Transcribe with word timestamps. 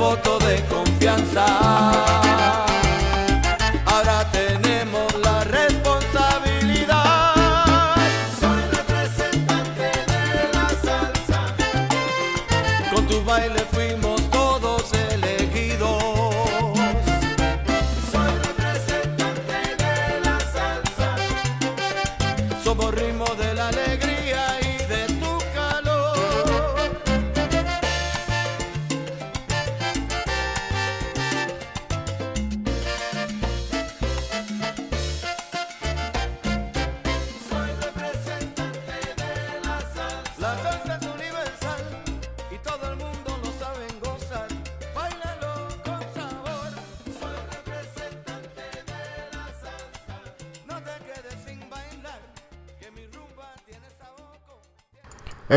voto 0.00 0.38
de 0.38 0.62
confianza. 0.62 1.99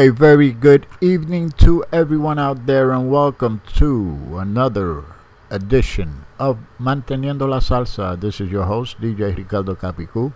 A 0.03 0.09
very 0.09 0.51
good 0.51 0.85
evening 0.99 1.51
to 1.63 1.85
everyone 1.93 2.37
out 2.37 2.65
there, 2.65 2.91
and 2.91 3.09
welcome 3.09 3.61
to 3.75 4.35
another 4.37 5.05
edition 5.49 6.25
of 6.37 6.57
Manteniendo 6.77 7.47
la 7.47 7.61
Salsa. 7.61 8.19
This 8.19 8.41
is 8.41 8.51
your 8.51 8.65
host, 8.65 8.99
DJ 8.99 9.33
Ricardo 9.37 9.75
Capicu. 9.75 10.33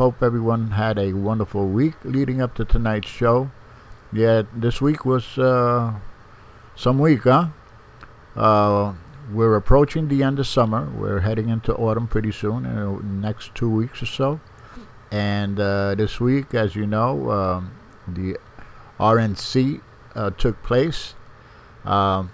Hope 0.00 0.22
everyone 0.22 0.70
had 0.70 0.98
a 0.98 1.12
wonderful 1.12 1.68
week 1.68 1.92
leading 2.04 2.40
up 2.40 2.54
to 2.54 2.64
tonight's 2.64 3.10
show. 3.10 3.50
Yeah, 4.14 4.44
this 4.54 4.80
week 4.80 5.04
was 5.04 5.36
uh, 5.36 5.92
some 6.74 6.98
week, 6.98 7.24
huh? 7.24 7.48
Uh, 8.34 8.94
we're 9.30 9.56
approaching 9.56 10.08
the 10.08 10.22
end 10.22 10.38
of 10.38 10.46
summer. 10.46 10.90
We're 10.96 11.20
heading 11.20 11.50
into 11.50 11.74
autumn 11.74 12.08
pretty 12.08 12.32
soon, 12.32 12.64
in 12.64 12.74
the 12.74 13.26
next 13.28 13.54
two 13.54 13.68
weeks 13.68 14.02
or 14.02 14.06
so. 14.06 14.40
And 15.10 15.60
uh, 15.60 15.96
this 15.96 16.18
week, 16.18 16.54
as 16.54 16.74
you 16.74 16.86
know, 16.86 17.30
um, 17.30 17.72
the 18.08 18.38
RNC 19.02 19.80
uh, 20.14 20.30
took 20.30 20.62
place. 20.62 21.14
Um, 21.84 22.30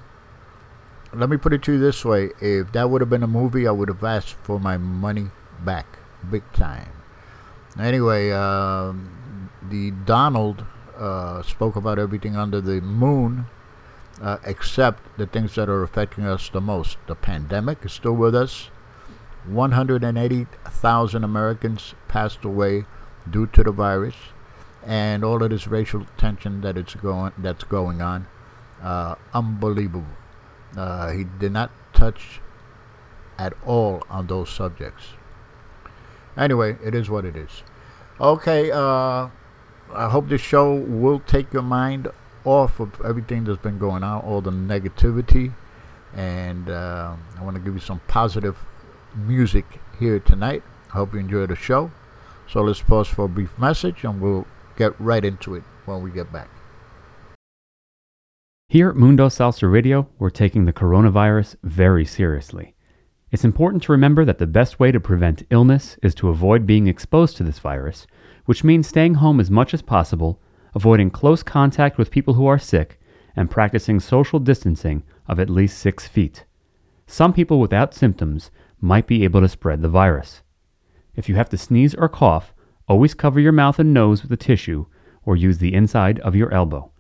let 1.15 1.31
me 1.31 1.39
put 1.39 1.55
it 1.55 1.63
to 1.63 1.73
you 1.73 1.79
this 1.79 2.05
way: 2.05 2.31
if 2.41 2.73
that 2.73 2.91
would 2.91 3.01
have 3.01 3.09
been 3.09 3.23
a 3.23 3.35
movie, 3.41 3.67
I 3.67 3.71
would 3.71 3.89
have 3.89 4.05
asked 4.05 4.37
for 4.43 4.61
my 4.61 4.77
money 4.77 5.31
back, 5.65 5.99
big 6.31 6.45
time. 6.53 6.93
Anyway, 7.81 8.31
um, 8.33 9.51
the 9.71 9.93
Donald 10.05 10.65
uh, 10.99 11.43
spoke 11.43 11.77
about 11.77 11.99
everything 11.99 12.37
under 12.37 12.61
the 12.61 12.83
moon, 12.83 13.47
uh, 14.21 14.37
except 14.45 15.17
the 15.17 15.27
things 15.27 15.55
that 15.55 15.71
are 15.71 15.83
affecting 15.83 16.27
us 16.27 16.51
the 16.51 16.61
most. 16.61 16.99
The 17.07 17.15
pandemic 17.15 17.85
is 17.87 17.93
still 17.93 18.15
with 18.15 18.35
us. 18.35 18.71
180,000 19.47 21.25
Americans 21.25 21.95
passed 22.09 22.45
away 22.45 22.85
due 23.31 23.47
to 23.47 23.63
the 23.63 23.73
virus 23.73 24.17
and 24.87 25.25
all 25.25 25.43
of 25.43 25.51
this 25.51 25.67
racial 25.67 26.07
tension 26.17 26.61
that 26.63 26.77
it's 26.77 26.95
going 26.95 27.33
that's 27.39 27.65
going 27.65 28.01
on. 28.01 28.27
Uh, 28.83 29.17
unbelievable. 29.35 30.07
Uh, 30.77 31.11
he 31.11 31.25
did 31.25 31.53
not 31.53 31.71
touch 31.93 32.41
at 33.39 33.55
all 33.67 34.03
on 34.09 34.27
those 34.27 34.51
subjects. 34.51 35.15
Anyway, 36.37 36.77
it 36.85 36.95
is 36.95 37.11
what 37.11 37.25
it 37.25 37.37
is. 37.37 37.63
Okay, 38.21 38.71
uh, 38.71 39.29
I 39.93 40.09
hope 40.11 40.29
this 40.29 40.41
show 40.41 40.75
will 40.75 41.19
take 41.21 41.53
your 41.53 41.63
mind 41.63 42.09
off 42.45 42.81
of 42.81 43.01
everything 43.05 43.45
that's 43.45 43.61
been 43.61 43.79
going 43.79 44.03
on, 44.03 44.23
all 44.23 44.41
the 44.41 44.51
negativity, 44.51 45.55
and 46.15 46.69
uh, 46.69 47.15
I 47.39 47.43
want 47.43 47.57
to 47.57 47.63
give 47.63 47.75
you 47.75 47.81
some 47.81 48.01
positive 48.07 48.57
music 49.17 49.81
here 49.99 50.19
tonight. 50.19 50.63
I 50.91 50.93
hope 50.95 51.15
you 51.15 51.21
enjoy 51.21 51.47
the 51.47 51.57
show. 51.57 51.91
So 52.49 52.63
let's 52.63 52.81
pause 52.81 53.09
for 53.09 53.27
a 53.27 53.29
brief 53.29 53.59
message 53.59 54.05
and 54.05 54.21
we'll 54.21 54.47
get 54.79 54.99
right 55.01 55.25
into 55.25 55.57
it 55.57 55.65
when 55.85 56.01
we 56.03 56.11
get 56.11 56.33
back. 56.33 56.49
Here 58.69 58.89
at 58.91 58.97
Mundo 58.97 59.29
Salsa 59.29 59.71
Radio, 59.71 60.09
we're 60.19 60.31
taking 60.31 60.65
the 60.65 60.73
coronavirus 60.73 61.57
very 61.63 62.05
seriously. 62.05 62.75
It's 63.31 63.45
important 63.45 63.83
to 63.83 63.93
remember 63.93 64.25
that 64.25 64.39
the 64.39 64.47
best 64.47 64.79
way 64.79 64.93
to 64.93 65.01
prevent 65.01 65.47
illness 65.51 65.99
is 66.03 66.15
to 66.17 66.29
avoid 66.29 66.67
being 66.67 66.87
exposed 66.87 67.37
to 67.39 67.45
this 67.45 67.59
virus, 67.59 68.07
which 68.45 68.65
means 68.65 68.87
staying 68.87 69.15
home 69.15 69.41
as 69.41 69.51
much 69.51 69.75
as 69.75 69.83
possible, 69.83 70.41
avoiding 70.75 71.11
close 71.11 71.43
contact 71.43 71.99
with 71.99 72.11
people 72.11 72.35
who 72.35 72.47
are 72.47 72.59
sick, 72.59 73.01
and 73.35 73.51
practicing 73.51 74.01
social 74.01 74.39
distancing 74.39 75.03
of 75.27 75.41
at 75.41 75.51
least 75.51 75.79
six 75.79 76.07
feet. 76.07 76.45
Some 77.07 77.33
people 77.33 77.61
without 77.61 77.95
symptoms 77.95 78.51
might 78.81 79.07
be 79.07 79.25
able 79.25 79.41
to 79.41 79.49
spread 79.49 79.83
the 79.83 79.89
virus. 79.89 80.43
If 81.15 81.29
you 81.29 81.35
have 81.37 81.49
to 81.51 81.59
sneeze 81.59 81.95
or 81.95 82.09
cough, 82.09 82.55
always 82.89 83.15
cover 83.15 83.39
your 83.39 83.53
mouth 83.53 83.79
and 83.79 83.95
nose 83.95 84.23
with 84.23 84.33
a 84.33 84.37
tissue 84.37 84.87
or 85.25 85.37
use 85.37 85.59
the 85.59 85.75
inside 85.75 86.19
of 86.21 86.35
your 86.35 86.53
elbow. 86.53 86.91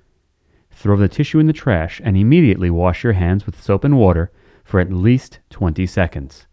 Throw 0.71 0.97
the 0.97 1.09
tissue 1.09 1.41
in 1.41 1.47
the 1.47 1.53
trash 1.53 2.01
and 2.05 2.17
immediately 2.17 2.71
wash 2.71 3.03
your 3.03 3.15
hands 3.15 3.47
with 3.47 3.61
soap 3.61 3.85
and 3.85 3.99
water 3.99 4.31
for 4.65 4.79
at 4.79 4.93
least 4.93 5.41
20 5.51 5.87
seconds. 5.87 6.47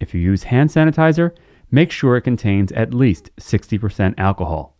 If 0.00 0.14
you 0.14 0.20
use 0.20 0.44
hand 0.44 0.70
sanitizer, 0.70 1.36
make 1.70 1.90
sure 1.90 2.16
it 2.16 2.22
contains 2.22 2.72
at 2.72 2.94
least 2.94 3.34
60% 3.36 4.14
alcohol. 4.16 4.76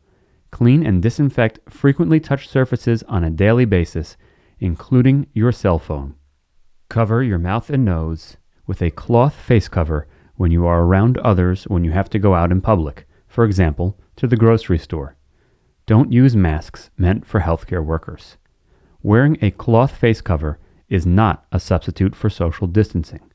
Clean 0.51 0.87
and 0.87 1.03
disinfect 1.03 1.59
frequently 1.69 2.21
touched 2.21 2.51
surfaces 2.51 3.03
on 3.05 3.25
a 3.25 3.31
daily 3.31 3.65
basis, 3.65 4.17
including 4.61 5.27
your 5.33 5.51
cell 5.51 5.79
phone. 5.79 6.15
Cover 6.89 7.23
your 7.23 7.39
mouth 7.39 7.69
and 7.71 7.85
nose 7.85 8.37
with 8.67 8.83
a 8.83 8.91
cloth 8.91 9.35
face 9.35 9.69
cover 9.69 10.07
when 10.37 10.51
you 10.51 10.67
are 10.67 10.83
around 10.83 11.19
others 11.19 11.65
when 11.65 11.85
you 11.85 11.91
have 11.91 12.11
to 12.11 12.19
go 12.19 12.35
out 12.35 12.53
in 12.53 12.61
public, 12.61 13.07
for 13.33 13.45
example, 13.45 13.99
to 14.15 14.27
the 14.27 14.37
grocery 14.37 14.79
store. 14.79 15.17
Don't 15.87 16.13
use 16.13 16.37
masks 16.37 16.91
meant 16.99 17.27
for 17.27 17.41
healthcare 17.41 17.83
workers. 17.83 18.37
Wearing 19.03 19.39
a 19.41 19.51
cloth 19.51 19.97
face 19.97 20.21
cover 20.21 20.59
is 20.91 21.07
not 21.07 21.47
a 21.51 21.59
substitute 21.59 22.15
for 22.15 22.29
social 22.29 22.67
distancing. 22.67 23.33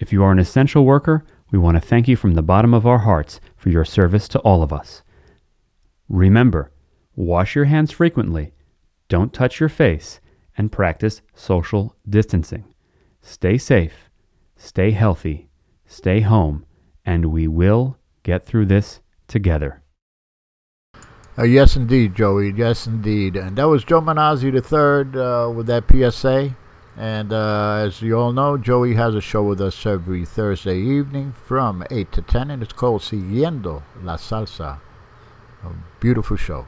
If 0.00 0.12
you 0.12 0.24
are 0.24 0.32
an 0.32 0.40
essential 0.40 0.84
worker, 0.84 1.24
we 1.52 1.58
want 1.58 1.76
to 1.76 1.88
thank 1.88 2.08
you 2.08 2.16
from 2.16 2.34
the 2.34 2.42
bottom 2.42 2.74
of 2.74 2.84
our 2.84 2.98
hearts 2.98 3.40
for 3.56 3.68
your 3.68 3.84
service 3.84 4.26
to 4.26 4.40
all 4.40 4.60
of 4.60 4.72
us. 4.72 5.04
Remember, 6.08 6.72
wash 7.14 7.54
your 7.54 7.66
hands 7.66 7.92
frequently, 7.92 8.54
don't 9.08 9.32
touch 9.32 9.60
your 9.60 9.68
face, 9.68 10.20
and 10.58 10.72
practice 10.72 11.22
social 11.32 11.94
distancing. 12.08 12.64
Stay 13.22 13.56
safe, 13.56 14.10
stay 14.56 14.90
healthy, 14.90 15.48
stay 15.86 16.22
home, 16.22 16.66
and 17.04 17.26
we 17.26 17.46
will 17.46 17.98
get 18.26 18.44
through 18.44 18.66
this 18.66 19.00
together. 19.28 19.82
Uh, 21.38 21.44
yes, 21.44 21.76
indeed, 21.76 22.14
Joey. 22.14 22.52
Yes, 22.56 22.86
indeed. 22.86 23.36
And 23.36 23.56
that 23.56 23.68
was 23.68 23.84
Joe 23.84 24.00
Manazzi 24.00 24.50
III 24.50 25.20
uh, 25.20 25.50
with 25.50 25.66
that 25.68 25.84
PSA. 25.88 26.56
And 26.96 27.32
uh, 27.32 27.84
as 27.86 28.02
you 28.02 28.18
all 28.18 28.32
know, 28.32 28.56
Joey 28.56 28.94
has 28.94 29.14
a 29.14 29.20
show 29.20 29.42
with 29.44 29.60
us 29.60 29.86
every 29.86 30.24
Thursday 30.24 30.78
evening 30.78 31.34
from 31.46 31.84
8 31.90 32.10
to 32.12 32.22
10, 32.22 32.50
and 32.50 32.62
it's 32.62 32.72
called 32.72 33.02
Siguiendo 33.02 33.82
la 34.02 34.16
Salsa. 34.16 34.80
A 35.62 35.68
beautiful 36.00 36.36
show. 36.36 36.66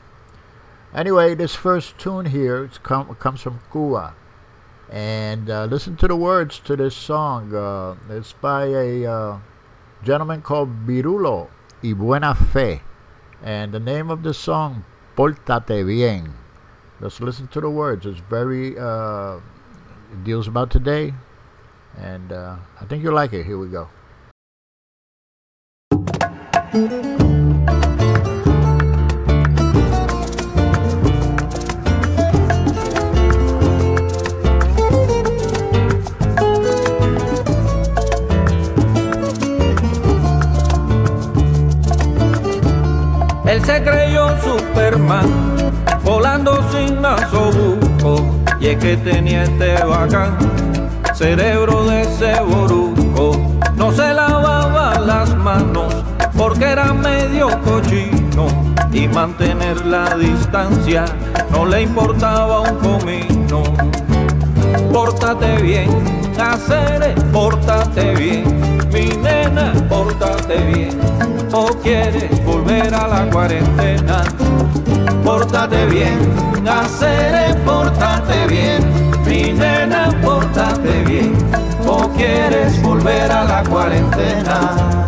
Anyway, 0.94 1.34
this 1.34 1.54
first 1.54 1.98
tune 1.98 2.26
here 2.26 2.70
com- 2.82 3.14
comes 3.16 3.40
from 3.40 3.60
Cuba. 3.72 4.14
And 4.90 5.50
uh, 5.50 5.64
listen 5.64 5.96
to 5.96 6.08
the 6.08 6.16
words 6.16 6.60
to 6.60 6.76
this 6.76 6.94
song. 6.94 7.54
Uh, 7.54 7.96
it's 8.10 8.34
by 8.34 8.66
a 8.66 9.06
uh, 9.06 9.38
gentleman 10.02 10.42
called 10.42 10.86
Virulo 10.86 11.48
y 11.82 11.92
Buena 11.92 12.34
Fe. 12.34 12.82
And 13.42 13.72
the 13.72 13.80
name 13.80 14.10
of 14.10 14.22
the 14.22 14.34
song, 14.34 14.84
Pórtate 15.16 15.86
Bien. 15.86 16.34
Let's 17.00 17.20
listen 17.20 17.46
to 17.48 17.60
the 17.60 17.70
words. 17.70 18.06
It's 18.06 18.20
very, 18.20 18.76
uh, 18.78 19.36
it 20.12 20.24
deals 20.24 20.48
about 20.48 20.70
today. 20.70 21.14
And 21.96 22.32
uh, 22.32 22.56
I 22.80 22.84
think 22.86 23.02
you'll 23.02 23.14
like 23.14 23.32
it. 23.32 23.46
Here 23.46 23.58
we 23.58 23.68
go. 23.68 23.88
Él 43.58 43.64
se 43.64 43.82
creyó 43.82 44.28
Superman, 44.40 45.26
volando 46.04 46.64
sin 46.70 47.02
nasobuco, 47.02 48.24
y 48.60 48.68
es 48.68 48.76
que 48.76 48.96
tenía 48.98 49.42
este 49.42 49.82
bacán, 49.82 50.38
cerebro 51.12 51.84
de 51.86 52.02
ese 52.02 52.40
boruco. 52.40 53.36
No 53.74 53.90
se 53.90 54.14
lavaba 54.14 55.00
las 55.00 55.34
manos 55.34 55.92
porque 56.36 56.66
era 56.66 56.92
medio 56.92 57.48
cochino 57.62 58.46
y 58.92 59.08
mantener 59.08 59.84
la 59.86 60.14
distancia 60.14 61.04
no 61.50 61.66
le 61.66 61.82
importaba 61.82 62.60
un 62.60 62.76
comino. 62.76 63.64
Pórtate 64.92 65.60
bien, 65.60 65.90
hacer, 66.40 67.12
pórtate 67.32 68.14
bien, 68.14 68.77
mi 68.92 69.08
nena, 69.16 69.72
pórtate 69.88 70.58
bien, 70.72 70.98
o 71.52 71.66
quieres 71.82 72.44
volver 72.44 72.94
a 72.94 73.08
la 73.08 73.30
cuarentena. 73.30 74.22
Pórtate 75.24 75.86
bien, 75.86 76.18
hacer, 76.66 77.56
pórtate 77.64 78.46
bien, 78.48 78.80
mi 79.26 79.52
nena, 79.52 80.10
pórtate 80.22 81.02
bien, 81.04 81.36
o 81.86 82.08
quieres 82.16 82.80
volver 82.82 83.30
a 83.30 83.44
la 83.44 83.62
cuarentena. 83.64 85.06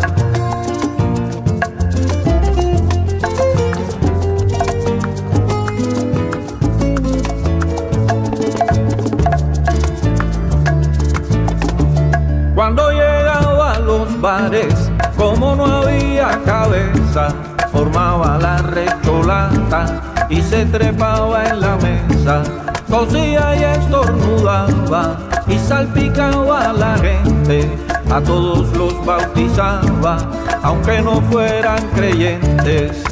Bares, 14.21 14.91
como 15.17 15.55
no 15.55 15.65
había 15.65 16.39
cabeza, 16.45 17.29
formaba 17.71 18.37
la 18.37 18.57
recholata 18.57 20.01
y 20.29 20.41
se 20.41 20.65
trepaba 20.65 21.45
en 21.45 21.59
la 21.59 21.75
mesa. 21.77 22.43
Cosía 22.89 23.55
y 23.55 23.63
estornudaba 23.63 25.17
y 25.47 25.57
salpicaba 25.57 26.69
a 26.69 26.73
la 26.73 26.97
gente, 26.97 27.67
a 28.11 28.21
todos 28.21 28.71
los 28.77 29.05
bautizaba, 29.05 30.17
aunque 30.61 31.01
no 31.01 31.19
fueran 31.31 31.81
creyentes. 31.95 33.03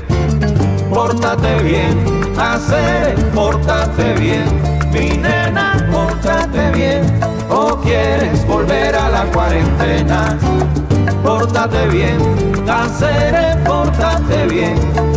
Pórtate 0.94 1.64
bien, 1.64 1.98
hacer, 2.38 3.16
pórtate 3.34 4.14
bien, 4.14 4.46
mi 4.92 5.18
nena, 5.18 5.74
pórtate 5.92 6.72
bien, 6.72 7.20
o 7.50 7.78
quieres 7.78 8.46
volver 8.46 8.96
a 8.96 9.10
la 9.10 9.24
cuarentena. 9.32 10.38
Pórtate 11.24 11.88
bien, 11.88 12.18
hacer, 12.70 13.64
pórtate 13.64 14.46
bien, 14.48 14.76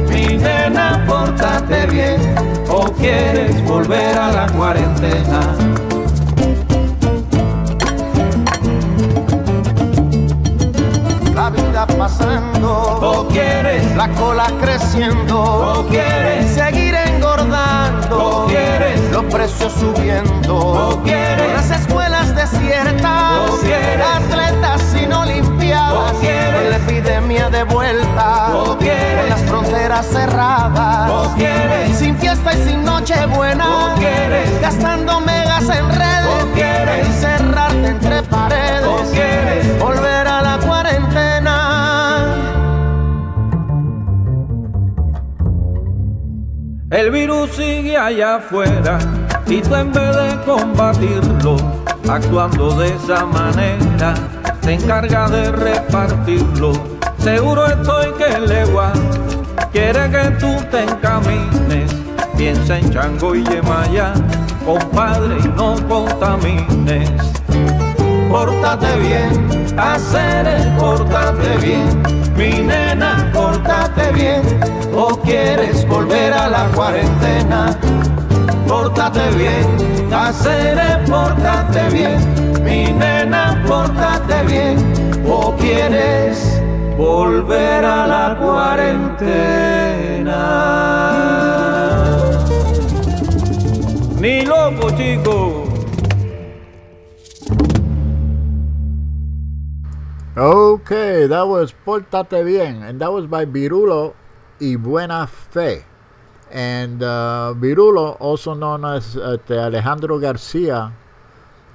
mi 0.09 0.37
nena, 0.37 1.05
pórtate 1.07 1.87
bien, 1.87 2.35
o 2.69 2.85
quieres 2.93 3.65
volver 3.65 4.19
a 4.19 4.33
la 4.33 4.47
cuarentena. 4.49 5.41
la 11.35 11.51
vida 11.51 11.87
pasando, 11.87 12.99
O 13.01 13.27
quieres, 13.29 13.97
la 13.97 14.09
cola 14.11 14.47
creciendo, 14.61 15.43
o 15.43 15.87
quieres, 15.89 16.47
seguir 16.55 16.95
engordando, 16.95 18.45
o 18.45 18.47
quieres, 18.47 19.01
los 19.11 19.25
precios 19.25 19.73
subiendo, 19.73 20.57
o 20.57 21.03
quieres, 21.03 21.53
las 21.53 21.81
escuelas 21.81 22.35
desiertas, 22.37 23.51
O 23.51 23.59
quieres. 23.59 24.07
atletas 24.07 24.92
con 25.77 26.71
la 26.71 26.77
epidemia 26.77 27.49
de 27.49 27.65
vuelta, 27.65 28.49
con 28.53 28.79
las 29.29 29.41
fronteras 29.43 30.07
cerradas, 30.07 31.11
O 31.11 31.35
quieres. 31.35 31.97
sin 31.99 32.17
fiesta 32.19 32.53
y 32.55 32.69
sin 32.69 32.85
noche 32.85 33.15
buena, 33.27 33.95
gastando 34.61 35.21
megas 35.21 35.63
en 35.63 35.89
redes, 35.89 36.43
O 36.43 36.53
quieres. 36.55 37.07
encerrarte 37.07 37.87
entre 37.89 38.23
paredes, 38.25 38.87
O 38.87 39.13
quieres. 39.13 39.79
volver 39.79 40.27
a 40.27 40.43
la 40.43 40.59
cuarentena. 40.59 41.59
El 46.91 47.11
virus 47.11 47.53
sigue 47.53 47.97
allá 47.97 48.37
afuera 48.37 48.99
y 49.47 49.61
tú 49.63 49.75
en 49.75 49.91
vez 49.93 50.15
de 50.15 50.39
combatirlo, 50.45 51.57
actuando 52.09 52.71
de 52.75 52.89
esa 52.95 53.25
manera, 53.25 54.15
encarga 54.75 55.29
de 55.29 55.53
repartirlo. 55.53 56.73
Seguro 57.19 57.67
estoy 57.67 58.13
que 58.15 58.37
el 58.37 58.49
legua 58.49 58.93
quiere 59.73 60.11
que 60.11 60.31
tú 60.41 60.55
te 60.71 60.83
encamines. 60.83 61.93
Piensa 62.37 62.79
en 62.79 62.91
Chango 62.91 63.35
y 63.35 63.45
Yemaya, 63.45 64.15
compadre, 64.65 65.37
y 65.45 65.49
no 65.49 65.77
contamines. 65.89 67.11
Pórtate 68.31 68.97
bien, 68.99 69.79
hacer, 69.79 70.47
pórtate 70.79 71.59
bien, 71.59 72.03
mi 72.37 72.63
nena, 72.63 73.31
pórtate 73.33 74.11
bien, 74.13 74.43
o 74.95 75.19
quieres 75.21 75.87
volver 75.87 76.33
a 76.33 76.49
la 76.49 76.65
cuarentena. 76.75 77.79
Pórtate 78.73 79.31
bien, 79.37 79.67
hacer, 80.15 81.05
pórtate 81.05 81.91
bien, 81.91 82.19
mi 82.65 82.91
nena, 82.91 83.63
pórtate 83.67 84.43
bien, 84.47 84.79
o 85.29 85.55
quieres 85.57 86.59
volver 86.97 87.85
a 87.85 88.07
la 88.07 88.39
cuarentena. 88.41 89.43
Ni 94.19 94.47
loco, 94.47 94.91
chico. 94.97 95.69
Okay, 100.35 101.27
that 101.27 101.47
was 101.47 101.75
Pórtate 101.85 102.43
Bien, 102.43 102.83
and 102.83 102.99
that 103.03 103.13
was 103.13 103.27
by 103.27 103.45
Virulo 103.45 104.15
y 104.59 104.77
Buena 104.77 105.27
Fe. 105.27 105.92
And 106.53 107.03
uh, 107.03 107.55
Virulo, 107.57 108.21
also 108.21 108.53
known 108.53 108.85
as 108.85 109.17
uh, 109.17 109.39
Alejandro 109.49 110.19
Garcia, 110.19 110.93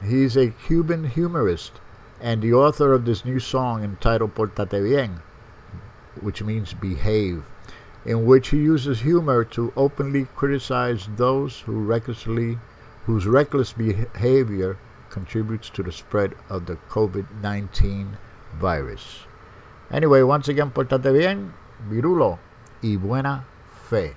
he's 0.05 0.38
a 0.38 0.51
Cuban 0.51 1.05
humorist 1.10 1.81
and 2.22 2.43
the 2.43 2.53
author 2.53 2.93
of 2.93 3.05
this 3.05 3.25
new 3.25 3.39
song 3.39 3.84
entitled 3.84 4.36
Pórtate 4.36 4.84
Bien, 4.84 5.22
which 6.22 6.43
means 6.43 6.74
behave, 6.74 7.43
in 8.05 8.27
which 8.27 8.50
he 8.50 8.57
uses 8.57 9.01
humor 9.01 9.43
to 9.43 9.74
openly 9.75 10.27
criticize 10.36 11.10
those 11.15 11.62
who 11.62 11.84
recklessly, 11.84 12.60
whose 13.05 13.25
reckless 13.25 13.74
behavior 13.74 14.77
contributes 15.10 15.72
to 15.72 15.81
the 15.81 15.91
spread 15.91 16.36
of 16.50 16.67
the 16.67 16.77
COVID-19 16.89 18.15
virus. 18.60 19.25
Anyway, 19.89 20.22
once 20.22 20.48
again, 20.48 20.69
Pórtate 20.69 21.17
Bien, 21.17 21.51
Virulo 21.89 22.38
y 22.84 22.96
Buena 22.96 23.43
Fe. 23.89 24.13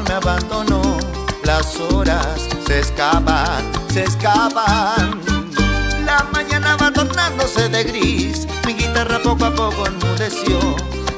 me 0.00 0.14
abandonó, 0.14 0.98
las 1.44 1.78
horas 1.80 2.48
se 2.66 2.80
escapan, 2.80 3.64
se 3.92 4.04
escapan. 4.04 5.20
La 6.04 6.24
mañana 6.32 6.76
va 6.76 6.92
tornándose 6.92 7.68
de 7.68 7.84
gris, 7.84 8.46
mi 8.66 8.74
guitarra 8.74 9.18
poco 9.22 9.44
a 9.44 9.54
poco 9.54 9.86
enmudeció. 9.86 10.58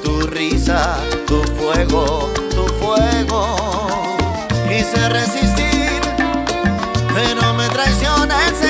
Tu 0.03 0.21
risa, 0.29 0.97
tu 1.27 1.43
fuego, 1.59 2.31
tu 2.51 2.67
fuego. 2.81 3.57
Quise 4.69 5.09
resistir, 5.09 6.01
pero 7.15 7.55
me 7.55 7.69
traicionaste. 7.69 8.68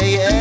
yeah, 0.00 0.30
yeah. 0.30 0.37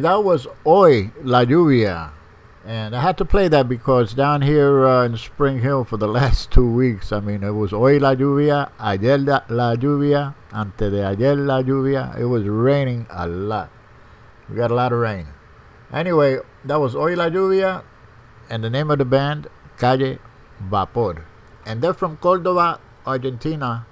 that 0.00 0.24
was 0.24 0.46
Hoy 0.64 1.10
La 1.22 1.44
Lluvia. 1.44 2.12
And 2.64 2.94
I 2.94 3.00
had 3.00 3.16
to 3.18 3.24
play 3.24 3.48
that 3.48 3.70
because 3.70 4.12
down 4.12 4.42
here 4.42 4.86
uh, 4.86 5.06
in 5.06 5.16
Spring 5.16 5.60
Hill 5.60 5.84
for 5.84 5.96
the 5.96 6.06
last 6.06 6.50
two 6.52 6.70
weeks, 6.70 7.10
I 7.10 7.20
mean, 7.20 7.42
it 7.42 7.52
was 7.52 7.70
Hoy 7.70 7.96
la 7.98 8.14
lluvia, 8.14 8.70
ayer 8.78 9.16
la, 9.16 9.74
lluvia, 9.76 10.34
antes 10.52 10.90
de 10.90 11.02
ayer 11.02 11.36
la 11.36 11.62
lluvia. 11.62 12.18
It 12.18 12.26
was 12.26 12.44
raining 12.44 13.06
a 13.08 13.26
lot. 13.26 13.70
We 14.48 14.56
got 14.56 14.70
a 14.70 14.74
lot 14.74 14.92
of 14.92 14.98
rain. 14.98 15.26
Anyway, 15.90 16.38
that 16.66 16.78
was 16.78 16.92
Hoy 16.92 17.14
la 17.14 17.30
lluvia, 17.30 17.82
and 18.50 18.62
the 18.62 18.68
name 18.68 18.90
of 18.90 18.98
the 18.98 19.06
band, 19.06 19.48
Calle 19.78 20.18
Vapor. 20.60 21.24
And 21.64 21.80
they're 21.80 21.94
from 21.94 22.18
Cordoba, 22.18 22.78
Argentina, 23.06 23.86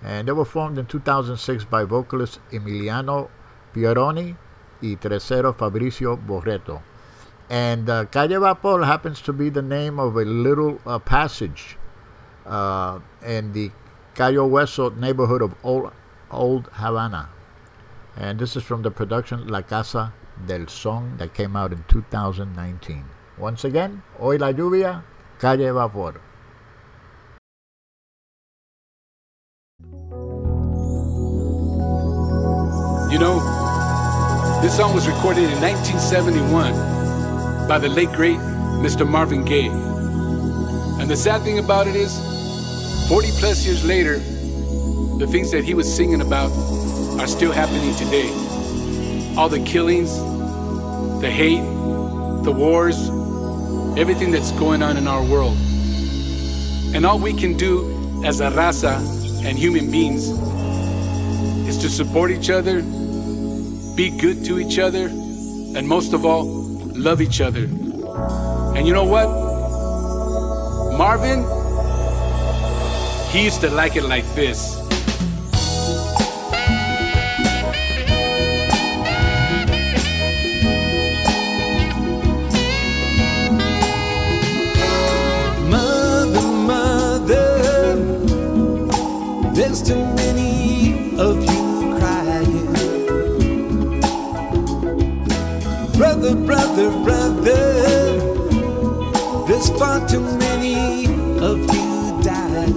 and 0.00 0.28
they 0.28 0.32
were 0.32 0.44
formed 0.44 0.78
in 0.78 0.86
2006 0.86 1.64
by 1.64 1.82
vocalist 1.82 2.38
Emiliano 2.52 3.30
Pieroni 3.74 4.36
y 4.82 4.96
Tercero 4.96 5.54
Fabricio 5.54 6.16
Borreto. 6.16 6.82
And 7.48 7.88
uh, 7.88 8.04
Calle 8.06 8.40
Vapor 8.40 8.84
happens 8.84 9.20
to 9.22 9.32
be 9.32 9.50
the 9.50 9.62
name 9.62 9.98
of 9.98 10.16
a 10.16 10.24
little 10.24 10.80
uh, 10.86 10.98
passage 10.98 11.76
uh, 12.46 12.98
in 13.24 13.52
the 13.52 13.70
Cayo 14.14 14.48
Hueso 14.48 14.94
neighborhood 14.96 15.42
of 15.42 15.54
Old, 15.62 15.92
Old 16.30 16.68
Havana. 16.72 17.28
And 18.16 18.38
this 18.38 18.56
is 18.56 18.62
from 18.62 18.82
the 18.82 18.90
production 18.90 19.48
La 19.48 19.62
Casa 19.62 20.12
del 20.46 20.66
Son 20.68 21.16
that 21.18 21.34
came 21.34 21.56
out 21.56 21.72
in 21.72 21.84
2019. 21.88 23.04
Once 23.38 23.64
again, 23.64 24.02
Hoy 24.18 24.36
la 24.36 24.52
lluvia, 24.52 25.02
Calle 25.38 25.72
Vapor. 25.72 26.20
You 33.10 33.18
know, 33.18 33.51
this 34.62 34.76
song 34.76 34.94
was 34.94 35.08
recorded 35.08 35.50
in 35.50 35.60
1971 35.60 37.66
by 37.66 37.80
the 37.80 37.88
late 37.88 38.12
great 38.12 38.38
Mr. 38.78 39.04
Marvin 39.04 39.44
Gaye. 39.44 39.66
And 39.66 41.10
the 41.10 41.16
sad 41.16 41.42
thing 41.42 41.58
about 41.58 41.88
it 41.88 41.96
is, 41.96 42.16
40 43.08 43.28
plus 43.40 43.66
years 43.66 43.84
later, 43.84 44.18
the 45.18 45.26
things 45.26 45.50
that 45.50 45.64
he 45.64 45.74
was 45.74 45.92
singing 45.92 46.20
about 46.20 46.52
are 47.18 47.26
still 47.26 47.50
happening 47.50 47.92
today. 47.96 48.28
All 49.36 49.48
the 49.48 49.58
killings, 49.64 50.16
the 51.20 51.28
hate, 51.28 51.64
the 52.44 52.52
wars, 52.52 53.08
everything 53.98 54.30
that's 54.30 54.52
going 54.52 54.80
on 54.80 54.96
in 54.96 55.08
our 55.08 55.24
world. 55.24 55.56
And 56.94 57.04
all 57.04 57.18
we 57.18 57.32
can 57.32 57.56
do 57.56 58.22
as 58.24 58.40
a 58.40 58.48
raza 58.48 58.94
and 59.44 59.58
human 59.58 59.90
beings 59.90 60.28
is 61.68 61.78
to 61.78 61.88
support 61.88 62.30
each 62.30 62.48
other, 62.48 62.84
be 63.94 64.10
good 64.10 64.44
to 64.46 64.58
each 64.58 64.78
other, 64.78 65.06
and 65.06 65.86
most 65.86 66.12
of 66.12 66.24
all, 66.24 66.44
love 66.94 67.20
each 67.20 67.40
other. 67.40 67.64
And 68.74 68.86
you 68.86 68.92
know 68.92 69.04
what? 69.04 69.28
Marvin, 70.96 71.40
he 73.30 73.44
used 73.44 73.60
to 73.60 73.70
like 73.70 73.96
it 73.96 74.04
like 74.04 74.26
this. 74.34 74.81
Too 100.12 100.20
many 100.20 101.06
of 101.40 101.58
you 101.74 102.20
dying. 102.22 102.76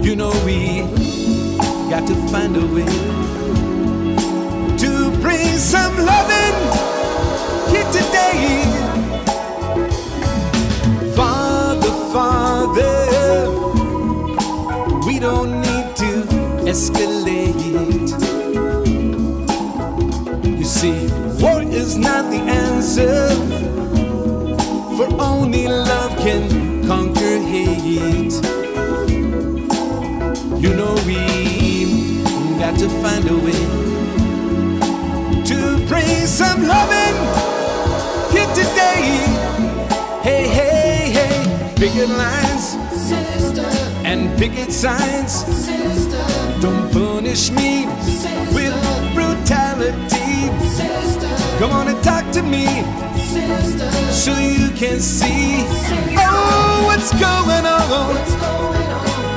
You 0.00 0.14
know 0.14 0.30
we 0.46 0.82
got 1.90 2.06
to 2.06 2.14
find 2.30 2.56
a 2.56 2.64
way 2.74 2.86
to 4.78 5.10
bring 5.20 5.58
some 5.58 5.96
loving 5.96 6.56
here 7.72 7.90
today. 7.90 8.62
Father, 11.16 11.90
Father, 12.14 13.50
we 15.08 15.18
don't 15.18 15.60
need 15.62 15.96
to 15.96 16.10
escalate. 16.70 17.64
You 20.56 20.64
see, 20.64 21.08
war 21.42 21.62
is 21.62 21.96
not 21.96 22.30
the 22.30 22.38
answer, 22.38 23.43
only 25.54 25.68
love 25.68 26.16
can 26.18 26.86
conquer 26.86 27.38
hate. 27.38 28.32
You 30.60 30.74
know, 30.74 30.94
we 31.06 32.58
got 32.58 32.78
to 32.78 32.88
find 33.02 33.28
a 33.28 33.36
way 33.36 33.64
to 35.44 35.86
bring 35.86 36.26
some 36.26 36.66
loving 36.66 37.16
here 38.32 38.50
today. 38.54 39.04
Hey, 40.22 40.48
hey, 40.48 41.12
hey, 41.12 41.74
picket 41.76 42.08
lines 42.08 42.76
sister, 42.90 43.68
and 44.04 44.36
picket 44.38 44.72
signs. 44.72 45.32
sister. 45.32 46.24
Don't 46.60 46.90
punish 46.92 47.50
me 47.50 47.86
Come 51.58 51.72
on 51.72 51.88
and 51.88 52.02
talk 52.02 52.30
to 52.32 52.42
me 52.42 52.66
sister, 53.34 53.90
so 54.12 54.32
you 54.38 54.70
can 54.70 55.00
see. 55.00 55.64
Oh, 56.18 56.82
what's 56.86 57.10
going 57.12 57.66
on? 57.66 57.84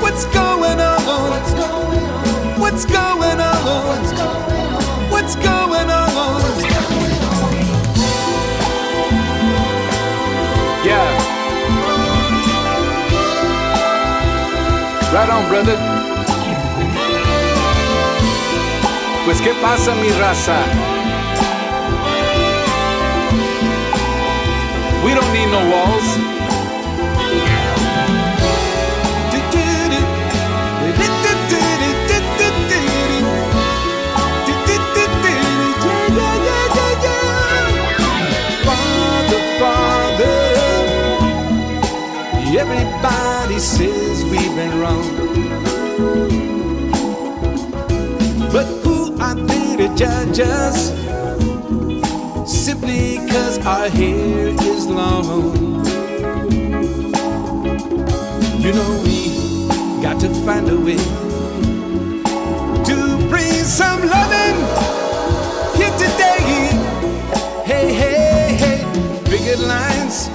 what's 0.01 0.25
going 0.25 0.79
on? 0.79 0.99
What's 1.09 1.53
going 1.53 2.05
on? 2.09 2.59
What's 2.59 2.85
going 2.85 3.39
on? 3.39 3.59
What's 5.11 5.35
going 5.35 5.35
on? 5.35 5.35
What's 5.35 5.35
going 5.45 5.89
on? 5.89 6.41
Yeah. 10.85 11.07
Right 15.13 15.29
on, 15.29 15.49
brother. 15.49 15.77
Pues 19.25 19.41
qué 19.41 19.53
pasa, 19.61 19.93
mi 19.95 20.09
raza? 20.11 20.86
We 25.07 25.13
don't 25.13 25.31
need 25.31 25.45
no 25.45 25.61
walls. 25.71 26.09
Father, 38.65 39.41
Father, 39.59 40.39
everybody 42.59 43.59
says 43.59 44.25
we've 44.25 44.55
been 44.57 44.77
wrong. 44.81 45.07
But 48.51 48.65
who 48.83 49.17
are 49.21 49.35
they 49.35 49.77
to 49.77 49.95
judge 49.95 50.41
us? 50.41 50.91
Simply 52.79 53.17
because 53.25 53.57
our 53.65 53.89
hair 53.89 54.49
is 54.49 54.85
long. 54.85 55.43
You 58.61 58.71
know, 58.71 59.01
we 59.03 60.03
got 60.03 60.19
to 60.21 60.29
find 60.45 60.69
a 60.69 60.79
way 60.79 60.97
to 62.85 63.29
bring 63.29 63.51
some 63.63 64.01
loving 64.05 64.57
here 65.75 65.91
today. 65.97 66.69
Hey, 67.65 67.93
hey, 67.93 68.53
hey, 68.61 69.23
picket 69.25 69.59
lines 69.59 70.27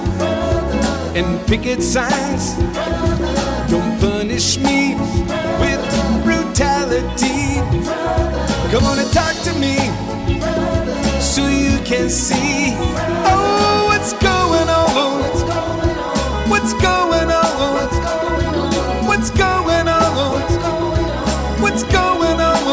and 1.15 1.47
picket 1.47 1.81
signs. 1.81 2.55
Don't 3.71 3.97
punish 4.01 4.57
me 4.57 4.95
with 5.63 5.79
brutality. 6.25 7.55
Come 8.69 8.83
on 8.83 8.99
and 8.99 9.11
talk 9.13 9.33
to 9.43 9.53
me 9.59 9.92
can 11.97 12.09
see. 12.09 12.73
Oh, 13.29 13.85
what's 13.89 14.13
going 14.13 14.67
on? 14.67 15.21
What's 16.49 16.73
going 16.73 17.29
on? 17.29 17.53
What's 19.05 19.29
going 19.29 19.87
on? 19.87 20.41
What's 21.61 21.83
going 21.83 22.39
on? 22.41 22.63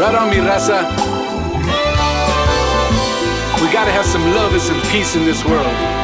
Right 0.00 0.14
on, 0.14 0.30
mi 0.30 0.38
raza. 0.48 0.78
We 3.62 3.72
gotta 3.72 3.92
have 3.92 4.06
some 4.06 4.24
love 4.34 4.52
and 4.52 4.62
some 4.62 4.80
peace 4.90 5.14
in 5.14 5.24
this 5.24 5.44
world. 5.44 5.97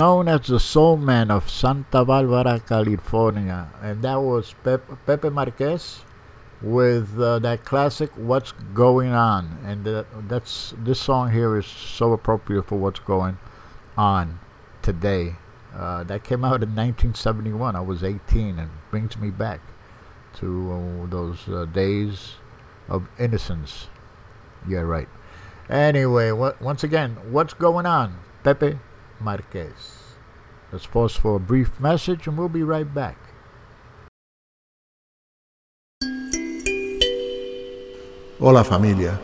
Known 0.00 0.28
as 0.28 0.46
the 0.46 0.58
soul 0.58 0.96
man 0.96 1.30
of 1.30 1.50
Santa 1.50 2.06
Barbara, 2.06 2.58
California, 2.66 3.68
and 3.82 4.00
that 4.02 4.14
was 4.14 4.54
Pep- 4.64 5.04
Pepe 5.04 5.28
Marquez 5.28 6.00
with 6.62 7.20
uh, 7.20 7.38
that 7.40 7.66
classic 7.66 8.10
"What's 8.16 8.52
Going 8.72 9.12
On," 9.12 9.58
and 9.62 9.86
uh, 9.86 10.04
that's 10.26 10.72
this 10.78 10.98
song 10.98 11.30
here 11.32 11.54
is 11.58 11.66
so 11.66 12.14
appropriate 12.14 12.62
for 12.62 12.78
what's 12.78 13.00
going 13.00 13.36
on 13.98 14.40
today. 14.80 15.34
Uh, 15.76 16.02
that 16.04 16.24
came 16.24 16.46
out 16.46 16.62
in 16.62 16.70
1971. 16.70 17.76
I 17.76 17.80
was 17.80 18.02
18, 18.02 18.58
and 18.58 18.70
brings 18.90 19.18
me 19.18 19.28
back 19.28 19.60
to 20.36 20.48
uh, 20.72 21.10
those 21.10 21.46
uh, 21.46 21.66
days 21.66 22.36
of 22.88 23.06
innocence. 23.18 23.88
Yeah, 24.66 24.80
right. 24.80 25.08
Anyway, 25.68 26.30
once 26.32 26.84
again, 26.84 27.18
what's 27.30 27.52
going 27.52 27.84
on? 27.84 28.16
Pepe 28.42 28.78
Marquez. 29.20 30.16
Let's 30.72 30.86
pause 30.86 31.14
for 31.14 31.36
a 31.36 31.40
brief 31.40 31.80
message 31.80 32.26
and 32.26 32.38
we'll 32.38 32.48
be 32.48 32.62
right 32.62 32.88
back. 32.94 33.16
Hola 38.40 38.64
familia, 38.64 39.20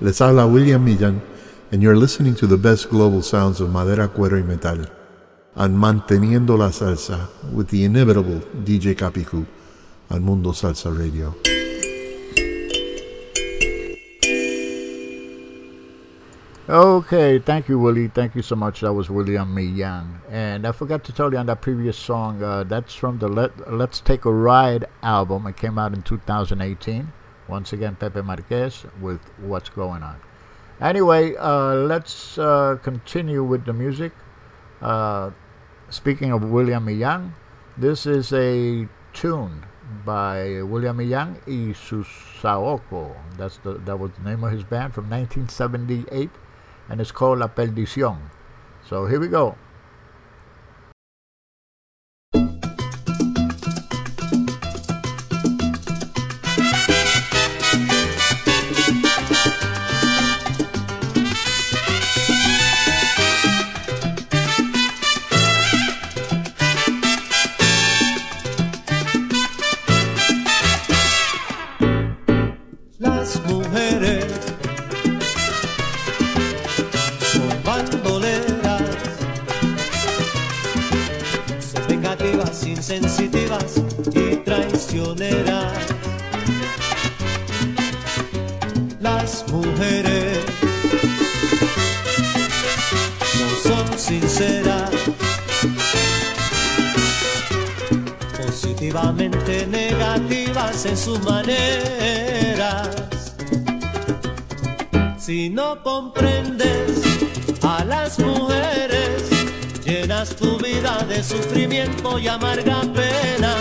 les 0.00 0.18
habla 0.18 0.46
William 0.46 0.84
Millan 0.84 1.22
and 1.70 1.82
you're 1.82 1.96
listening 1.96 2.34
to 2.34 2.46
the 2.46 2.56
best 2.56 2.90
global 2.90 3.22
sounds 3.22 3.60
of 3.60 3.70
madera, 3.70 4.08
cuero 4.08 4.36
y 4.36 4.42
metal 4.42 4.86
on 5.56 5.76
Manteniendo 5.76 6.56
la 6.56 6.70
Salsa 6.70 7.28
with 7.52 7.68
the 7.68 7.84
inimitable 7.84 8.40
DJ 8.64 8.94
Capicu 8.94 9.46
on 10.10 10.22
Mundo 10.22 10.52
Salsa 10.52 10.90
Radio. 10.90 11.55
Okay, 16.68 17.38
thank 17.38 17.68
you, 17.68 17.78
Willie. 17.78 18.08
Thank 18.08 18.34
you 18.34 18.42
so 18.42 18.56
much. 18.56 18.80
That 18.80 18.92
was 18.92 19.08
William 19.08 19.54
Millán. 19.54 20.18
And 20.28 20.66
I 20.66 20.72
forgot 20.72 21.04
to 21.04 21.12
tell 21.12 21.30
you 21.30 21.38
on 21.38 21.46
that 21.46 21.60
previous 21.60 21.96
song, 21.96 22.42
uh, 22.42 22.64
that's 22.64 22.92
from 22.92 23.18
the 23.18 23.28
Let, 23.28 23.72
Let's 23.72 24.00
Take 24.00 24.24
a 24.24 24.32
Ride 24.32 24.84
album. 25.04 25.46
It 25.46 25.56
came 25.56 25.78
out 25.78 25.94
in 25.94 26.02
2018. 26.02 27.12
Once 27.46 27.72
again, 27.72 27.94
Pepe 27.94 28.20
Marquez 28.20 28.84
with 29.00 29.20
What's 29.38 29.68
Going 29.68 30.02
On. 30.02 30.16
Anyway, 30.80 31.36
uh, 31.36 31.74
let's 31.74 32.36
uh, 32.36 32.76
continue 32.82 33.44
with 33.44 33.64
the 33.64 33.72
music. 33.72 34.10
Uh, 34.82 35.30
speaking 35.88 36.32
of 36.32 36.42
William 36.42 36.84
Millán, 36.84 37.30
this 37.78 38.06
is 38.06 38.32
a 38.32 38.88
tune 39.12 39.64
by 40.04 40.62
William 40.62 40.98
Millán 40.98 41.36
y 41.46 41.72
Susaoko. 41.72 43.14
That's 43.36 43.58
the 43.58 43.74
that 43.86 43.98
was 43.98 44.10
the 44.18 44.28
name 44.28 44.42
of 44.42 44.50
his 44.50 44.64
band 44.64 44.94
from 44.94 45.08
1978, 45.08 46.28
and 46.88 47.00
it's 47.00 47.12
called 47.12 47.38
La 47.38 47.48
Perdición. 47.48 48.18
So 48.88 49.06
here 49.06 49.20
we 49.20 49.28
go. 49.28 49.56
Las 89.00 89.46
mujeres 89.52 90.38
no 93.38 93.48
son 93.62 93.98
sinceras, 93.98 94.90
positivamente 98.36 99.66
negativas 99.68 100.84
en 100.86 100.96
sus 100.96 101.22
maneras. 101.22 102.88
Si 105.16 105.48
no 105.48 105.82
comprendes 105.84 107.00
a 107.62 107.84
las 107.84 108.18
mujeres, 108.18 109.22
llenas 109.84 110.34
tu 110.34 110.58
vida 110.58 110.98
de 111.08 111.22
sufrimiento 111.22 112.18
y 112.18 112.26
amarga 112.26 112.80
pena. 112.92 113.54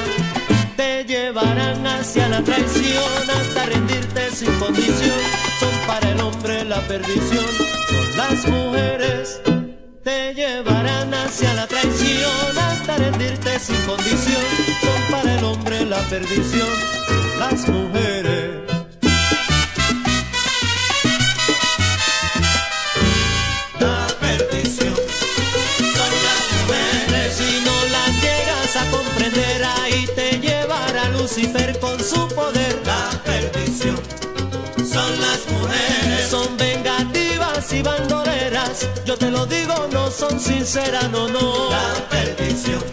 Llevarán 1.35 1.85
hacia 1.85 2.29
la 2.29 2.41
traición 2.41 3.29
hasta 3.29 3.65
rendirte 3.65 4.31
sin 4.31 4.57
condición. 4.57 5.19
Son 5.59 5.69
para 5.85 6.11
el 6.11 6.21
hombre 6.21 6.63
la 6.63 6.79
perdición, 6.87 7.45
son 7.89 8.17
las 8.17 8.47
mujeres. 8.47 9.41
Te 10.01 10.33
llevarán 10.33 11.13
hacia 11.13 11.53
la 11.55 11.67
traición 11.67 12.57
hasta 12.57 12.95
rendirte 12.95 13.59
sin 13.59 13.75
condición. 13.81 14.45
Son 14.79 15.11
para 15.11 15.37
el 15.37 15.43
hombre 15.43 15.85
la 15.85 15.99
perdición, 16.03 16.69
las 17.37 17.67
mujeres. 17.67 18.44
Y 37.71 37.81
bandoleras. 37.81 38.87
Yo 39.05 39.17
te 39.17 39.31
lo 39.31 39.45
digo, 39.45 39.87
no 39.91 40.11
son 40.11 40.39
sinceras, 40.39 41.09
no, 41.09 41.27
no. 41.27 41.69
La 41.69 41.93
perdición 42.09 42.83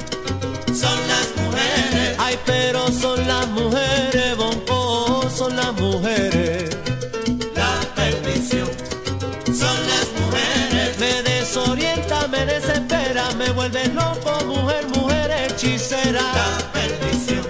son 0.67 0.99
las 1.09 1.29
mujeres. 1.37 2.17
Ay, 2.19 2.39
pero 2.47 2.89
son 2.89 3.27
las 3.27 3.47
mujeres, 3.49 4.37
bonco, 4.37 5.29
son 5.31 5.57
las 5.57 5.73
mujeres. 5.75 6.77
La 7.55 7.81
perdición 7.95 8.69
son 9.47 9.79
las 9.93 10.07
mujeres. 10.21 10.99
Me 10.99 11.23
desorienta, 11.23 12.29
me 12.29 12.47
desespera, 12.47 13.31
me 13.37 13.51
vuelve 13.51 13.89
loco, 13.89 14.45
mujer, 14.47 14.87
mujer 14.89 15.51
hechicera. 15.51 16.23
La 16.23 16.73
perdición 16.73 17.42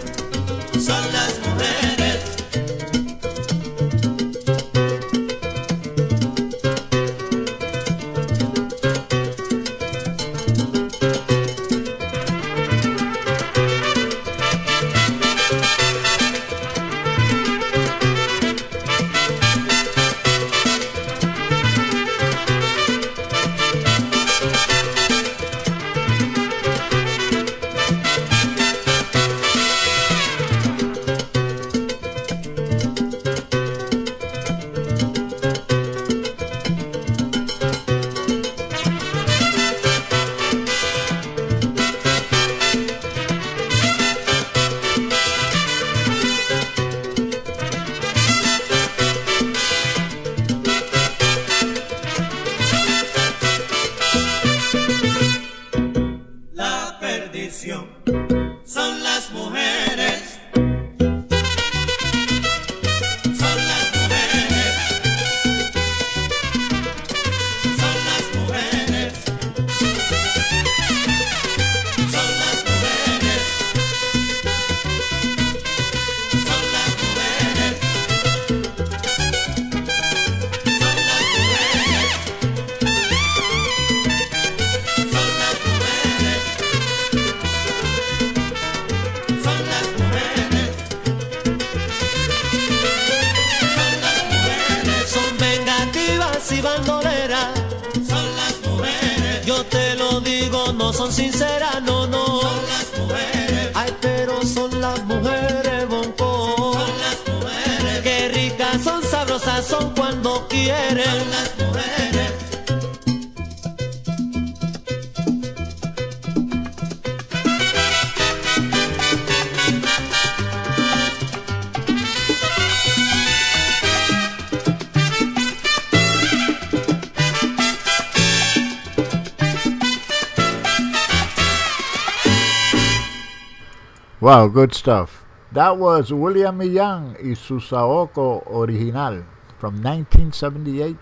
good 134.52 134.74
stuff. 134.74 135.24
That 135.50 135.78
was 135.78 136.12
William 136.12 136.58
Millán 136.58 137.16
y 137.22 137.34
su 137.34 137.56
original 137.56 139.24
from 139.58 139.82
1978. 139.82 140.96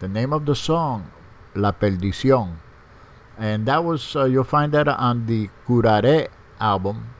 The 0.00 0.08
name 0.08 0.32
of 0.32 0.46
the 0.46 0.54
song, 0.54 1.10
La 1.54 1.72
Perdición. 1.72 2.56
And 3.38 3.66
that 3.66 3.84
was, 3.84 4.16
uh, 4.16 4.24
you'll 4.24 4.44
find 4.44 4.72
that 4.72 4.88
on 4.88 5.26
the 5.26 5.48
Curare 5.66 6.28
album. 6.58 7.14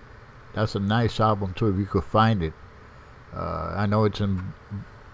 That's 0.54 0.74
a 0.74 0.80
nice 0.80 1.20
album 1.20 1.54
too, 1.54 1.68
if 1.68 1.78
you 1.78 1.86
could 1.86 2.04
find 2.04 2.42
it. 2.42 2.54
Uh, 3.34 3.74
I 3.76 3.86
know 3.86 4.04
it's 4.04 4.20
in 4.20 4.52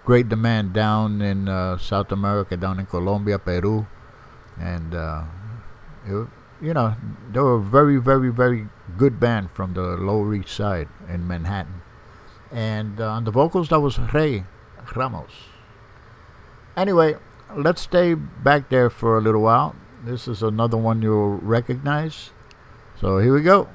great 0.05 0.29
demand 0.29 0.73
down 0.73 1.21
in 1.23 1.49
uh, 1.49 1.79
South 1.79 2.13
America, 2.13 2.57
down 2.57 2.79
in 2.79 2.87
Colombia, 2.87 3.39
Peru. 3.39 3.87
And, 4.61 4.95
uh, 4.95 5.25
it, 6.07 6.29
you 6.63 6.73
know, 6.73 6.95
they 7.33 7.41
were 7.41 7.57
a 7.57 7.61
very, 7.61 7.97
very, 7.99 8.31
very 8.31 8.69
good 8.97 9.19
band 9.19 9.51
from 9.51 9.75
the 9.75 9.83
Lower 9.83 10.33
East 10.35 10.55
Side 10.55 10.89
in 11.09 11.27
Manhattan. 11.27 11.83
And 12.53 13.01
uh, 13.01 13.09
on 13.09 13.25
the 13.25 13.33
vocals, 13.33 13.69
that 13.71 13.81
was 13.81 13.99
Rey 13.99 14.45
Ramos. 14.95 15.33
Anyway, 16.77 17.17
let's 17.57 17.83
stay 17.83 18.15
back 18.15 18.69
there 18.71 18.89
for 18.89 19.19
a 19.19 19.21
little 19.21 19.43
while. 19.43 19.75
This 20.05 20.29
is 20.29 20.43
another 20.43 20.77
one 20.77 21.03
you'll 21.03 21.39
recognize. 21.39 22.31
So 23.01 23.19
here 23.19 23.35
we 23.35 23.43
go. 23.43 23.69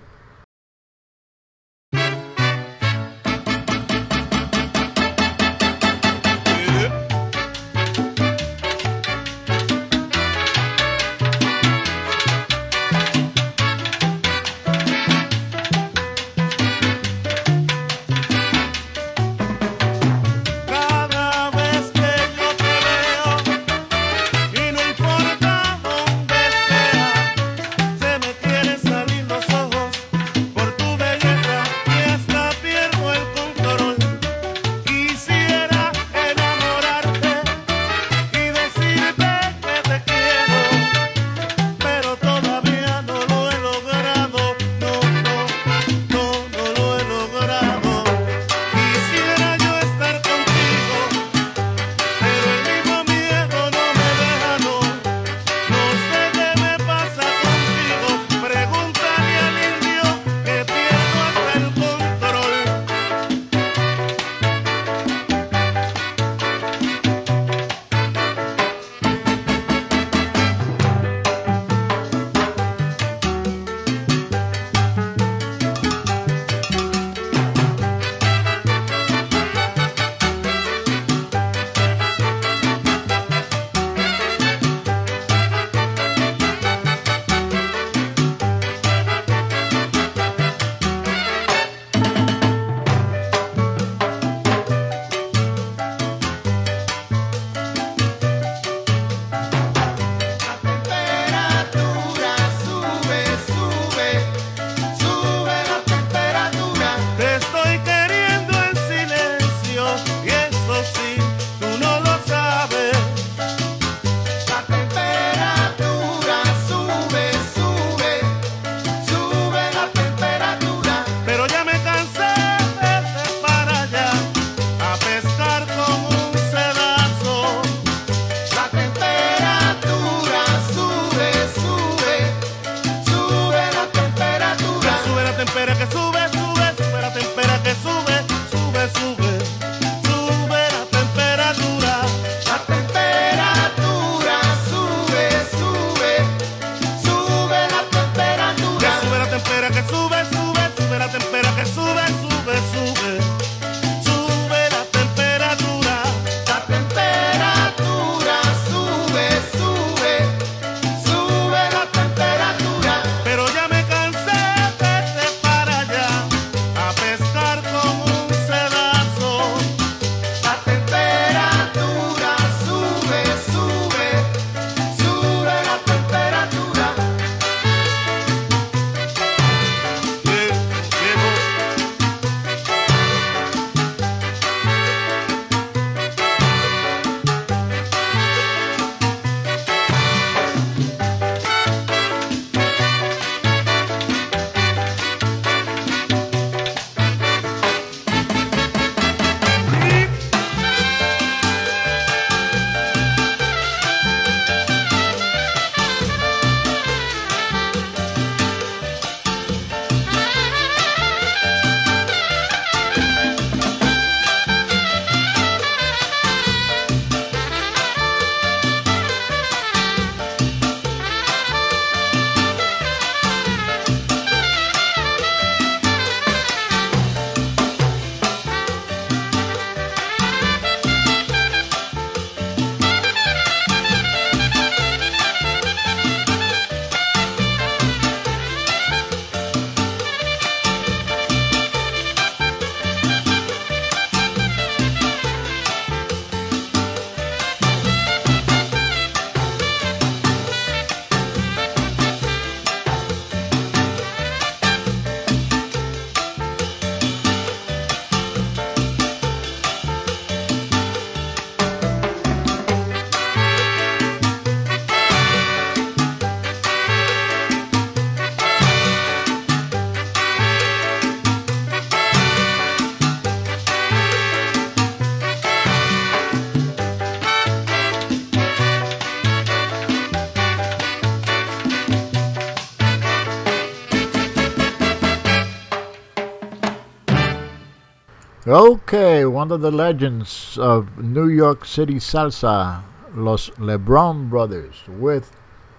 Okay, 288.48 289.26
one 289.26 289.52
of 289.52 289.60
the 289.60 289.72
legends 289.72 290.58
of 290.58 290.98
New 290.98 291.28
York 291.28 291.66
City 291.66 291.96
salsa, 291.96 292.82
Los 293.14 293.50
LeBron 293.60 294.30
Brothers 294.30 294.84
with 294.88 295.36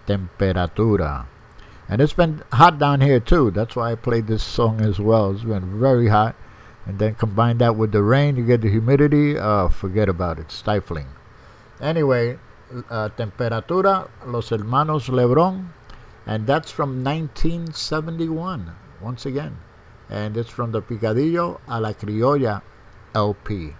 Temperatura. 0.07 1.25
And 1.89 2.03
it's 2.03 2.13
been 2.13 2.43
hot 2.53 2.79
down 2.79 3.01
here 3.01 3.21
too. 3.21 3.51
That's 3.51 3.75
why 3.75 3.93
I 3.93 3.95
played 3.95 4.27
this 4.27 4.43
song 4.43 4.83
as 4.83 5.01
well. 5.01 5.31
It's 5.31 5.45
been 5.45 5.81
very 5.81 6.09
hot. 6.09 6.37
And 6.85 6.99
then 6.99 7.15
combine 7.15 7.57
that 7.57 7.75
with 7.75 7.93
the 7.93 8.03
rain, 8.03 8.37
you 8.37 8.45
get 8.45 8.61
the 8.61 8.69
humidity. 8.69 9.39
Uh, 9.39 9.69
forget 9.69 10.11
about 10.11 10.39
it. 10.39 10.53
Stifling. 10.53 11.07
Anyway, 11.81 12.39
uh, 12.91 13.09
Temperatura, 13.17 14.11
Los 14.27 14.51
Hermanos 14.51 15.09
Lebron. 15.09 15.69
And 16.27 16.47
that's 16.47 16.71
from 16.71 17.03
1971, 17.03 18.73
once 19.01 19.25
again 19.25 19.57
and 20.11 20.37
it's 20.37 20.51
from 20.51 20.73
the 20.73 20.83
Picadillo 20.83 21.61
a 21.69 21.81
la 21.81 21.93
Criolla 21.93 22.63
LP. 23.15 23.75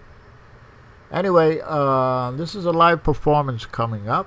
Anyway, 1.11 1.61
uh, 1.65 2.31
this 2.33 2.55
is 2.55 2.67
a 2.67 2.71
live 2.73 3.03
performance 3.03 3.65
coming 3.65 4.09
up, 4.09 4.27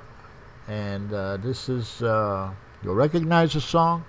and 0.67 1.13
uh, 1.13 1.37
this 1.37 1.69
is, 1.69 2.01
uh, 2.01 2.51
you'll 2.83 2.95
recognize 2.95 3.53
the 3.53 3.61
song. 3.61 4.03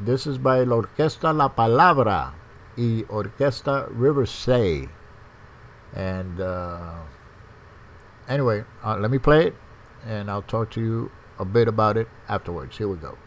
This 0.00 0.26
is 0.26 0.38
by 0.38 0.62
La 0.62 0.76
Orquesta 0.76 1.36
La 1.36 1.48
Palabra 1.48 2.32
y 2.78 3.04
Orquesta 3.10 3.88
Riverside. 3.90 4.88
And 5.94 6.40
uh, 6.40 6.94
anyway, 8.28 8.64
uh, 8.84 8.96
let 8.96 9.10
me 9.10 9.18
play 9.18 9.48
it, 9.48 9.54
and 10.06 10.30
I'll 10.30 10.42
talk 10.42 10.70
to 10.72 10.80
you 10.80 11.10
a 11.38 11.44
bit 11.44 11.68
about 11.68 11.96
it 11.98 12.08
afterwards. 12.28 12.78
Here 12.78 12.88
we 12.88 12.96
go. 12.96 13.18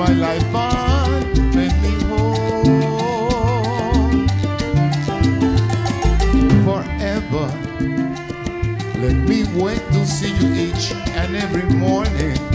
My 0.00 0.14
life 0.14 0.54
and 0.54 1.54
made 1.54 1.76
me 1.82 1.92
whole. 2.08 2.64
Forever. 6.64 7.46
Let 8.98 9.16
me 9.28 9.44
wait 9.62 9.82
to 9.92 10.06
see 10.06 10.32
you 10.38 10.54
each 10.54 10.92
and 11.20 11.36
every 11.36 11.64
morning. 11.64 12.49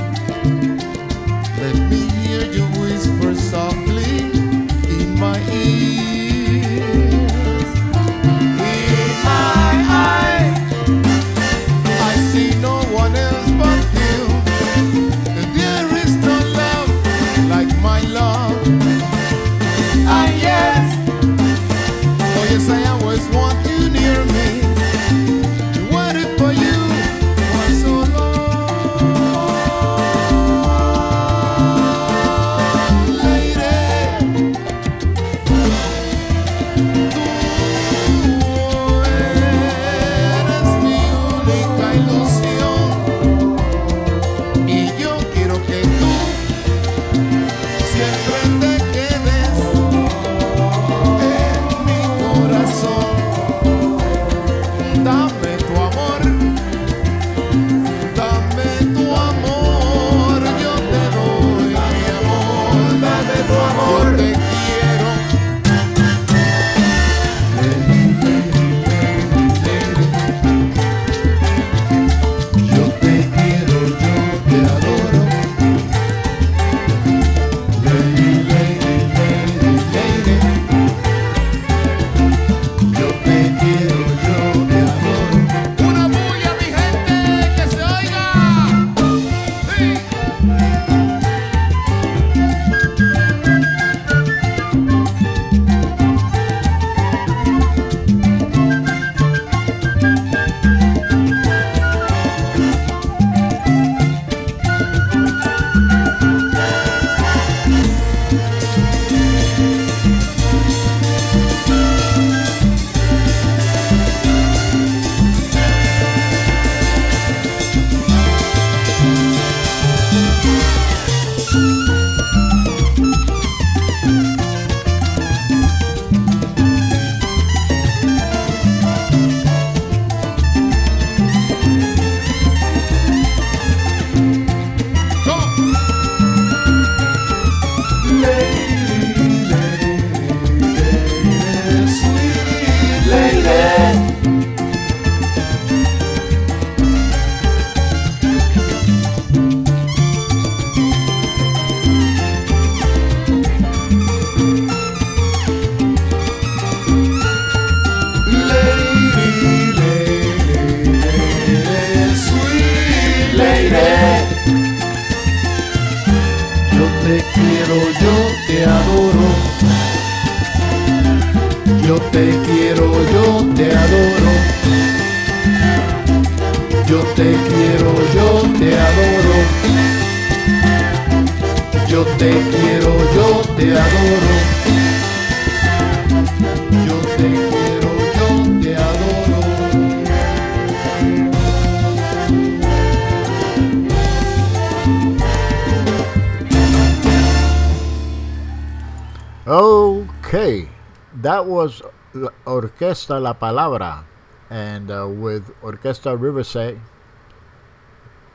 Orquesta 202.75 203.21
La 203.21 203.33
Palabra, 203.33 204.03
and 204.49 204.91
uh, 204.91 205.07
with 205.07 205.49
Orquesta 205.61 206.19
Riverside, 206.19 206.79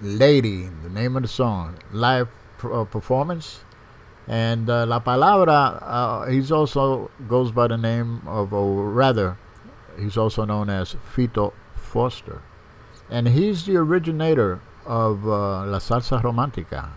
Lady, 0.00 0.68
the 0.82 0.88
name 0.88 1.16
of 1.16 1.22
the 1.22 1.28
song, 1.28 1.76
live 1.92 2.28
p- 2.60 2.68
uh, 2.72 2.84
performance. 2.84 3.60
And 4.26 4.70
uh, 4.70 4.86
La 4.86 5.00
Palabra, 5.00 5.78
uh, 5.82 6.26
he's 6.30 6.50
also 6.50 7.10
goes 7.28 7.52
by 7.52 7.66
the 7.66 7.76
name 7.76 8.22
of, 8.26 8.54
or 8.54 8.88
rather, 8.90 9.36
he's 9.98 10.16
also 10.16 10.44
known 10.46 10.70
as 10.70 10.94
Fito 11.14 11.52
Foster. 11.74 12.40
And 13.10 13.28
he's 13.28 13.66
the 13.66 13.76
originator 13.76 14.60
of 14.86 15.26
uh, 15.26 15.66
La 15.66 15.78
Salsa 15.78 16.22
Romantica. 16.22 16.88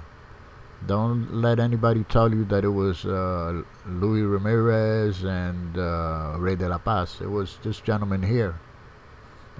Don't 0.86 1.34
let 1.34 1.60
anybody 1.60 2.04
tell 2.04 2.34
you 2.34 2.44
that 2.46 2.64
it 2.66 2.70
was 2.70 3.06
uh, 3.06 3.62
Louis 3.88 4.24
Ramirez 4.24 5.24
and 5.24 5.78
uh, 5.78 6.36
Rey 6.38 6.56
de 6.56 6.68
la 6.68 6.78
Paz. 6.78 7.20
It 7.22 7.30
was 7.30 7.58
this 7.64 7.80
gentleman 7.80 8.24
here. 8.24 8.60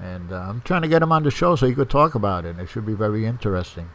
And 0.02 0.34
uh, 0.34 0.38
I'm 0.38 0.62
trying 0.62 0.82
to 0.82 0.88
get 0.88 1.02
him 1.02 1.12
on 1.12 1.24
the 1.24 1.32
show 1.32 1.56
so 1.56 1.68
he 1.68 1.76
could 1.76 1.90
talk 1.90 2.16
about 2.16 2.46
it. 2.46 2.60
It 2.60 2.68
should 2.68 2.86
be 2.86 2.94
very 2.94 3.26
interesting. 3.26 3.90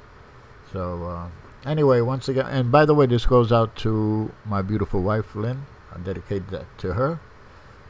So, 0.73 1.05
uh, 1.05 1.69
anyway, 1.69 2.01
once 2.01 2.29
again, 2.29 2.47
and 2.47 2.71
by 2.71 2.85
the 2.85 2.95
way, 2.95 3.07
this 3.07 3.27
goes 3.27 3.53
out 3.53 3.75
to 3.77 4.31
my 4.47 4.63
beautiful 4.63 5.03
wife, 5.03 5.35
Lynn. 5.35 5.67
I 5.95 5.99
dedicate 5.99 6.49
that 6.51 6.67
to 6.79 6.95
her. 6.95 7.21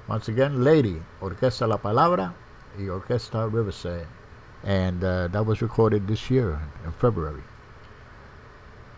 Once 0.09 0.27
again, 0.27 0.65
Lady, 0.65 1.03
Orquesta 1.21 1.69
La 1.69 1.77
Palabra 1.77 2.35
y 2.79 2.85
Orquesta 2.85 3.53
Riverside. 3.53 4.07
And 4.65 5.05
uh, 5.05 5.29
that 5.29 5.45
was 5.45 5.61
recorded 5.61 6.09
this 6.09 6.31
year 6.31 6.61
in 6.85 6.93
February. 6.93 7.43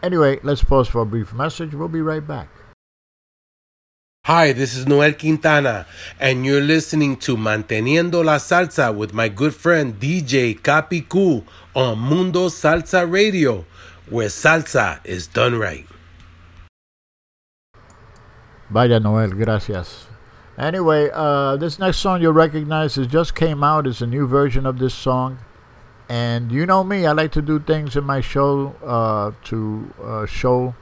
Anyway, 0.02 0.40
let's 0.42 0.64
pause 0.64 0.88
for 0.88 1.02
a 1.02 1.06
brief 1.06 1.32
message. 1.32 1.74
We'll 1.74 1.88
be 1.88 2.00
right 2.00 2.26
back. 2.26 2.48
Hi, 4.26 4.52
this 4.52 4.76
is 4.76 4.86
Noel 4.86 5.14
Quintana, 5.14 5.86
and 6.20 6.44
you're 6.44 6.60
listening 6.60 7.16
to 7.16 7.36
Manteniendo 7.36 8.22
la 8.24 8.36
Salsa 8.36 8.94
with 8.94 9.14
my 9.14 9.28
good 9.28 9.54
friend 9.54 9.98
DJ 9.98 10.60
Capicú 10.60 11.42
on 11.74 11.98
Mundo 11.98 12.48
Salsa 12.48 13.10
Radio, 13.10 13.64
where 14.08 14.28
salsa 14.28 15.00
is 15.04 15.26
done 15.26 15.58
right. 15.58 15.86
Vaya 18.70 19.00
Noel, 19.00 19.30
gracias. 19.30 20.06
Anyway, 20.58 21.08
uh, 21.12 21.56
this 21.56 21.78
next 21.78 21.98
song 21.98 22.20
you'll 22.20 22.34
recognize 22.34 22.98
it 22.98 23.06
just 23.06 23.34
came 23.34 23.64
out. 23.64 23.86
It's 23.86 24.02
a 24.02 24.06
new 24.06 24.26
version 24.26 24.66
of 24.66 24.78
this 24.78 24.94
song. 24.94 25.38
And 26.10 26.50
you 26.50 26.66
know 26.66 26.82
me, 26.82 27.06
I 27.06 27.12
like 27.12 27.30
to 27.32 27.42
do 27.42 27.60
things 27.60 27.94
in 27.94 28.02
my 28.02 28.20
show 28.20 28.74
uh, 28.84 29.30
to 29.44 29.94
uh, 30.02 30.26
show 30.26 30.74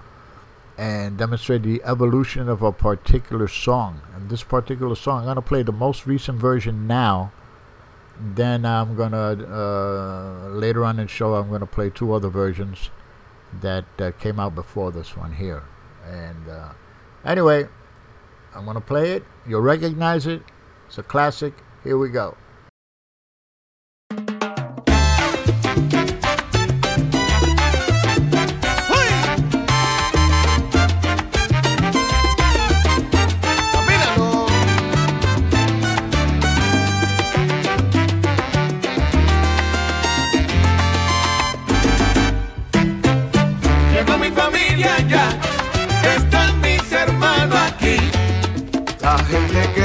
and 0.79 1.19
demonstrate 1.19 1.63
the 1.65 1.83
evolution 1.85 2.49
of 2.49 2.63
a 2.63 2.73
particular 2.73 3.47
song. 3.47 4.01
And 4.15 4.31
this 4.31 4.43
particular 4.43 4.95
song, 4.97 5.19
I'm 5.19 5.25
going 5.27 5.35
to 5.35 5.43
play 5.43 5.63
the 5.63 5.71
most 5.71 6.07
recent 6.07 6.39
version 6.39 6.87
now. 6.87 7.31
Then 8.19 8.65
I'm 8.65 8.97
going 8.97 9.13
to, 9.13 9.19
uh, 9.19 10.49
later 10.49 10.83
on 10.83 10.99
in 10.99 11.05
the 11.05 11.13
show, 11.13 11.35
I'm 11.35 11.49
going 11.49 11.61
to 11.61 11.67
play 11.67 11.91
two 11.91 12.15
other 12.15 12.31
versions 12.31 12.89
that 13.61 13.85
came 14.21 14.41
out 14.41 14.55
before 14.55 14.93
this 14.93 15.15
one 15.15 15.35
here. 15.35 15.63
And 16.07 16.49
uh, 16.49 16.73
anyway, 17.27 17.69
I'm 18.55 18.65
going 18.65 18.77
to 18.77 18.81
play 18.81 19.13
it. 19.13 19.25
You'll 19.47 19.61
recognize 19.61 20.27
it. 20.27 20.41
It's 20.87 20.97
a 20.97 21.03
classic. 21.03 21.53
Here 21.85 21.99
we 21.99 22.09
go. 22.09 22.35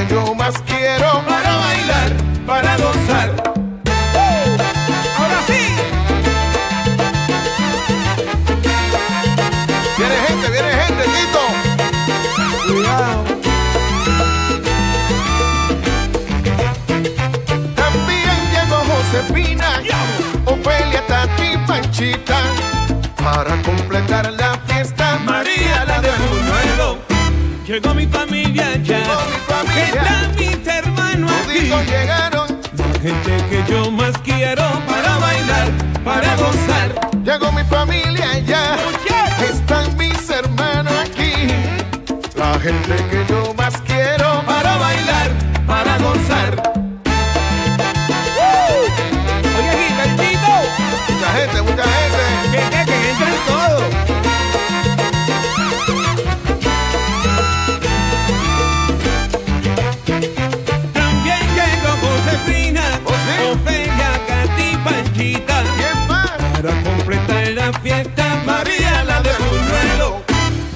Que 0.06 0.14
yo 0.14 0.34
más 0.34 0.54
quiero. 0.66 1.22
Para 1.26 1.56
bailar, 1.56 2.12
para 2.46 2.76
gozar. 2.76 3.30
Ahora 5.18 5.40
sí. 5.46 5.60
Viene 9.98 10.14
gente, 10.28 10.50
viene 10.50 10.70
gente, 10.82 11.02
Tito. 11.04 11.40
También 17.76 18.36
llegó 18.52 18.78
Josefina, 18.92 19.82
Ofelia, 20.46 21.06
Tati, 21.06 21.58
Panchita. 21.66 22.38
Para 23.16 23.62
completar 23.62 24.32
la 24.32 24.58
fiesta, 24.66 25.18
María 25.24 25.84
la 25.86 26.00
de 26.00 26.10
Buñuelo. 26.10 26.98
Llegó 27.66 27.94
mi 27.94 28.06
familia 28.06 28.76
ya. 28.82 28.98
Llegó 28.98 29.14
mi 29.30 29.38
familia. 29.46 29.73
Llegaron. 31.64 32.60
La 32.76 33.00
gente 33.00 33.36
que 33.48 33.64
yo 33.70 33.90
más 33.90 34.12
quiero 34.18 34.62
para 34.86 35.16
bailar, 35.16 35.68
para 36.04 36.36
gozar. 36.36 37.10
Llegó 37.24 37.50
mi 37.52 37.64
familia 37.64 38.38
ya. 38.40 38.76
Muchachos. 38.84 39.50
Están 39.50 39.96
mis 39.96 40.28
hermanos 40.28 40.92
aquí. 40.92 41.48
La 42.36 42.58
gente 42.60 42.96
que 43.10 43.24
yo 43.30 43.54
más 43.54 43.74
quiero. 43.86 44.42
Para 44.44 44.76
bailar, 44.76 45.30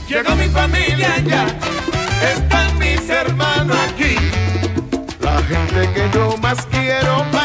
Llegó 0.08 0.34
mi 0.36 0.48
familia 0.48 1.18
ya, 1.18 1.46
están 2.22 2.78
mis 2.78 3.10
hermanos 3.10 3.76
aquí. 3.90 4.16
La 5.20 5.36
gente 5.42 5.92
que 5.92 6.08
yo 6.14 6.34
más 6.38 6.64
quiero. 6.70 7.37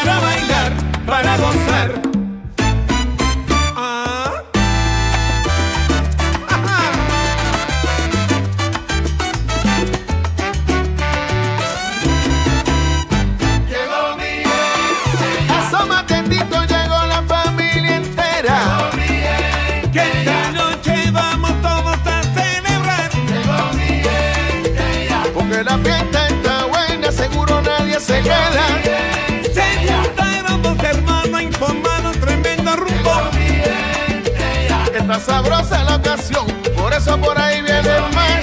sabrosa 35.24 35.84
la 35.84 35.96
ocasión, 35.96 36.46
por 36.76 36.92
eso 36.92 37.18
por 37.18 37.38
ahí 37.38 37.62
viene 37.62 37.78
el 37.80 38.14
mar. 38.14 38.42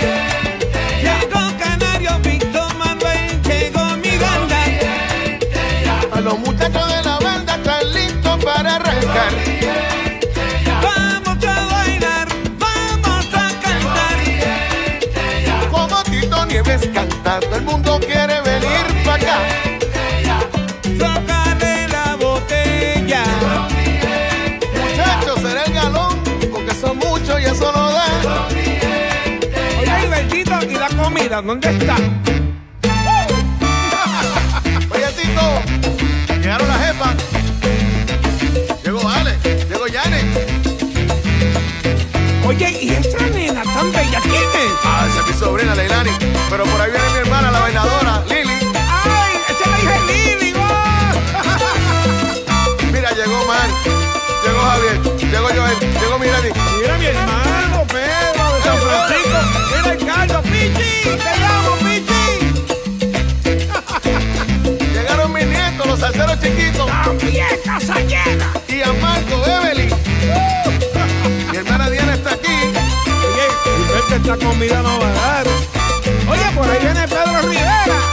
Llegó 1.01 1.57
Canario, 1.59 2.19
Víctor 2.19 2.75
Manuel, 2.75 3.41
llegó 3.43 3.85
mi 3.97 4.17
banda. 4.17 4.63
A 6.11 6.21
los 6.21 6.39
muchachos 6.39 6.87
de 6.87 7.03
la 7.03 7.19
banda 7.19 7.55
están 7.55 7.93
listos 7.93 8.43
para 8.43 8.75
arrancar. 8.75 9.33
Vamos 10.81 11.45
a 11.45 11.65
bailar, 11.73 12.27
vamos 12.57 13.25
a 13.33 13.47
cantar. 13.63 14.17
Como 15.69 16.03
Tito 16.03 16.45
Nieves 16.45 16.87
canta, 16.93 17.39
todo 17.39 17.55
el 17.55 17.63
mundo 17.63 17.99
quiere. 17.99 18.20
solo 27.61 27.91
da. 27.91 28.05
Oye, 29.79 29.91
Albertito, 29.91 30.55
¿y 30.69 30.73
la 30.73 30.89
comida 30.89 31.41
dónde 31.41 31.69
está? 31.69 31.95
Oye, 34.93 35.07
Tito, 35.17 35.45
llegaron 36.41 36.67
las 36.67 36.79
jefas. 36.85 37.15
Llegó 38.83 39.07
Ale, 39.07 39.37
llegó 39.69 39.87
Yane. 39.87 40.21
Oye, 42.47 42.77
¿y 42.81 42.89
esta 42.89 43.27
nena 43.27 43.63
tan 43.63 43.91
bella 43.91 44.19
quién 44.23 44.35
es? 44.35 44.73
Ah, 44.83 45.07
esa 45.07 45.21
es 45.21 45.27
mi 45.27 45.33
sobrina, 45.33 45.75
Leilani. 45.75 46.11
Pero 46.49 46.63
por 46.65 46.81
ahí 46.81 46.91
viene 46.91 47.10
Llegaron 64.93 65.33
mis 65.33 65.45
nietos, 65.45 65.87
los 65.87 65.99
salteros 65.99 66.39
chiquitos. 66.39 66.89
¡A 66.91 67.11
pie, 67.19 67.45
casa 67.65 67.99
llena! 68.01 68.51
Y 68.67 68.81
Amando 68.81 69.41
Beverly. 69.41 69.89
Mi 71.51 71.57
hermana 71.57 71.89
Diana 71.89 72.13
está 72.13 72.33
aquí. 72.33 72.71
Este 73.97 74.15
está 74.15 74.37
con 74.37 74.57
mira 74.59 74.81
no 74.81 74.99
va 74.99 75.07
a 75.07 75.13
dar. 75.13 75.47
Oye, 76.29 76.43
por 76.55 76.69
ahí 76.69 76.79
viene 76.79 77.07
Pedro 77.07 77.41
Rivera. 77.41 78.10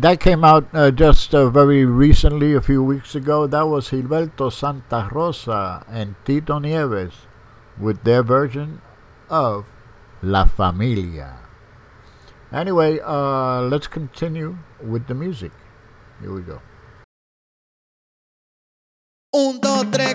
that 0.00 0.18
came 0.18 0.44
out 0.44 0.66
uh, 0.72 0.90
just 0.90 1.34
uh, 1.34 1.50
very 1.50 1.84
recently, 1.84 2.54
a 2.54 2.60
few 2.60 2.82
weeks 2.82 3.14
ago. 3.14 3.46
That 3.46 3.68
was 3.68 3.90
Gilberto 3.90 4.50
Santa 4.50 5.08
Rosa 5.12 5.84
and 5.88 6.14
Tito 6.24 6.58
Nieves 6.58 7.26
with 7.78 8.02
their 8.04 8.22
version 8.22 8.80
of 9.28 9.66
La 10.22 10.46
Familia. 10.46 11.36
Anyway, 12.52 12.98
uh, 13.04 13.62
let's 13.62 13.86
continue 13.86 14.56
with 14.82 15.06
the 15.06 15.14
music. 15.14 15.52
Here 16.20 16.32
we 16.32 16.42
go. 16.42 16.60
Un, 19.32 19.60
dos, 19.60 19.84
tres, 19.92 20.14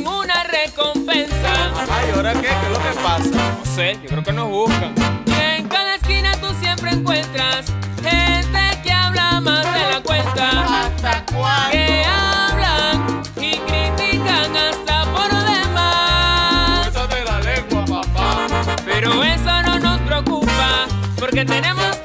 merecen 0.00 0.06
una 0.06 0.42
recompensa. 0.44 1.72
Ay, 1.90 2.10
¿ahora 2.14 2.32
qué? 2.34 2.40
¿Qué 2.40 2.48
es 2.48 2.70
lo 2.70 2.78
que 2.78 3.00
pasa? 3.02 3.54
No 3.58 3.64
sé, 3.64 3.98
yo 4.02 4.08
creo 4.08 4.22
que 4.22 4.32
nos 4.32 4.48
buscan. 4.48 4.94
Y 5.26 5.32
en 5.32 5.68
cada 5.68 5.94
esquina 5.96 6.36
tú 6.40 6.46
siempre 6.60 6.90
encuentras 6.90 7.66
gente 8.02 8.80
que 8.82 8.92
habla 8.92 9.40
más 9.40 9.64
de 9.64 9.92
la 9.92 10.00
cuenta. 10.02 10.84
¿Hasta 10.86 11.24
cuándo? 11.26 11.70
Que 11.70 12.04
hablan 12.04 13.22
y 13.36 13.58
critican 13.58 14.56
hasta 14.56 15.04
por 15.12 15.30
demás. 15.30 16.88
Esa 16.88 17.06
de 17.06 17.24
la 17.24 17.40
lengua, 17.40 18.02
papá. 18.02 18.46
Pero 18.84 19.22
eso 19.24 19.62
no 19.62 19.78
nos 19.78 20.00
preocupa, 20.00 20.86
porque 21.18 21.44
tenemos 21.44 21.99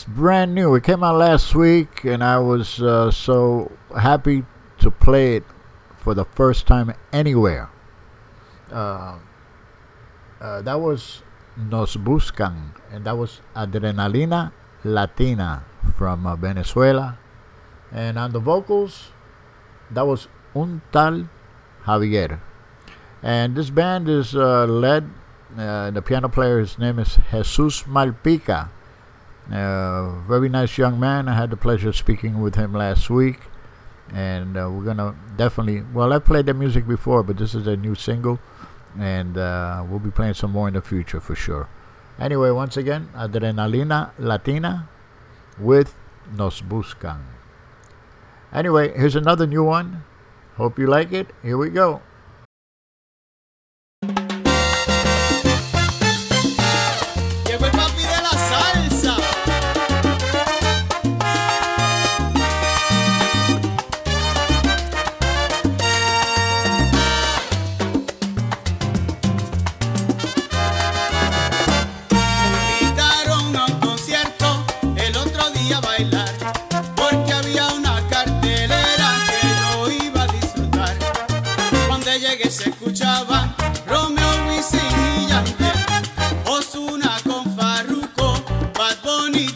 it's 0.00 0.08
brand 0.08 0.54
new. 0.54 0.74
It 0.74 0.84
came 0.84 1.04
out 1.04 1.16
last 1.16 1.54
week, 1.54 2.04
and 2.04 2.24
I 2.24 2.38
was 2.38 2.80
uh, 2.80 3.10
so 3.10 3.70
happy 3.92 4.44
to 4.78 4.90
play 4.90 5.36
it 5.36 5.44
for 5.98 6.14
the 6.14 6.24
first 6.24 6.66
time 6.66 6.94
anywhere. 7.12 7.68
Uh, 8.72 9.18
uh, 10.40 10.62
that 10.62 10.80
was 10.80 11.22
Nos 11.54 11.96
Buscan, 11.96 12.72
and 12.90 13.04
that 13.04 13.18
was 13.18 13.42
Adrenalina 13.54 14.52
Latina 14.84 15.66
from 15.98 16.24
uh, 16.24 16.34
Venezuela. 16.36 17.18
And 17.92 18.16
on 18.16 18.32
the 18.32 18.40
vocals, 18.40 19.12
that 19.90 20.06
was 20.06 20.28
Un 20.56 20.80
Tal 20.92 21.28
Javier. 21.84 22.40
And 23.22 23.54
this 23.54 23.68
band 23.68 24.08
is 24.08 24.34
uh, 24.34 24.64
led, 24.64 25.10
uh, 25.58 25.90
the 25.90 26.00
piano 26.00 26.30
player, 26.30 26.58
his 26.58 26.78
name 26.78 26.98
is 26.98 27.18
Jesus 27.30 27.82
Malpica. 27.82 28.70
Uh, 29.50 30.20
very 30.28 30.48
nice 30.48 30.78
young 30.78 31.00
man. 31.00 31.28
I 31.28 31.34
had 31.34 31.50
the 31.50 31.56
pleasure 31.56 31.88
of 31.88 31.96
speaking 31.96 32.40
with 32.40 32.54
him 32.54 32.72
last 32.72 33.10
week, 33.10 33.40
and 34.12 34.56
uh, 34.56 34.70
we're 34.70 34.84
gonna 34.84 35.16
definitely. 35.36 35.82
Well, 35.92 36.12
I 36.12 36.20
played 36.20 36.46
the 36.46 36.54
music 36.54 36.86
before, 36.86 37.22
but 37.22 37.36
this 37.36 37.54
is 37.54 37.66
a 37.66 37.76
new 37.76 37.94
single, 37.94 38.38
and 38.98 39.36
uh, 39.36 39.84
we'll 39.88 39.98
be 39.98 40.10
playing 40.10 40.34
some 40.34 40.52
more 40.52 40.68
in 40.68 40.74
the 40.74 40.82
future 40.82 41.20
for 41.20 41.34
sure. 41.34 41.68
Anyway, 42.18 42.50
once 42.50 42.76
again, 42.76 43.08
Adrenalina 43.14 44.10
Latina 44.18 44.88
with 45.58 45.94
Nos 46.36 46.60
Buscan. 46.60 47.20
Anyway, 48.52 48.96
here's 48.96 49.16
another 49.16 49.46
new 49.46 49.64
one. 49.64 50.04
Hope 50.56 50.78
you 50.78 50.86
like 50.86 51.12
it. 51.12 51.30
Here 51.42 51.56
we 51.56 51.70
go. 51.70 52.02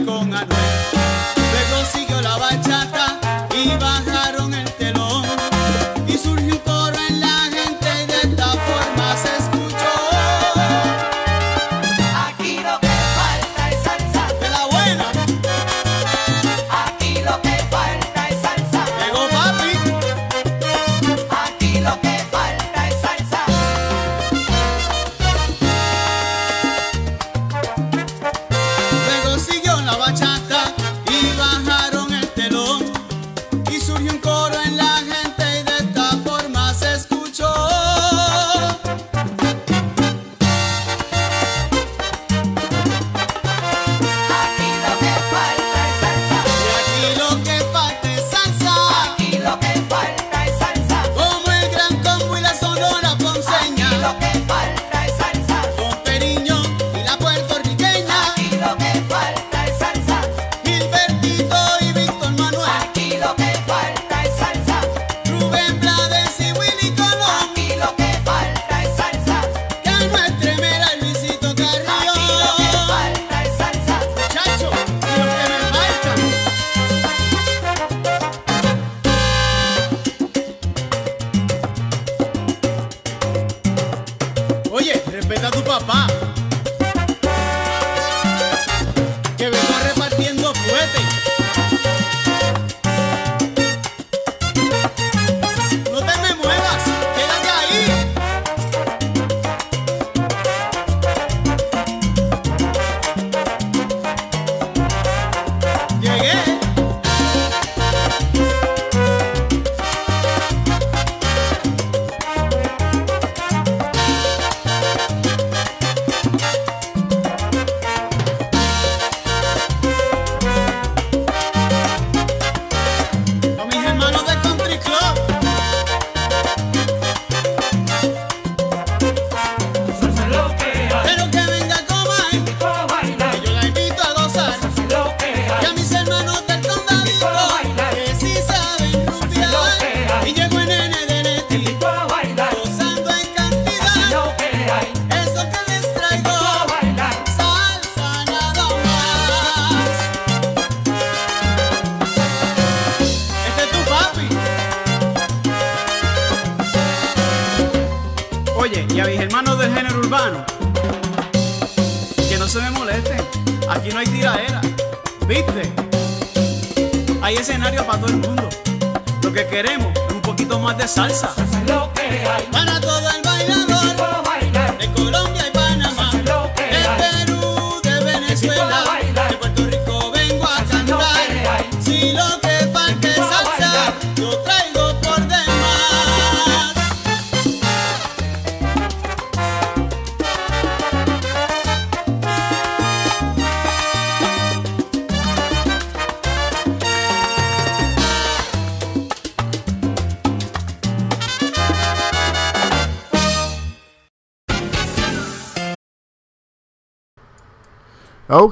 con 0.05 0.35
Anuel. 0.35 0.49
Luego 1.37 1.85
siguió 1.93 2.21
la 2.21 2.37
bacha. 2.37 2.64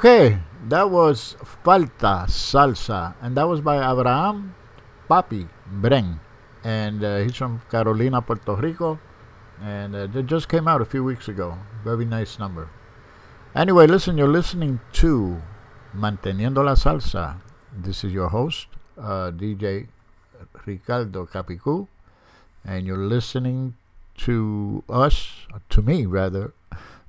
Okay, 0.05 0.37
that 0.67 0.91
was 0.91 1.37
Falta 1.63 2.27
Salsa, 2.27 3.15
and 3.23 3.37
that 3.37 3.47
was 3.47 3.61
by 3.61 3.79
Abraham 3.79 4.53
Papi 5.09 5.47
Bren, 5.81 6.19
and 6.65 7.05
uh, 7.05 7.19
he's 7.19 7.37
from 7.37 7.63
Carolina, 7.71 8.21
Puerto 8.21 8.57
Rico, 8.57 8.99
and 9.63 9.95
uh, 9.95 10.09
it 10.13 10.27
just 10.27 10.49
came 10.49 10.67
out 10.67 10.83
a 10.83 10.85
few 10.85 11.05
weeks 11.05 11.29
ago. 11.29 11.57
Very 11.85 12.05
nice 12.05 12.41
number. 12.41 12.69
Anyway, 13.55 13.87
listen, 13.87 14.19
you're 14.19 14.27
listening 14.27 14.81
to 14.95 15.41
Manteniendo 15.95 16.65
la 16.65 16.75
Salsa. 16.75 17.37
This 17.71 18.03
is 18.03 18.13
your 18.13 18.27
host, 18.27 18.67
uh, 18.99 19.31
DJ 19.31 19.87
Ricardo 20.67 21.27
Capicu, 21.27 21.87
and 22.65 22.89
you're 22.89 23.07
listening 23.07 23.77
to 24.27 24.83
us, 24.89 25.47
to 25.71 25.81
me 25.81 26.07
rather, 26.07 26.53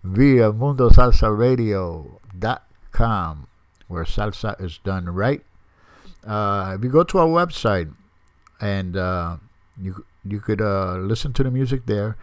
via 0.04 0.54
mundo 0.54 0.91
salsa 0.91 1.34
mundosalsaradio.com, 1.34 2.72
where 3.88 4.04
salsa 4.04 4.60
is 4.62 4.80
done 4.84 5.06
right. 5.06 5.41
Uh, 6.26 6.76
if 6.78 6.84
you 6.84 6.89
go 6.89 7.04
to 7.04 7.20
our 7.20 7.28
website, 7.28 7.94
and 8.62 8.96
uh, 8.96 9.38
you 9.80 10.06
you 10.24 10.39
could 10.39 10.62
uh, 10.62 10.96
listen 10.96 11.34
to 11.34 11.44
the 11.44 11.52
music 11.52 11.86
there, 11.86 12.16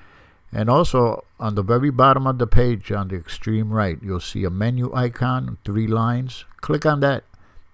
and 0.52 0.70
also 0.70 1.24
on 1.38 1.54
the 1.54 1.62
very 1.62 1.90
bottom 1.90 2.26
of 2.26 2.38
the 2.38 2.46
page, 2.46 2.90
on 2.90 3.08
the 3.08 3.16
extreme 3.16 3.70
right, 3.70 3.98
you'll 4.02 4.20
see 4.20 4.44
a 4.44 4.50
menu 4.50 4.92
icon, 4.94 5.58
three 5.64 5.86
lines. 5.86 6.44
Click 6.60 6.86
on 6.86 7.00
that, 7.00 7.24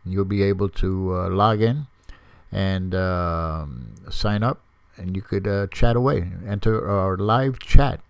you'll 0.05 0.25
be 0.25 0.43
able 0.43 0.69
to 0.69 1.15
uh, 1.15 1.29
log 1.29 1.63
in 1.63 1.87
and 2.53 2.95
um 2.95 3.95
sign 4.11 4.43
up, 4.43 4.61
and 4.97 5.17
you 5.17 5.23
could 5.23 5.47
uh, 5.47 5.67
chat 5.69 5.97
away, 5.97 6.31
enter 6.47 6.89
our 6.89 7.17
live 7.17 7.59
chat 7.59 8.01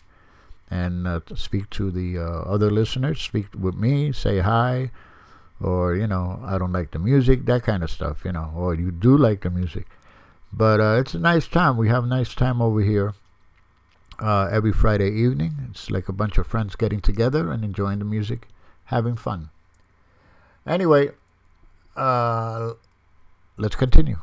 and 0.70 1.06
uh, 1.06 1.20
speak 1.34 1.70
to 1.70 1.90
the 1.90 2.18
uh, 2.18 2.42
other 2.42 2.70
listeners, 2.70 3.20
speak 3.20 3.46
with 3.58 3.74
me, 3.74 4.12
say 4.12 4.40
hi, 4.40 4.90
or 5.60 5.94
you 5.94 6.06
know, 6.06 6.40
I 6.44 6.58
don't 6.58 6.72
like 6.72 6.90
the 6.90 6.98
music, 6.98 7.46
that 7.46 7.62
kind 7.62 7.82
of 7.82 7.90
stuff, 7.90 8.24
you 8.24 8.32
know, 8.32 8.52
or 8.56 8.74
you 8.74 8.90
do 8.90 9.16
like 9.16 9.42
the 9.42 9.50
music. 9.50 9.86
But 10.52 10.80
uh, 10.80 10.96
it's 11.00 11.14
a 11.14 11.18
nice 11.18 11.46
time. 11.48 11.76
We 11.76 11.88
have 11.88 12.04
a 12.04 12.06
nice 12.06 12.34
time 12.34 12.62
over 12.62 12.80
here 12.80 13.14
uh, 14.18 14.48
every 14.50 14.72
Friday 14.72 15.10
evening. 15.10 15.52
It's 15.70 15.90
like 15.90 16.08
a 16.08 16.12
bunch 16.12 16.38
of 16.38 16.46
friends 16.46 16.76
getting 16.76 17.00
together 17.00 17.50
and 17.50 17.64
enjoying 17.64 17.98
the 17.98 18.04
music, 18.04 18.48
having 18.84 19.16
fun. 19.16 19.50
Anyway, 20.66 21.10
uh, 21.96 22.72
let's 23.56 23.76
continue. 23.76 24.16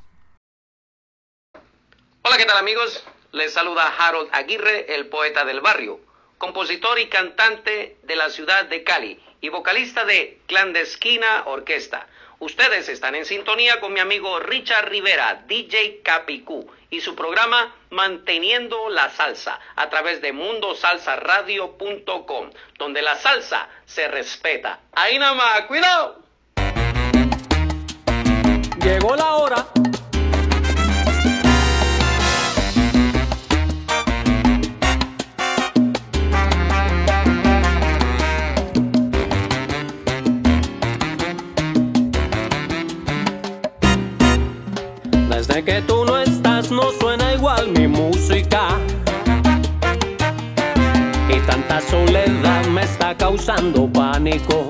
Hola, 2.26 2.38
¿qué 2.38 2.46
tal 2.46 2.58
amigos? 2.58 3.04
Les 3.32 3.54
saluda 3.54 3.88
Harold 3.98 4.30
Aguirre, 4.32 4.86
el 4.96 5.08
poeta 5.08 5.44
del 5.46 5.62
barrio, 5.62 6.00
compositor 6.44 7.00
y 7.00 7.08
cantante 7.08 7.96
de 8.04 8.16
la 8.18 8.30
ciudad 8.30 8.66
de 8.66 8.84
Cali 8.84 9.18
y 9.40 9.48
vocalista 9.48 10.04
de 10.04 10.42
Clandestina 10.46 11.44
Orquesta. 11.46 12.06
Ustedes 12.40 12.90
están 12.90 13.16
en 13.16 13.24
sintonía 13.24 13.80
con 13.80 13.94
mi 13.94 14.02
amigo 14.02 14.42
Richard 14.42 14.90
Rivera, 14.90 15.46
DJ 15.48 16.02
Capicú, 16.04 16.70
y 16.90 17.00
su 17.00 17.16
programa 17.16 17.74
Manteniendo 17.92 18.90
la 18.90 19.10
Salsa 19.10 19.58
a 19.78 19.90
través 19.90 20.22
de 20.22 20.34
mundosalsaradio.com, 20.34 22.50
donde 22.78 23.02
la 23.02 23.16
salsa 23.16 23.70
se 23.86 24.10
respeta. 24.10 24.82
Ahí 24.92 25.18
nada 25.18 25.36
más, 25.36 25.62
cuidado. 25.68 26.24
Llegó 28.82 29.16
la 29.16 29.36
hora. 29.36 29.66
Que 45.66 45.82
tú 45.82 46.04
no 46.04 46.18
estás 46.18 46.72
no 46.72 46.92
suena 47.00 47.34
igual 47.34 47.70
mi 47.72 47.88
música. 47.88 48.68
Y 51.30 51.40
tanta 51.48 51.80
soledad 51.80 52.66
me 52.66 52.82
está 52.84 53.16
causando 53.16 53.88
pánico. 53.88 54.68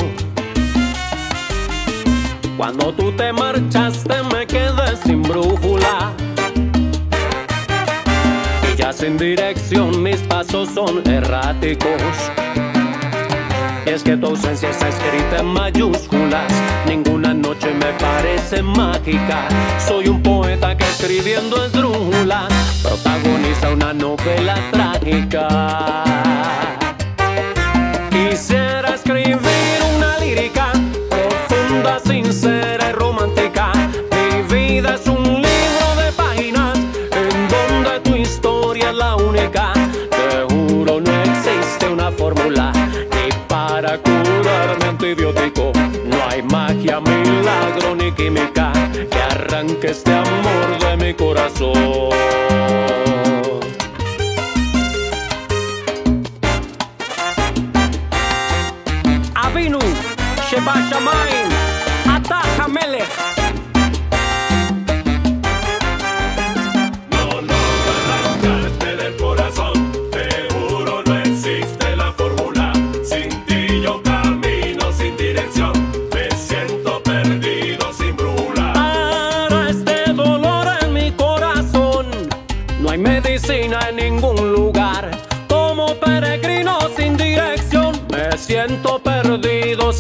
Cuando 2.58 2.94
tú 2.94 3.12
te 3.14 3.34
marchaste 3.34 4.22
me 4.32 4.46
quedé 4.46 4.96
sin 5.04 5.24
brújula. 5.24 6.14
Y 8.72 8.78
ya 8.78 8.94
sin 8.94 9.18
dirección 9.18 10.04
mis 10.04 10.22
pasos 10.22 10.70
son 10.70 11.02
erráticos. 11.08 12.14
Y 13.86 13.90
es 13.90 14.02
que 14.02 14.16
tu 14.16 14.28
ausencia 14.28 14.70
está 14.70 14.88
escrita 14.88 15.40
en 15.40 15.48
mayúsculas. 15.48 16.52
Ninguna 16.88 17.34
noche 17.34 17.74
me 17.74 17.92
parece 18.00 18.64
mágica. 18.64 19.48
Soy 19.86 20.08
un 20.08 20.22
poeta 20.22 20.76
que 20.78 20.86
escribiendo 20.86 21.66
esdrújula 21.66 22.48
protagoniza 22.82 23.72
una 23.72 23.94
novela 23.94 24.56
trágica. 24.72 26.04
Quisiera 28.10 28.96
escribir 28.96 29.80
una 29.98 30.18
lírica 30.20 30.72
profunda, 31.10 32.00
sincera 32.00 32.90
y 32.90 32.94
romántica. 32.94 33.72
Mi 34.12 34.44
vida 34.54 34.96
es 34.96 35.08
un 35.08 35.24
libro 35.24 35.88
de 35.98 36.12
páginas 36.14 36.78
en 37.12 37.48
donde 37.50 38.00
tu 38.02 38.16
historia 38.16 38.92
es 38.92 38.96
la 38.96 39.16
única. 39.18 39.74
Te 40.10 40.54
juro, 40.54 41.02
no 41.02 41.24
existe 41.24 41.88
una 41.90 42.12
fórmula 42.12 42.73
curarme 43.98 44.86
antibiótico. 44.86 45.72
No 46.06 46.18
hay 46.30 46.42
magia, 46.44 47.00
milagro 47.00 47.96
ni 47.96 48.12
química 48.12 48.72
que 49.10 49.20
arranque 49.20 49.88
este 49.88 50.14
amor 50.14 50.80
de 50.80 50.98
mi 50.98 51.14
corazón. 51.14 52.14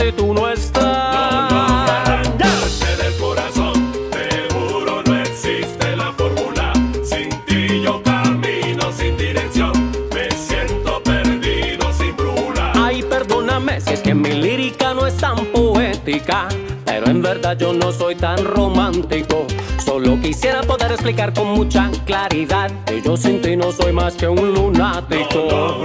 Si 0.04 0.12
tú 0.12 0.34
no 0.34 0.50
estás. 0.50 0.84
Arrancarte 0.84 2.98
del 3.02 3.16
corazón. 3.18 3.92
Te 4.12 4.54
juro, 4.54 5.02
no 5.04 5.22
existe 5.22 5.96
la 5.96 6.12
fórmula. 6.14 6.74
Sin 7.04 7.30
ti 7.46 7.82
yo 7.82 8.02
camino 8.04 8.92
sin 8.92 9.18
dirección. 9.18 9.72
Me 10.14 10.30
siento 10.32 11.02
perdido 11.04 11.92
sin 11.94 12.16
brújula. 12.16 12.74
Ay, 12.76 13.04
perdóname 13.04 13.80
si 13.82 13.94
es 13.94 14.02
que 14.02 14.14
mi 14.14 14.32
lírica 14.32 14.94
no 14.94 15.08
es 15.08 15.16
tan 15.18 15.46
poética. 15.48 16.48
Pero 16.86 17.08
en 17.08 17.22
verdad 17.22 17.58
yo 17.58 17.74
no 17.74 17.92
soy 17.92 18.16
tan 18.16 18.44
romántico. 18.44 19.48
Solo 19.84 20.20
quisiera 20.22 20.62
poder 20.62 20.92
explicar 20.92 21.34
con 21.34 21.48
mucha 21.48 21.90
claridad 22.06 22.72
que 22.86 23.02
yo 23.02 23.16
sin 23.16 23.42
ti 23.42 23.56
no 23.56 23.72
soy 23.72 23.94
más 23.94 24.16
que 24.16 24.28
un 24.28 24.54
lunático. 24.54 25.84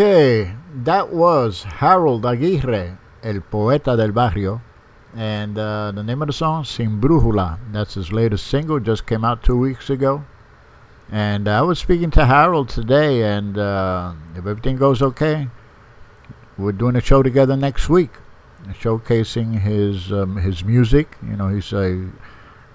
Okay, 0.00 0.54
that 0.76 1.12
was 1.12 1.62
Harold 1.62 2.24
Aguirre, 2.24 2.96
El 3.22 3.42
Poeta 3.42 3.98
del 3.98 4.12
Barrio. 4.12 4.62
And 5.14 5.58
uh, 5.58 5.92
the 5.92 6.02
name 6.02 6.22
of 6.22 6.28
the 6.28 6.32
song, 6.32 6.64
Sin 6.64 7.02
Brújula. 7.02 7.58
That's 7.70 7.92
his 7.96 8.10
latest 8.10 8.46
single, 8.46 8.80
just 8.80 9.06
came 9.06 9.26
out 9.26 9.42
two 9.42 9.58
weeks 9.58 9.90
ago. 9.90 10.24
And 11.12 11.46
I 11.46 11.60
was 11.60 11.78
speaking 11.78 12.10
to 12.12 12.24
Harold 12.24 12.70
today, 12.70 13.24
and 13.24 13.58
uh, 13.58 14.14
if 14.32 14.46
everything 14.46 14.76
goes 14.76 15.02
okay, 15.02 15.48
we're 16.56 16.72
doing 16.72 16.96
a 16.96 17.02
show 17.02 17.22
together 17.22 17.54
next 17.54 17.90
week, 17.90 18.12
showcasing 18.68 19.60
his 19.60 20.10
um, 20.10 20.38
his 20.38 20.64
music. 20.64 21.18
You 21.22 21.36
know, 21.36 21.48
he's 21.48 21.74
a 21.74 22.08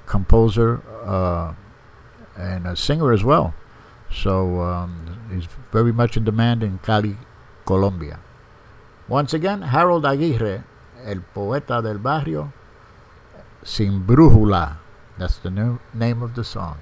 composer 0.06 0.84
uh, 1.04 1.56
and 2.38 2.68
a 2.68 2.76
singer 2.76 3.12
as 3.12 3.24
well. 3.24 3.56
So 4.14 4.62
um, 4.62 5.15
he's 5.36 5.50
very 5.72 5.92
much 5.92 6.18
in 6.18 6.24
demand 6.24 6.64
in 6.64 6.80
Cali, 6.80 7.16
Colombia. 7.66 8.20
Once 9.08 9.34
again, 9.34 9.62
Harold 9.62 10.06
Aguirre, 10.06 10.64
El 11.04 11.22
Poeta 11.22 11.82
del 11.82 12.00
Barrio, 12.00 12.52
Sin 13.64 14.06
Brújula. 14.06 14.78
That's 15.18 15.38
the 15.38 15.50
new 15.50 15.80
name 15.94 16.22
of 16.22 16.36
the 16.36 16.44
song. 16.44 16.78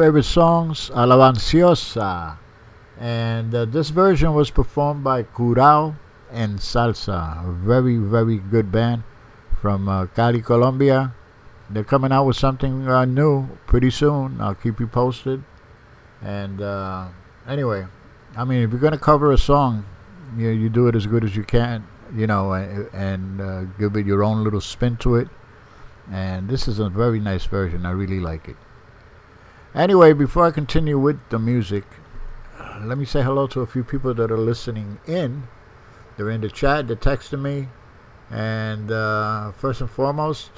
Favorite 0.00 0.24
songs, 0.24 0.88
Alabanciosa. 0.94 2.38
And 2.98 3.54
uh, 3.54 3.66
this 3.66 3.90
version 3.90 4.32
was 4.32 4.50
performed 4.50 5.04
by 5.04 5.24
Curao 5.24 5.94
and 6.32 6.58
Salsa, 6.58 7.46
a 7.46 7.52
very, 7.52 7.98
very 7.98 8.38
good 8.38 8.72
band 8.72 9.02
from 9.60 9.90
uh, 9.90 10.06
Cali, 10.06 10.40
Colombia. 10.40 11.14
They're 11.68 11.84
coming 11.84 12.12
out 12.12 12.24
with 12.24 12.36
something 12.36 12.88
uh, 12.88 13.04
new 13.04 13.46
pretty 13.66 13.90
soon. 13.90 14.40
I'll 14.40 14.54
keep 14.54 14.80
you 14.80 14.86
posted. 14.86 15.44
And 16.22 16.62
uh, 16.62 17.08
anyway, 17.46 17.86
I 18.38 18.44
mean, 18.44 18.62
if 18.62 18.70
you're 18.70 18.80
going 18.80 18.94
to 18.94 18.98
cover 18.98 19.32
a 19.32 19.38
song, 19.38 19.84
you, 20.34 20.48
you 20.48 20.70
do 20.70 20.88
it 20.88 20.96
as 20.96 21.06
good 21.06 21.24
as 21.24 21.36
you 21.36 21.44
can, 21.44 21.86
you 22.16 22.26
know, 22.26 22.54
and, 22.54 23.38
uh, 23.38 23.64
give 23.78 23.96
it 23.96 24.06
your 24.06 24.24
own 24.24 24.44
little 24.44 24.62
spin 24.62 24.96
to 24.98 25.16
it. 25.16 25.28
And 26.10 26.48
this 26.48 26.68
is 26.68 26.78
a 26.78 26.88
very 26.88 27.20
nice 27.20 27.44
version. 27.44 27.84
I 27.84 27.90
really 27.90 28.20
like 28.20 28.48
it. 28.48 28.56
Anyway, 29.80 30.12
before 30.12 30.44
I 30.44 30.50
continue 30.50 30.98
with 30.98 31.18
the 31.30 31.38
music, 31.38 31.84
uh, 32.58 32.82
let 32.84 32.98
me 32.98 33.06
say 33.06 33.22
hello 33.22 33.46
to 33.46 33.62
a 33.62 33.66
few 33.66 33.82
people 33.82 34.12
that 34.12 34.30
are 34.30 34.36
listening 34.36 34.98
in. 35.06 35.44
They're 36.16 36.28
in 36.28 36.42
the 36.42 36.50
chat, 36.50 36.86
they're 36.86 36.96
texting 36.96 37.40
me. 37.40 37.68
And 38.30 38.92
uh, 38.92 39.52
first 39.52 39.80
and 39.80 39.88
foremost, 39.88 40.50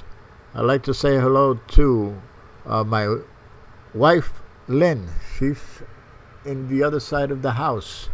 I'd 0.57 0.62
like 0.62 0.82
to 0.82 0.93
say 0.93 1.20
hello 1.20 1.55
to 1.55 2.20
uh, 2.66 2.82
my 2.82 3.19
wife, 3.94 4.43
Lynn. 4.66 5.07
She's 5.39 5.62
in 6.44 6.69
the 6.69 6.82
other 6.82 6.99
side 6.99 7.31
of 7.31 7.43
the 7.43 7.53
house 7.53 8.09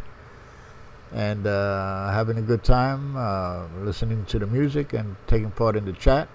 and 1.15 1.47
uh, 1.47 2.13
having 2.13 2.37
a 2.37 2.43
good 2.43 2.63
time 2.63 3.17
uh, 3.17 3.67
listening 3.81 4.27
to 4.27 4.39
the 4.39 4.47
music 4.47 4.93
and 4.93 5.17
taking 5.27 5.53
part 5.53 5.75
in 5.75 5.87
the 5.87 5.95
chat. 5.95 6.29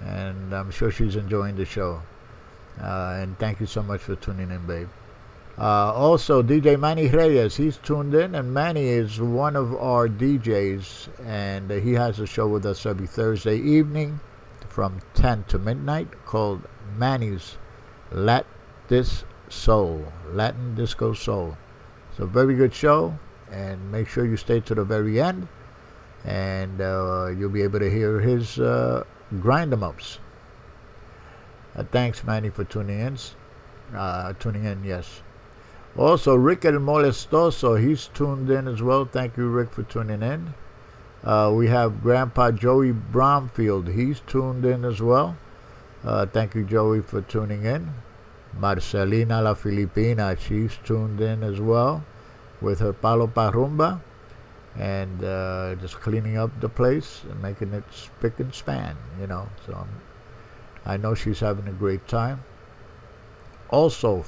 And 0.00 0.54
I'm 0.54 0.70
sure 0.70 0.92
she's 0.92 1.16
enjoying 1.16 1.56
the 1.56 1.64
show. 1.64 2.02
Uh, 2.80 3.18
and 3.20 3.38
thank 3.38 3.60
you 3.60 3.66
so 3.66 3.82
much 3.82 4.00
for 4.00 4.16
tuning 4.16 4.50
in, 4.50 4.66
babe. 4.66 4.88
Uh, 5.58 5.92
also, 5.92 6.42
DJ 6.42 6.80
Manny 6.80 7.08
Reyes, 7.08 7.56
he's 7.56 7.76
tuned 7.76 8.14
in, 8.14 8.34
and 8.34 8.54
Manny 8.54 8.86
is 8.86 9.20
one 9.20 9.56
of 9.56 9.74
our 9.74 10.08
DJs, 10.08 11.08
and 11.26 11.70
he 11.70 11.92
has 11.92 12.18
a 12.18 12.26
show 12.26 12.48
with 12.48 12.64
us 12.64 12.86
every 12.86 13.06
Thursday 13.06 13.58
evening 13.58 14.20
from 14.68 15.00
10 15.14 15.44
to 15.48 15.58
midnight 15.58 16.08
called 16.24 16.62
Manny's 16.96 17.58
Lat 18.10 18.46
This 18.88 19.24
Soul, 19.50 20.10
Latin 20.32 20.74
Disco 20.74 21.12
Soul. 21.12 21.58
It's 22.10 22.20
a 22.20 22.26
very 22.26 22.54
good 22.54 22.72
show, 22.72 23.18
and 23.50 23.92
make 23.92 24.08
sure 24.08 24.24
you 24.24 24.38
stay 24.38 24.60
to 24.60 24.74
the 24.74 24.84
very 24.84 25.20
end, 25.20 25.46
and 26.24 26.80
uh, 26.80 27.28
you'll 27.36 27.50
be 27.50 27.62
able 27.62 27.80
to 27.80 27.90
hear 27.90 28.20
his 28.20 28.58
uh, 28.58 29.04
grind 29.40 29.72
'em 29.74 29.82
ups. 29.82 30.20
Uh, 31.80 31.84
thanks, 31.92 32.22
Manny, 32.24 32.50
for 32.50 32.62
tuning 32.64 33.00
in. 33.00 33.16
Uh, 33.96 34.34
tuning 34.34 34.66
in, 34.66 34.84
yes. 34.84 35.22
Also, 35.96 36.34
Rick 36.34 36.66
El 36.66 36.74
Molestoso, 36.74 37.80
he's 37.80 38.08
tuned 38.08 38.50
in 38.50 38.68
as 38.68 38.82
well. 38.82 39.06
Thank 39.06 39.38
you, 39.38 39.48
Rick, 39.48 39.70
for 39.70 39.82
tuning 39.84 40.22
in. 40.22 40.52
Uh, 41.24 41.50
we 41.56 41.68
have 41.68 42.02
Grandpa 42.02 42.50
Joey 42.50 42.92
Bromfield. 42.92 43.88
He's 43.88 44.20
tuned 44.20 44.66
in 44.66 44.84
as 44.84 45.00
well. 45.00 45.38
Uh, 46.04 46.26
thank 46.26 46.54
you, 46.54 46.64
Joey, 46.64 47.00
for 47.00 47.22
tuning 47.22 47.64
in. 47.64 47.94
Marcelina 48.58 49.40
La 49.40 49.54
Filipina, 49.54 50.38
she's 50.38 50.76
tuned 50.84 51.22
in 51.22 51.42
as 51.42 51.60
well 51.60 52.04
with 52.60 52.80
her 52.80 52.92
Palo 52.92 53.26
Parumba 53.26 54.02
and 54.76 55.24
uh, 55.24 55.76
just 55.76 55.94
cleaning 55.94 56.36
up 56.36 56.50
the 56.60 56.68
place 56.68 57.22
and 57.30 57.40
making 57.40 57.72
it 57.72 57.84
spick 57.90 58.38
and 58.38 58.54
span, 58.54 58.98
you 59.18 59.26
know. 59.26 59.48
So 59.66 59.72
I'm, 59.72 59.88
I 60.84 60.96
know 60.96 61.14
she's 61.14 61.40
having 61.40 61.68
a 61.68 61.72
great 61.72 62.06
time. 62.08 62.44
Also, 63.70 64.24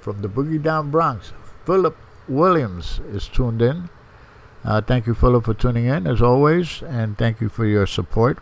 from 0.00 0.22
the 0.22 0.28
Boogie 0.28 0.62
Down 0.62 0.90
Bronx, 0.90 1.32
Philip 1.64 1.96
Williams 2.28 3.00
is 3.12 3.28
tuned 3.28 3.62
in. 3.62 3.90
Uh, 4.64 4.80
thank 4.80 5.06
you, 5.06 5.14
Philip, 5.14 5.44
for 5.44 5.54
tuning 5.54 5.86
in 5.86 6.06
as 6.06 6.20
always, 6.20 6.82
and 6.82 7.16
thank 7.16 7.40
you 7.40 7.48
for 7.48 7.64
your 7.64 7.86
support. 7.86 8.38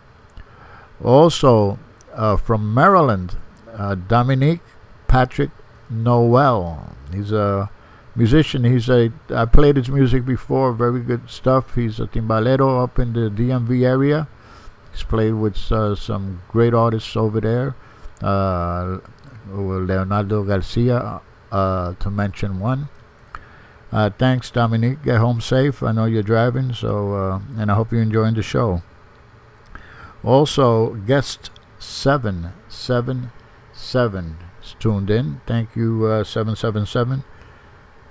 Also, 1.05 1.78
uh, 2.14 2.36
from 2.36 2.74
Maryland, 2.74 3.36
uh, 3.72 3.94
Dominique 3.94 4.62
Patrick 5.06 5.51
Noel. 5.89 6.97
He's 7.12 7.32
a 7.32 7.70
musician. 8.14 8.64
He's 8.64 8.89
a 8.89 9.12
I 9.30 9.44
played 9.47 9.76
his 9.76 9.89
music 9.89 10.24
before. 10.24 10.72
Very 10.72 11.01
good 11.01 11.30
stuff. 11.30 11.74
He's 11.74 12.01
a 12.01 12.06
timbalero 12.06 12.82
up 12.82 12.98
in 12.98 13.12
the 13.12 13.30
DMV 13.30 13.85
area. 13.85 14.28
He's 14.99 15.05
played 15.05 15.35
with 15.35 15.70
uh, 15.70 15.95
some 15.95 16.43
great 16.49 16.75
artists 16.75 17.16
over 17.16 17.41
there. 17.41 17.77
Uh, 18.20 18.99
Leonardo 19.49 20.43
Garcia, 20.43 21.20
uh, 21.53 21.95
to 21.95 22.11
mention 22.11 22.59
one. 22.59 22.89
Uh, 23.93 24.11
thanks, 24.11 24.51
Dominique. 24.51 25.05
Get 25.05 25.19
home 25.19 25.41
safe. 25.41 25.85
I 25.85 25.93
know 25.93 26.07
you're 26.07 26.25
driving, 26.25 26.73
so 26.73 27.15
uh, 27.15 27.41
and 27.57 27.70
I 27.70 27.75
hope 27.75 27.93
you're 27.93 28.03
enjoying 28.03 28.35
the 28.35 28.43
show. 28.43 28.83
Also, 30.25 30.95
guest 30.95 31.53
seven 31.79 32.51
seven 32.69 33.31
seven 33.73 34.37
is 34.61 34.75
tuned 34.81 35.11
in. 35.11 35.41
Thank 35.47 35.77
you, 35.77 36.07
uh, 36.07 36.25
seven 36.25 36.57
seven 36.57 36.87
seven. 36.87 37.23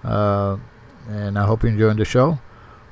And 0.04 1.38
I 1.38 1.46
hope 1.46 1.64
you're 1.64 1.74
enjoying 1.74 1.98
the 1.98 2.06
show. 2.06 2.40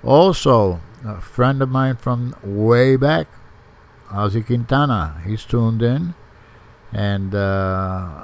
Also, 0.04 0.82
a 1.06 1.22
friend 1.22 1.62
of 1.62 1.70
mine 1.70 1.96
from 1.96 2.36
way 2.44 2.98
back, 2.98 3.28
Ozzy 4.10 4.46
Quintana, 4.46 5.22
he's 5.26 5.44
tuned 5.44 5.82
in, 5.82 6.14
and 6.94 7.34
uh, 7.34 8.24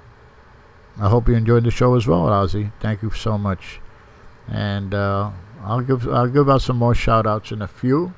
I 0.99 1.09
hope 1.09 1.27
you 1.27 1.35
enjoyed 1.35 1.63
the 1.63 1.71
show 1.71 1.95
as 1.95 2.07
well, 2.07 2.27
Ozzy. 2.27 2.71
Thank 2.79 3.01
you 3.01 3.11
so 3.11 3.37
much. 3.37 3.79
And 4.47 4.93
uh, 4.93 5.31
I'll 5.63 5.81
give 5.81 6.07
I'll 6.07 6.27
give 6.27 6.49
out 6.49 6.61
some 6.61 6.77
more 6.77 6.95
shout 6.95 7.25
outs 7.25 7.51
in 7.51 7.61
a 7.61 7.67
few. 7.67 8.13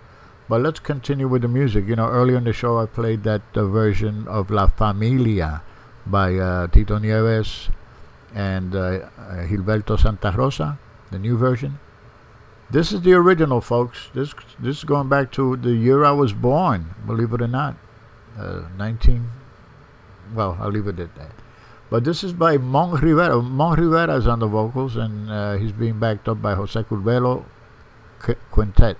But 0.49 0.61
let's 0.61 0.79
continue 0.79 1.27
with 1.27 1.41
the 1.41 1.47
music. 1.47 1.87
You 1.87 1.95
know, 1.95 2.07
earlier 2.07 2.37
in 2.37 2.43
the 2.43 2.53
show, 2.53 2.77
I 2.77 2.85
played 2.85 3.23
that 3.23 3.41
uh, 3.55 3.65
version 3.65 4.27
of 4.27 4.51
La 4.51 4.67
Familia 4.67 5.61
by 6.05 6.35
uh, 6.35 6.67
Tito 6.67 6.97
Nieves 6.99 7.69
and 8.35 8.75
uh, 8.75 9.09
Gilberto 9.47 9.97
Santa 9.97 10.31
Rosa, 10.31 10.77
the 11.11 11.19
new 11.19 11.37
version. 11.37 11.79
This 12.73 12.91
is 12.91 13.01
the 13.01 13.13
original, 13.13 13.61
folks. 13.61 14.09
This 14.15 14.33
this 14.59 14.79
is 14.79 14.83
going 14.83 15.07
back 15.07 15.31
to 15.33 15.55
the 15.57 15.73
year 15.73 16.03
I 16.03 16.11
was 16.11 16.33
born. 16.33 16.95
Believe 17.05 17.31
it 17.31 17.41
or 17.41 17.47
not, 17.47 17.75
uh, 18.35 18.63
19. 18.77 19.29
Well, 20.33 20.57
I'll 20.59 20.71
leave 20.71 20.87
it 20.87 20.99
at 20.99 21.13
that. 21.13 21.31
But 21.91 22.03
this 22.03 22.23
is 22.23 22.33
by 22.33 22.57
Mon 22.57 22.99
Rivera. 22.99 23.39
Mon 23.43 23.79
Rivera 23.79 24.15
is 24.15 24.25
on 24.25 24.39
the 24.39 24.47
vocals, 24.47 24.95
and 24.95 25.29
uh, 25.29 25.53
he's 25.57 25.71
being 25.71 25.99
backed 25.99 26.27
up 26.27 26.41
by 26.41 26.55
Jose 26.55 26.81
Curbelo 26.81 27.45
Qu- 28.17 28.41
Quintet. 28.49 28.97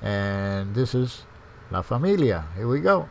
And 0.00 0.76
this 0.76 0.94
is 0.94 1.24
La 1.72 1.82
Familia. 1.82 2.44
Here 2.54 2.68
we 2.68 2.78
go. 2.78 3.08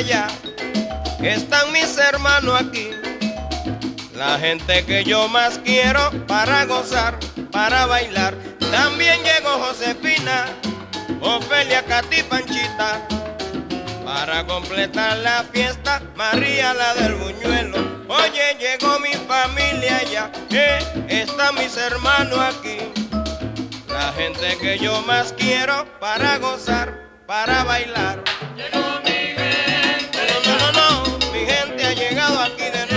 Ya, 0.00 0.26
están 1.22 1.70
mis 1.72 1.96
hermanos 1.98 2.60
aquí. 2.60 2.90
La 4.14 4.38
gente 4.38 4.84
que 4.84 5.04
yo 5.04 5.28
más 5.28 5.58
quiero 5.64 6.10
para 6.26 6.64
gozar, 6.64 7.18
para 7.50 7.86
bailar. 7.86 8.34
También 8.70 9.20
llegó 9.22 9.50
Josefina, 9.58 10.46
Ofelia, 11.20 11.84
Cati, 11.84 12.22
Panchita. 12.22 13.06
Para 14.04 14.46
completar 14.46 15.18
la 15.18 15.44
fiesta, 15.52 16.02
María 16.16 16.74
la 16.74 16.94
del 16.94 17.14
buñuelo. 17.14 17.78
Oye, 18.08 18.56
llegó 18.58 18.98
mi 19.00 19.12
familia 19.26 20.02
ya, 20.04 20.30
eh, 20.50 20.78
están 21.08 21.54
mis 21.56 21.76
hermanos 21.76 22.38
aquí. 22.38 22.78
La 23.88 24.12
gente 24.12 24.56
que 24.58 24.78
yo 24.78 25.00
más 25.02 25.32
quiero 25.32 25.86
para 26.00 26.38
gozar, 26.38 27.08
para 27.26 27.64
bailar. 27.64 28.22
Llegado 32.12 32.40
aquí 32.42 32.64
de 32.64 32.91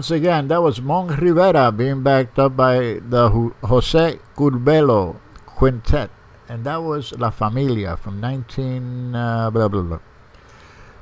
once 0.00 0.10
again, 0.12 0.48
that 0.48 0.62
was 0.62 0.80
Mon 0.80 1.08
Rivera 1.08 1.70
being 1.70 2.02
backed 2.02 2.38
up 2.38 2.56
by 2.56 3.04
the 3.04 3.28
Jose 3.64 4.18
Curbelo 4.34 5.20
Quintet. 5.44 6.08
And 6.48 6.64
that 6.64 6.76
was 6.76 7.12
La 7.18 7.28
Familia 7.28 7.98
from 7.98 8.18
19. 8.18 9.14
Uh, 9.14 9.50
blah, 9.50 9.68
blah, 9.68 9.82
blah. 9.82 9.98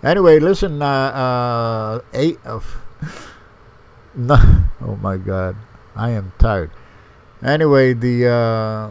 Anyway, 0.02 0.40
listen, 0.40 0.82
uh, 0.82 1.14
uh, 1.14 2.00
eight 2.12 2.44
of. 2.44 2.82
No, 4.16 4.34
oh 4.80 4.96
my 4.96 5.16
God, 5.16 5.54
I 5.94 6.10
am 6.10 6.32
tired. 6.40 6.72
Anyway, 7.40 7.92
the 7.92 8.26
uh, 8.26 8.90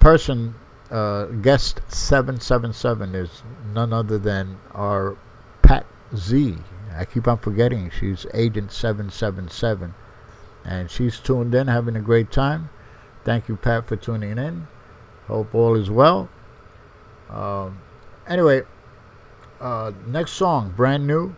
person, 0.00 0.54
uh, 0.90 1.26
guest 1.44 1.82
777, 1.88 3.14
is 3.14 3.42
none 3.74 3.92
other 3.92 4.16
than 4.16 4.56
our 4.72 5.18
Pat 5.60 5.84
Z. 6.16 6.56
I 6.96 7.04
keep 7.04 7.26
on 7.28 7.38
forgetting 7.38 7.90
she's 7.90 8.26
Agent 8.34 8.72
777. 8.72 9.94
And 10.64 10.90
she's 10.90 11.18
tuned 11.18 11.54
in, 11.54 11.66
having 11.66 11.96
a 11.96 12.00
great 12.00 12.30
time. 12.30 12.70
Thank 13.24 13.48
you, 13.48 13.56
Pat, 13.56 13.88
for 13.88 13.96
tuning 13.96 14.38
in. 14.38 14.68
Hope 15.26 15.54
all 15.54 15.74
is 15.74 15.90
well. 15.90 16.28
Um, 17.30 17.80
anyway, 18.28 18.62
uh, 19.60 19.92
next 20.06 20.32
song, 20.32 20.72
brand 20.76 21.06
new, 21.06 21.34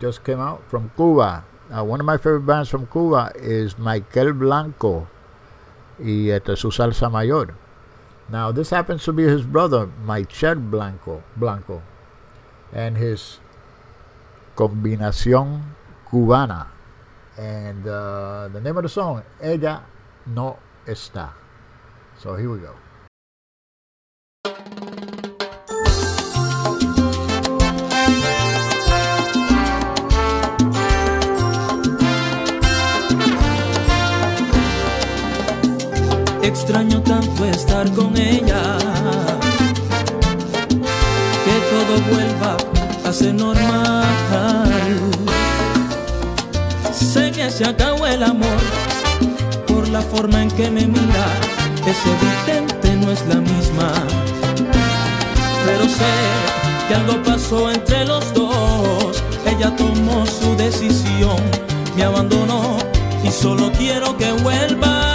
just 0.00 0.24
came 0.24 0.40
out 0.40 0.68
from 0.68 0.90
Cuba. 0.96 1.44
Uh, 1.70 1.84
one 1.84 2.00
of 2.00 2.06
my 2.06 2.16
favorite 2.16 2.46
bands 2.46 2.68
from 2.68 2.86
Cuba 2.86 3.32
is 3.36 3.74
Maykel 3.74 4.38
Blanco 4.38 5.08
y 5.98 6.30
este, 6.30 6.56
su 6.56 6.70
salsa 6.70 7.10
mayor. 7.10 7.54
Now, 8.28 8.52
this 8.52 8.70
happens 8.70 9.04
to 9.04 9.12
be 9.12 9.24
his 9.24 9.42
brother, 9.42 9.88
Michel 10.04 10.56
Blanco, 10.56 11.22
Blanco, 11.36 11.82
and 12.72 12.96
his 12.96 13.40
combinación 14.58 15.62
cubana. 16.10 16.66
And 17.36 17.86
uh, 17.86 18.48
the 18.52 18.60
name 18.60 18.76
of 18.76 18.82
the 18.82 18.88
song, 18.88 19.22
Ella 19.40 19.82
No 20.26 20.56
Está. 20.84 21.30
So 22.20 22.34
here 22.34 22.50
we 22.50 22.58
go. 22.58 22.74
Extraño 36.42 37.00
tanto 37.02 37.44
estar 37.44 37.88
con 37.94 38.16
ella, 38.16 38.78
que 41.44 41.54
todo 41.70 42.00
vuelva 42.10 42.77
hace 43.08 43.32
normal. 43.32 44.04
Sé 46.92 47.32
que 47.32 47.50
se 47.50 47.64
acabó 47.64 48.06
el 48.06 48.22
amor 48.22 48.60
por 49.66 49.88
la 49.88 50.02
forma 50.02 50.42
en 50.42 50.50
que 50.50 50.70
me 50.70 50.86
mira. 50.86 51.26
Es 51.86 51.96
evidente, 52.14 52.96
no 52.96 53.10
es 53.10 53.24
la 53.26 53.36
misma. 53.36 53.92
Pero 55.64 55.84
sé 55.84 56.12
que 56.86 56.94
algo 56.94 57.22
pasó 57.22 57.70
entre 57.70 58.04
los 58.04 58.34
dos. 58.34 59.22
Ella 59.46 59.74
tomó 59.74 60.26
su 60.26 60.54
decisión, 60.56 61.38
me 61.96 62.04
abandonó 62.04 62.76
y 63.24 63.30
solo 63.30 63.72
quiero 63.72 64.18
que 64.18 64.32
vuelva. 64.32 65.07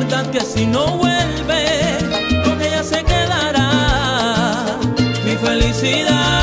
verdad 0.00 0.30
que 0.30 0.40
si 0.40 0.64
no 0.64 0.96
vuelve, 0.96 1.98
con 2.44 2.60
ella 2.62 2.84
se 2.84 3.02
quedará 3.02 4.78
mi 5.24 5.34
felicidad. 5.36 6.37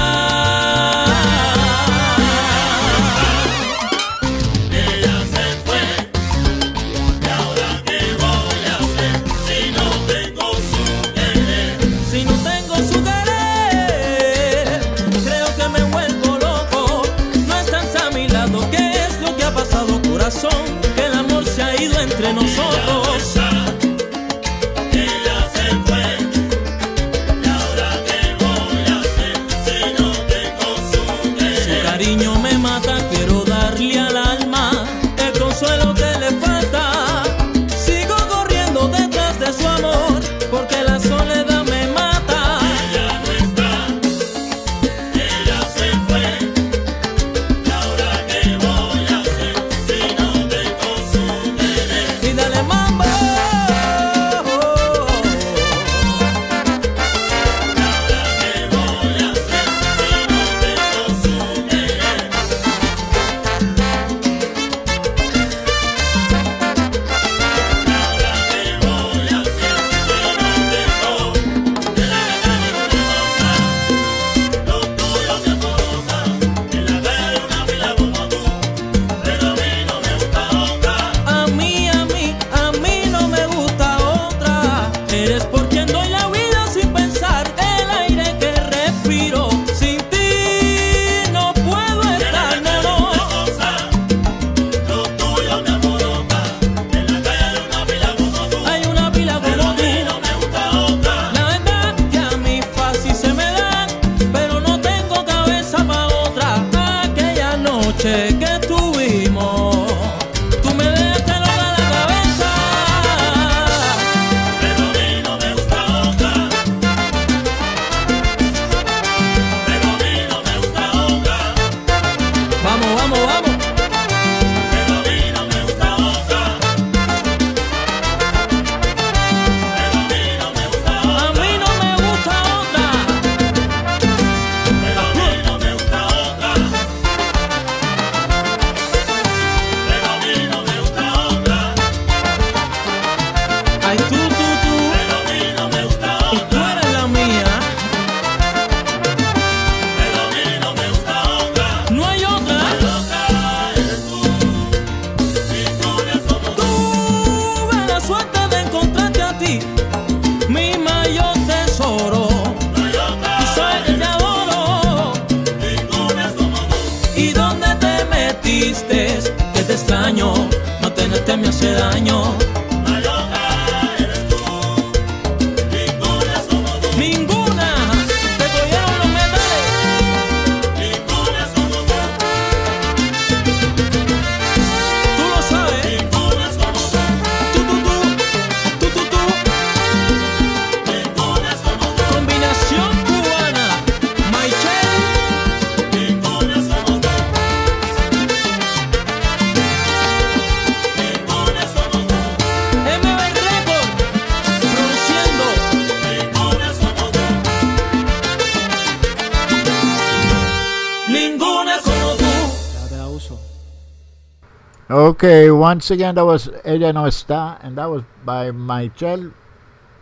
once 215.75 215.91
again, 215.91 216.15
that 216.15 216.23
was 216.23 216.47
Ella 216.63 216.93
No 216.93 217.03
Está, 217.03 217.59
and 217.61 217.77
that 217.77 217.91
was 217.91 218.01
by 218.23 218.49
Michel 218.49 219.33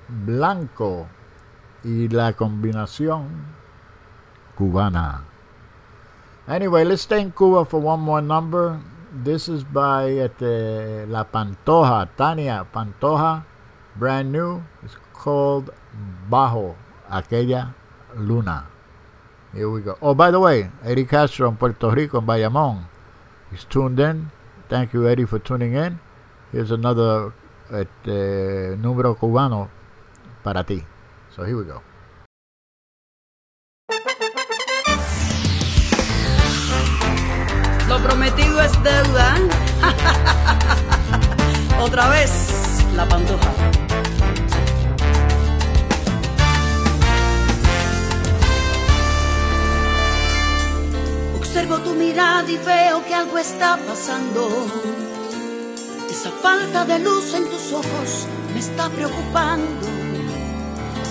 Blanco 0.07 1.09
y 1.83 2.07
la 2.11 2.33
combinación 2.33 3.25
cubana. 4.55 5.23
Anyway, 6.47 6.83
let's 6.83 7.01
stay 7.01 7.21
in 7.21 7.31
Cuba 7.31 7.65
for 7.65 7.79
one 7.79 8.01
more 8.01 8.21
number. 8.21 8.79
This 9.11 9.49
is 9.49 9.63
by 9.63 10.11
este, 10.11 11.09
La 11.09 11.23
Pantoja, 11.23 12.07
Tania 12.15 12.67
Pantoja, 12.71 13.43
brand 13.95 14.31
new. 14.31 14.61
It's 14.83 14.95
called 15.11 15.73
Bajo 16.29 16.75
Aquella 17.09 17.73
Luna. 18.15 18.67
Here 19.55 19.67
we 19.67 19.81
go. 19.81 19.97
Oh, 20.03 20.13
by 20.13 20.29
the 20.29 20.39
way, 20.39 20.69
Eric 20.85 21.09
Castro 21.09 21.49
in 21.49 21.57
Puerto 21.57 21.89
Rico, 21.89 22.19
in 22.19 22.27
Bayamón, 22.27 22.83
he's 23.49 23.63
tuned 23.63 23.99
in. 23.99 24.29
Thank 24.69 24.93
you, 24.93 25.07
Eddie, 25.07 25.25
for 25.25 25.39
tuning 25.39 25.73
in. 25.73 25.99
Here's 26.51 26.71
another 26.71 27.33
este, 27.69 28.77
número 28.77 29.15
cubano 29.15 29.69
para 30.43 30.63
ti. 30.63 30.83
So 31.35 31.43
here 31.43 31.57
we 31.57 31.65
go. 31.65 31.81
Lo 37.87 37.99
prometido 38.01 38.61
es 38.61 38.71
deuda. 38.83 39.35
Otra 41.81 42.09
vez 42.09 42.85
la 42.95 43.05
pantoja. 43.07 43.82
Observo 51.55 51.77
tu 51.81 51.93
mirada 51.93 52.49
y 52.49 52.57
veo 52.57 53.05
que 53.05 53.13
algo 53.13 53.37
está 53.37 53.77
pasando. 53.77 54.49
Esa 56.09 56.31
falta 56.31 56.83
de 56.83 56.97
luz 56.97 57.31
en 57.35 57.47
tus 57.47 57.71
ojos 57.73 58.25
me 58.55 58.59
está 58.59 58.89
preocupando. 58.89 59.87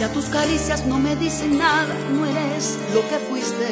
Ya 0.00 0.12
tus 0.12 0.24
caricias 0.24 0.84
no 0.84 0.98
me 0.98 1.14
dicen 1.14 1.58
nada, 1.58 1.94
no 2.10 2.26
eres 2.26 2.76
lo 2.92 3.02
que 3.08 3.18
fuiste. 3.18 3.68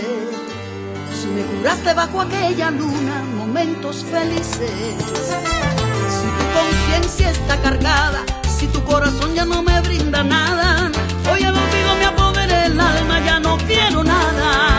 Si 1.21 1.27
me 1.27 1.43
curaste 1.43 1.93
bajo 1.93 2.21
aquella 2.21 2.71
luna, 2.71 3.25
momentos 3.37 4.05
felices. 4.05 4.95
Si 6.09 6.29
tu 6.39 6.45
conciencia 6.55 7.31
está 7.33 7.61
cargada, 7.61 8.23
si 8.49 8.69
tu 8.69 8.81
corazón 8.85 9.35
ya 9.35 9.45
no 9.45 9.61
me 9.65 9.81
brinda 9.81 10.23
nada, 10.23 10.89
hoy 11.33 11.43
el 11.43 11.53
olvido 11.53 11.97
me 11.99 12.05
apodera 12.05 12.67
el 12.67 12.79
alma, 12.79 13.21
ya 13.27 13.41
no 13.41 13.57
quiero 13.57 14.05
nada. 14.05 14.70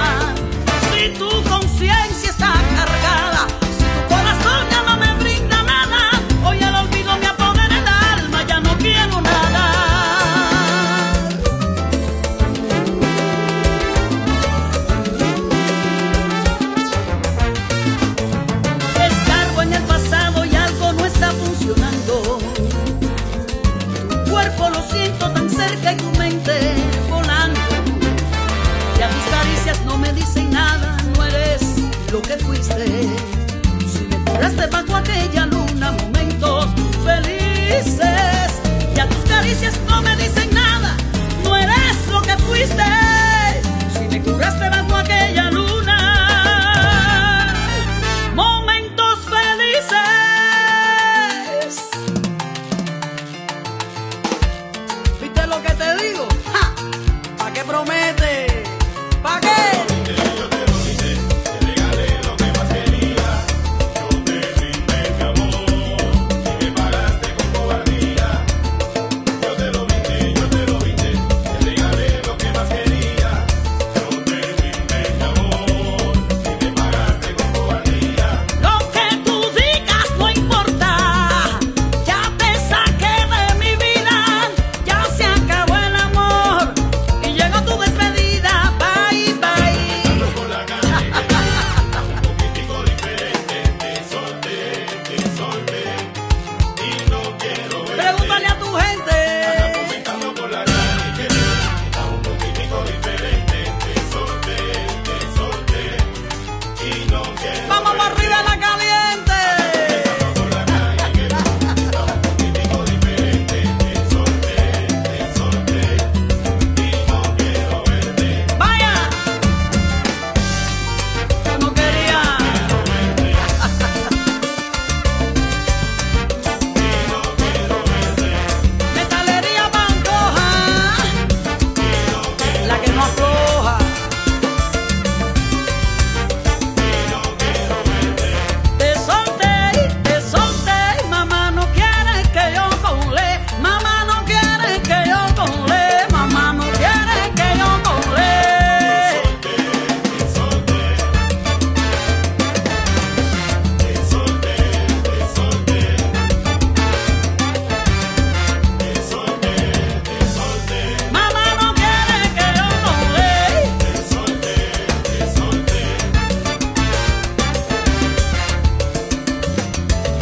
Curaste 34.51 34.75
bajo 34.75 34.97
aquella 34.97 35.45
luna, 35.45 35.91
momentos 35.93 36.67
felices. 37.05 38.51
Ya 38.93 39.07
tus 39.07 39.19
caricias 39.29 39.73
no 39.87 40.01
me 40.01 40.13
dicen 40.17 40.53
nada, 40.53 40.97
no 41.41 41.55
eres 41.55 41.95
lo 42.11 42.21
que 42.21 42.35
fuiste. 42.37 42.83
Si 43.93 44.09
me 44.09 44.21
curaste 44.21 44.69
bajo 44.69 44.90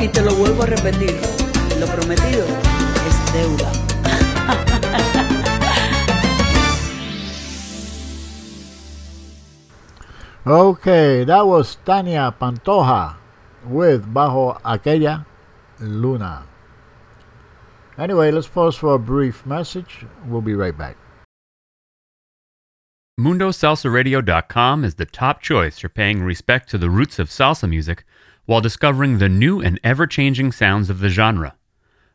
Y 0.02 0.08
te 0.08 0.22
lo 0.22 0.34
vuelvo 0.34 0.64
a 0.64 0.66
repetir, 0.66 1.20
lo 1.78 1.86
prometido 1.88 2.46
es 3.08 3.34
deuda. 3.34 3.70
Okay, 10.46 11.26
that 11.26 11.46
was 11.46 11.78
Tania 11.86 12.34
Pantoja 12.40 13.18
with 13.68 14.06
Bajo 14.14 14.60
Aquella 14.64 15.26
Luna. 15.82 16.46
Anyway, 17.98 18.32
let's 18.32 18.48
pause 18.48 18.78
for 18.78 18.96
a 18.96 19.00
brief 19.00 19.46
message. 19.46 20.06
We'll 20.28 20.42
be 20.42 20.56
right 20.56 20.78
back. 20.78 20.96
MundoSalsaRadio.com 23.20 24.86
is 24.86 24.96
the 24.96 25.06
top 25.06 25.42
choice 25.42 25.78
for 25.80 25.90
paying 25.90 26.24
respect 26.24 26.70
to 26.70 26.78
the 26.78 26.90
roots 26.90 27.20
of 27.20 27.28
salsa 27.28 27.70
music 27.70 28.06
while 28.50 28.62
discovering 28.62 29.20
the 29.20 29.30
new 29.30 29.62
and 29.62 29.80
ever 29.84 30.08
changing 30.08 30.52
sounds 30.52 30.90
of 30.90 31.02
the 31.02 31.10
genre. 31.10 31.56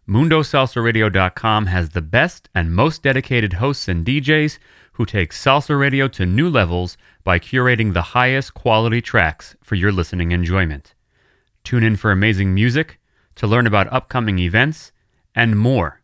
MundoSalsaRadio.com 0.09 1.67
has 1.67 1.91
the 1.91 2.03
best 2.03 2.49
and 2.53 2.75
most 2.75 3.05
dedicated 3.05 3.53
hosts 3.53 3.87
and 3.87 4.05
DJs 4.05 4.59
who 4.95 5.07
take 5.07 5.31
salsa 5.33 5.79
radio 5.79 6.09
to 6.09 6.27
new 6.27 6.51
levels 6.51 6.97
by 7.23 7.39
curating 7.39 7.93
the 7.93 8.11
highest 8.19 8.53
quality 8.53 9.01
tracks 9.01 9.55
for 9.63 9.77
your 9.77 9.93
listening 9.93 10.33
enjoyment. 10.33 10.97
Tune 11.63 11.85
in 11.85 11.95
for 11.95 12.11
amazing 12.11 12.53
music, 12.53 12.99
to 13.37 13.47
learn 13.47 13.69
about 13.69 13.93
upcoming 13.93 14.41
events, 14.41 14.91
and 15.37 15.57
more. 15.57 16.01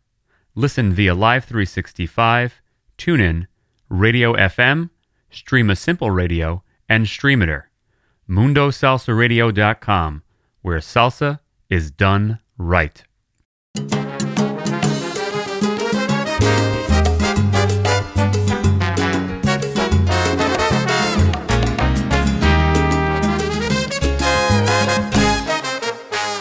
Listen 0.55 0.93
via 0.93 1.13
Live 1.13 1.43
365, 1.43 2.61
TuneIn, 2.97 3.47
Radio 3.89 4.33
FM, 4.35 4.91
Streema 5.29 5.77
Simple 5.77 6.09
Radio, 6.09 6.63
and 6.87 7.05
Streamiter. 7.05 7.63
MundoSalsaRadio.com, 8.29 10.23
where 10.61 10.79
salsa 10.79 11.39
is 11.69 11.91
done 11.91 12.39
right. 12.57 13.03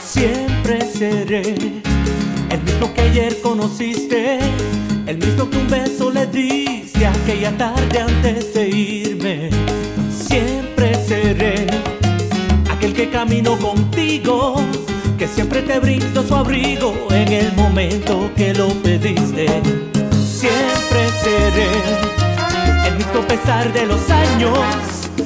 Siempre 0.02 0.80
seré 0.82 1.80
mismo 2.80 2.92
que 2.94 3.00
ayer 3.02 3.40
conociste, 3.42 4.38
el 5.06 5.18
mismo 5.18 5.48
que 5.48 5.58
un 5.58 5.68
beso 5.68 6.10
le 6.10 6.26
diste 6.26 7.06
aquella 7.06 7.56
tarde 7.56 8.00
antes 8.00 8.54
de 8.54 8.68
irme. 8.68 9.50
Siempre 10.10 10.94
seré 11.06 11.69
que 13.00 13.08
camino 13.08 13.56
contigo, 13.56 14.56
que 15.16 15.26
siempre 15.26 15.62
te 15.62 15.80
brindo 15.80 16.22
su 16.22 16.34
abrigo 16.34 16.92
en 17.10 17.32
el 17.32 17.50
momento 17.54 18.30
que 18.36 18.52
lo 18.52 18.68
pediste. 18.82 19.46
Siempre 20.22 21.08
seré 21.22 21.70
el 22.86 22.96
mismo 22.96 23.22
pesar 23.26 23.72
de 23.72 23.86
los 23.86 24.10
años, 24.10 24.58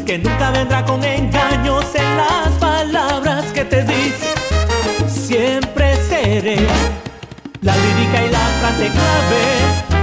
que 0.07 0.19
nunca 0.19 0.53
vendrá 0.53 0.85
con 0.85 1.03
engaños 1.03 1.85
en 1.97 2.17
las 2.17 2.51
palabras 2.61 3.47
que 3.47 3.65
te 3.65 3.83
dice. 3.83 4.29
Siempre 5.09 5.97
seré 6.09 6.59
la 7.61 7.75
lírica 7.75 8.25
y 8.25 8.31
la 8.31 8.47
frase 8.61 8.87
clave, 8.87 9.94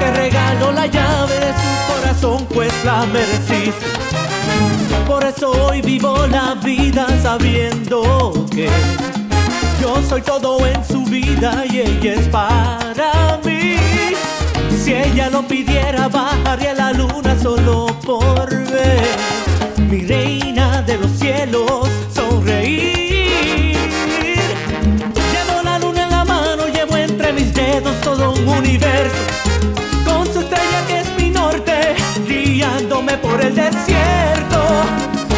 ese 0.00 0.12
que 0.12 0.12
regaló 0.12 0.72
la 0.72 0.86
llave 0.86 1.34
de 1.34 1.52
su 1.52 1.92
corazón, 1.92 2.46
pues 2.52 2.72
la 2.84 3.06
mereciste. 3.06 3.86
Por 5.06 5.24
eso 5.24 5.50
hoy 5.50 5.82
vivo 5.82 6.26
la 6.26 6.54
vida 6.54 7.06
sabiendo 7.22 8.46
que 8.50 8.68
yo 9.80 10.00
soy 10.08 10.22
todo 10.22 10.64
en 10.66 10.84
su 10.84 11.04
vida 11.04 11.64
y 11.68 11.80
ella 11.80 12.14
es 12.14 12.28
para 12.28 13.40
mí. 13.44 13.76
Si 14.82 14.94
ella 14.94 15.30
lo 15.30 15.42
pidiera, 15.42 16.08
bajaría 16.08 16.74
la 16.74 16.92
luna 16.92 17.36
solo 17.40 17.86
por 18.04 18.48
ver 18.70 19.08
mi 19.88 20.06
reina 20.06 20.82
de 20.82 20.98
los 20.98 21.10
cielos 21.10 21.88
sonreír. 22.14 23.76
Llevo 25.14 25.62
la 25.64 25.78
luna 25.78 26.04
en 26.04 26.10
la 26.10 26.24
mano, 26.24 26.66
llevo 26.68 26.96
entre 26.96 27.32
mis 27.32 27.52
dedos 27.52 28.00
todo 28.00 28.32
un 28.32 28.48
universo. 28.48 29.16
Por 33.18 33.40
el 33.44 33.54
desierto. 33.54 34.58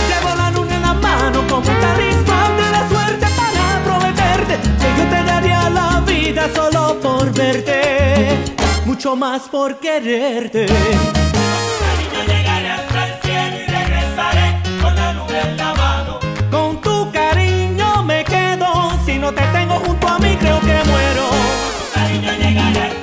Llevo 0.08 0.34
la 0.36 0.50
luna 0.50 0.74
en 0.76 0.82
la 0.82 0.94
mano 0.94 1.42
como 1.48 1.68
un 1.68 1.80
talismán 1.80 2.56
de 2.56 2.70
la 2.70 2.88
suerte 2.88 3.26
para 3.36 3.84
prometerte 3.84 4.58
que 4.80 4.88
yo 4.98 5.04
te 5.08 5.24
daría 5.24 5.70
la 5.70 6.00
vida 6.06 6.48
solo 6.54 6.98
por 7.00 7.32
verte, 7.32 8.44
mucho 8.84 9.16
más 9.16 9.42
por 9.42 9.78
quererte. 9.78 10.66
Cariño, 10.66 12.20
llegaré 12.26 12.70
hasta 12.70 13.06
el 13.06 13.22
cielo 13.22 13.56
y 13.56 13.66
regresaré 13.66 14.60
con 14.82 14.94
la 14.94 15.12
nube 15.14 15.40
en 15.40 15.56
la 15.56 15.74
mano. 15.74 16.18
Con 16.50 16.80
tu 16.80 17.10
cariño 17.10 18.02
me 18.04 18.24
quedo, 18.24 18.92
si 19.06 19.18
no 19.18 19.32
te 19.32 19.42
tengo 19.52 19.74
junto 19.76 20.08
a 20.08 20.18
mí 20.18 20.36
creo 20.38 20.60
que 20.60 20.82
muero. 20.90 21.24
Cariño, 21.94 22.32
llegaré 22.32 23.01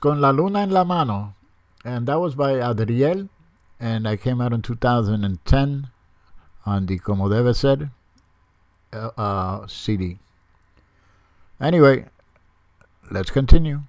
Con 0.00 0.20
la 0.20 0.30
Luna 0.30 0.62
en 0.62 0.70
la 0.70 0.84
Mano. 0.84 1.34
And 1.84 2.06
that 2.06 2.20
was 2.20 2.34
by 2.34 2.60
Adriel. 2.60 3.28
And 3.80 4.08
I 4.08 4.16
came 4.16 4.40
out 4.40 4.52
in 4.52 4.62
2010 4.62 5.88
on 6.66 6.86
the 6.86 6.98
Como 6.98 7.28
Debe 7.28 7.54
Ser 7.54 7.90
uh, 8.92 9.10
uh, 9.16 9.66
CD. 9.66 10.18
Anyway, 11.60 12.06
let's 13.10 13.30
continue. 13.30 13.82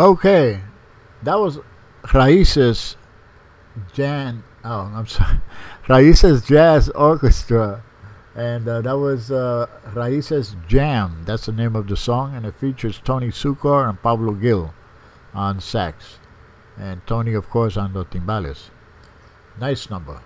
Okay, 0.00 0.62
that 1.24 1.34
was 1.34 1.58
Raices 2.04 2.96
Jan. 3.92 4.42
Oh, 4.64 4.90
I'm 4.94 5.06
sorry, 5.06 5.40
Raices 5.88 6.46
Jazz 6.46 6.88
Orchestra, 6.88 7.84
and 8.34 8.66
uh, 8.66 8.80
that 8.80 8.94
was 8.96 9.30
uh, 9.30 9.66
Raices 9.88 10.56
Jam. 10.66 11.24
That's 11.26 11.44
the 11.44 11.52
name 11.52 11.76
of 11.76 11.86
the 11.86 11.98
song, 11.98 12.34
and 12.34 12.46
it 12.46 12.54
features 12.54 12.98
Tony 13.04 13.28
Succar 13.28 13.90
and 13.90 14.02
Pablo 14.02 14.32
Gil 14.32 14.72
on 15.34 15.60
sax, 15.60 16.18
and 16.78 17.06
Tony, 17.06 17.34
of 17.34 17.50
course, 17.50 17.76
on 17.76 17.92
the 17.92 18.06
timbales. 18.06 18.70
Nice 19.60 19.90
number. 19.90 20.22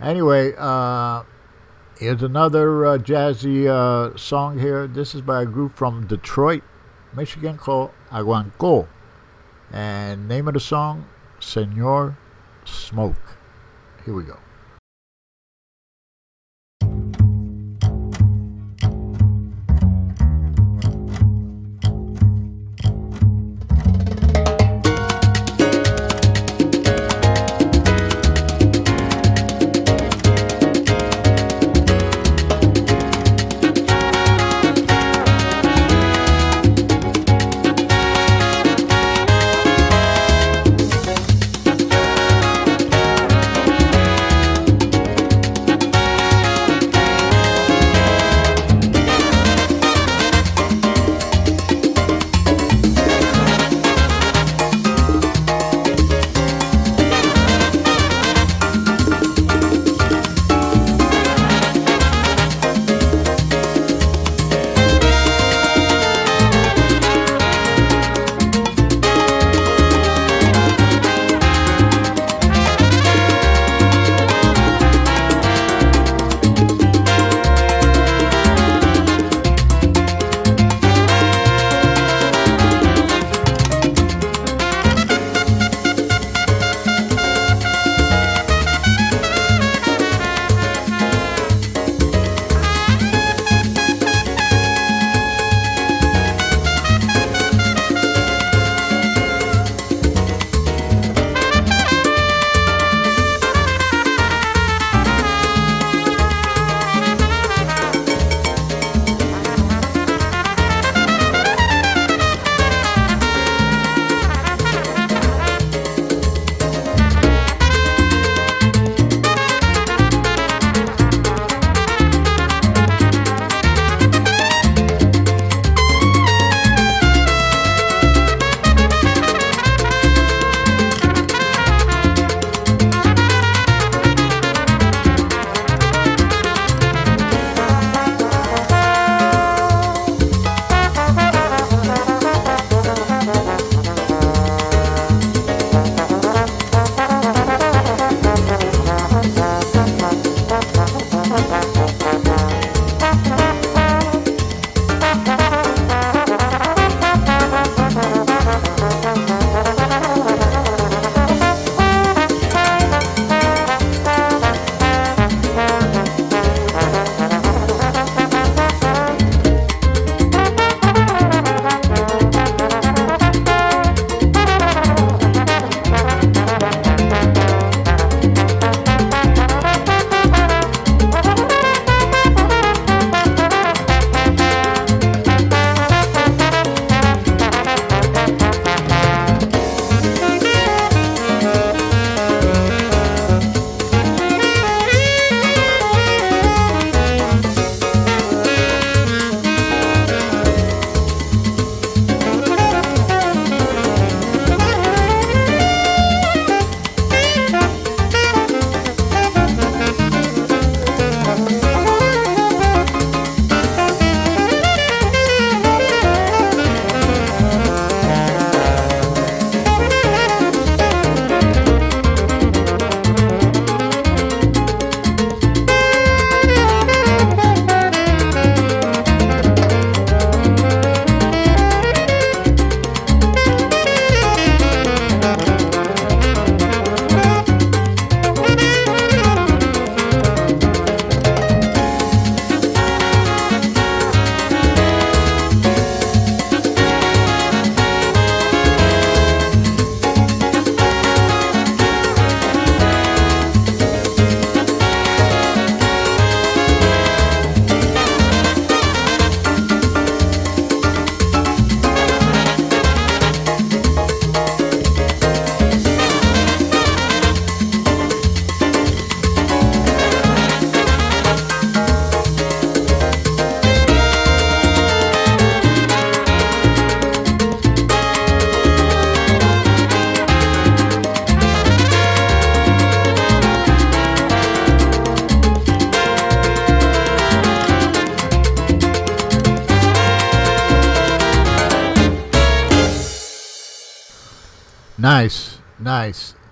Anyway, 0.00 0.54
uh, 0.56 1.24
here's 1.98 2.22
another 2.22 2.86
uh, 2.86 2.96
jazzy 2.96 3.66
uh, 3.66 4.16
song 4.16 4.58
here. 4.58 4.86
This 4.86 5.14
is 5.14 5.20
by 5.20 5.42
a 5.42 5.46
group 5.46 5.74
from 5.74 6.06
Detroit, 6.06 6.62
Michigan 7.14 7.58
called 7.58 7.90
Aguankó. 8.10 8.88
And 9.74 10.28
name 10.28 10.46
of 10.46 10.54
the 10.54 10.60
song, 10.60 11.04
Senor 11.40 12.16
Smoke. 12.64 13.36
Here 14.04 14.14
we 14.14 14.22
go. 14.22 14.38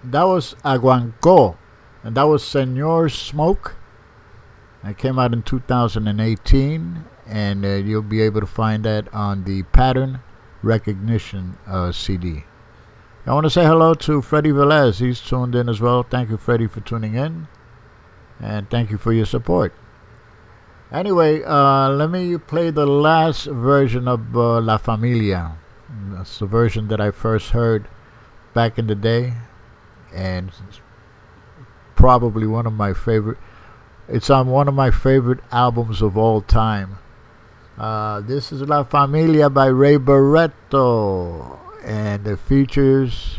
That 0.05 0.25
was 0.25 0.55
Aguankó, 0.65 1.57
and 2.03 2.17
that 2.17 2.25
was 2.25 2.45
Senor 2.45 3.09
Smoke. 3.09 3.77
It 4.85 4.99
came 4.99 5.19
out 5.19 5.33
in 5.33 5.43
2018, 5.43 7.05
and 7.27 7.65
uh, 7.65 7.69
you'll 7.69 8.03
be 8.03 8.21
able 8.21 8.41
to 8.41 8.47
find 8.47 8.85
that 8.85 9.13
on 9.15 9.45
the 9.45 9.63
Pattern 9.65 10.21
Recognition 10.63 11.57
uh, 11.67 11.93
CD. 11.93 12.45
I 13.25 13.35
want 13.35 13.45
to 13.45 13.51
say 13.51 13.65
hello 13.65 13.95
to 13.95 14.21
Freddie 14.21 14.51
Velez. 14.51 14.99
He's 14.99 15.21
tuned 15.21 15.55
in 15.55 15.69
as 15.69 15.81
well. 15.81 16.03
Thank 16.03 16.31
you, 16.31 16.37
Freddie, 16.37 16.67
for 16.67 16.81
tuning 16.81 17.15
in, 17.15 17.47
and 18.41 18.69
thank 18.69 18.91
you 18.91 18.99
for 18.99 19.13
your 19.13 19.27
support. 19.27 19.73
Anyway, 20.91 21.43
uh, 21.45 21.89
let 21.91 22.11
me 22.11 22.37
play 22.37 22.71
the 22.71 22.87
last 22.87 23.45
version 23.47 24.09
of 24.09 24.37
uh, 24.37 24.61
La 24.61 24.79
Familia. 24.79 25.57
That's 26.11 26.41
the 26.41 26.47
version 26.47 26.89
that 26.89 27.01
I 27.01 27.13
first 27.13 27.51
heard 27.51 27.87
back 28.53 28.79
in 28.79 28.89
the 28.89 28.95
day, 28.95 29.35
and 30.15 30.51
probably 31.95 32.47
one 32.47 32.67
of 32.67 32.73
my 32.73 32.93
favorite. 32.93 33.39
It's 34.09 34.31
on 34.31 34.49
one 34.49 34.69
of 34.69 34.75
my 34.75 34.91
favorite 34.91 35.41
albums 35.51 36.03
of 36.03 36.17
all 36.17 36.41
time. 36.41 36.99
Uh, 37.79 38.21
this 38.21 38.53
is 38.53 38.61
La 38.63 38.85
Familia 38.85 39.49
by 39.49 39.67
Ray 39.67 39.97
Barretto, 39.97 41.59
and 41.85 42.27
it 42.27 42.39
features 42.39 43.39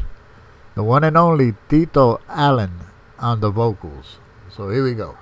the 0.75 0.83
one 0.83 1.03
and 1.03 1.15
only 1.15 1.53
Tito 1.69 2.19
Allen 2.27 2.79
on 3.19 3.39
the 3.39 3.51
vocals. 3.51 4.17
So 4.49 4.69
here 4.69 4.83
we 4.83 4.95
go. 4.95 5.17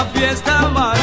La 0.00 0.06
fiesta 0.06 0.68
María 0.68 0.99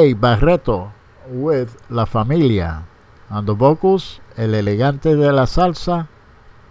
Ray 0.00 0.14
Barretto 0.14 0.92
with 1.28 1.76
La 1.90 2.06
Familia. 2.06 2.84
On 3.28 3.44
the 3.44 3.52
vocals, 3.52 4.18
El 4.34 4.54
Elegante 4.54 5.14
de 5.14 5.30
la 5.30 5.44
Salsa, 5.44 6.08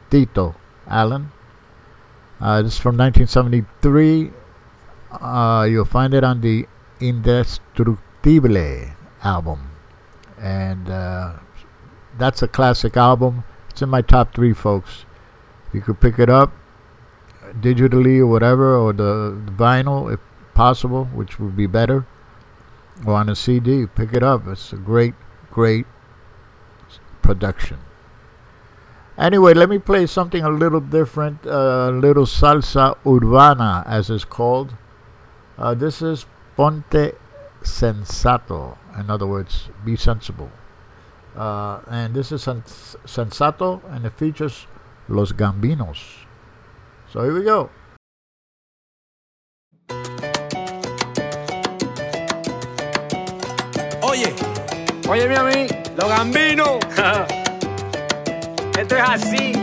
Tito 0.09 0.55
Allen. 0.87 1.31
Uh, 2.41 2.63
this 2.63 2.73
is 2.73 2.79
from 2.79 2.97
1973. 2.97 4.31
Uh, 5.11 5.67
you'll 5.69 5.85
find 5.85 6.15
it 6.15 6.23
on 6.23 6.41
the 6.41 6.67
Indestructible 6.99 8.95
album. 9.23 9.59
And 10.41 10.89
uh, 10.89 11.33
that's 12.17 12.41
a 12.41 12.47
classic 12.47 12.97
album. 12.97 13.43
It's 13.69 13.83
in 13.83 13.89
my 13.89 14.01
top 14.01 14.33
three, 14.33 14.53
folks. 14.53 15.05
You 15.71 15.81
could 15.81 16.01
pick 16.01 16.17
it 16.17 16.31
up 16.31 16.51
digitally 17.61 18.21
or 18.21 18.27
whatever, 18.27 18.75
or 18.75 18.91
the, 18.91 19.39
the 19.45 19.51
vinyl 19.51 20.11
if 20.11 20.19
possible, 20.55 21.05
which 21.13 21.39
would 21.39 21.55
be 21.55 21.67
better, 21.67 22.07
on 23.07 23.29
a 23.29 23.35
CD. 23.35 23.85
Pick 23.87 24.13
it 24.13 24.23
up. 24.23 24.47
It's 24.47 24.73
a 24.73 24.77
great, 24.77 25.13
great 25.49 25.85
production. 27.21 27.77
Anyway, 29.17 29.53
let 29.53 29.69
me 29.69 29.77
play 29.77 30.05
something 30.05 30.43
a 30.43 30.49
little 30.49 30.79
different, 30.79 31.45
uh, 31.45 31.89
a 31.89 31.91
little 31.91 32.25
salsa 32.25 32.97
urbana, 33.05 33.83
as 33.85 34.09
it's 34.09 34.23
called. 34.23 34.75
Uh, 35.57 35.73
this 35.73 36.01
is 36.01 36.25
Ponte 36.55 37.15
Sensato. 37.61 38.77
In 38.97 39.09
other 39.09 39.27
words, 39.27 39.69
be 39.83 39.97
sensible. 39.97 40.49
Uh, 41.35 41.81
and 41.87 42.15
this 42.15 42.31
is 42.31 42.43
Sens- 42.43 42.95
Sensato, 43.05 43.81
and 43.93 44.05
it 44.05 44.13
features 44.13 44.67
Los 45.09 45.33
Gambinos. 45.33 46.25
So 47.11 47.23
here 47.23 47.33
we 47.33 47.43
go. 47.43 47.69
Óyeme 55.09 55.35
a 55.35 55.43
mí, 55.43 55.67
los 55.97 56.07
gambinos. 56.07 56.77
Esto 58.79 58.95
es 58.95 59.01
así. 59.01 59.53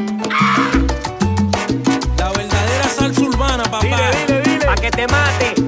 La 2.19 2.31
verdadera 2.33 2.89
salsa 2.89 3.21
urbana, 3.23 3.63
papá. 3.65 3.81
Dile, 3.81 4.27
dile, 4.27 4.43
dile. 4.43 4.67
Pa' 4.67 4.75
que 4.75 4.91
te 4.91 5.07
mate. 5.07 5.66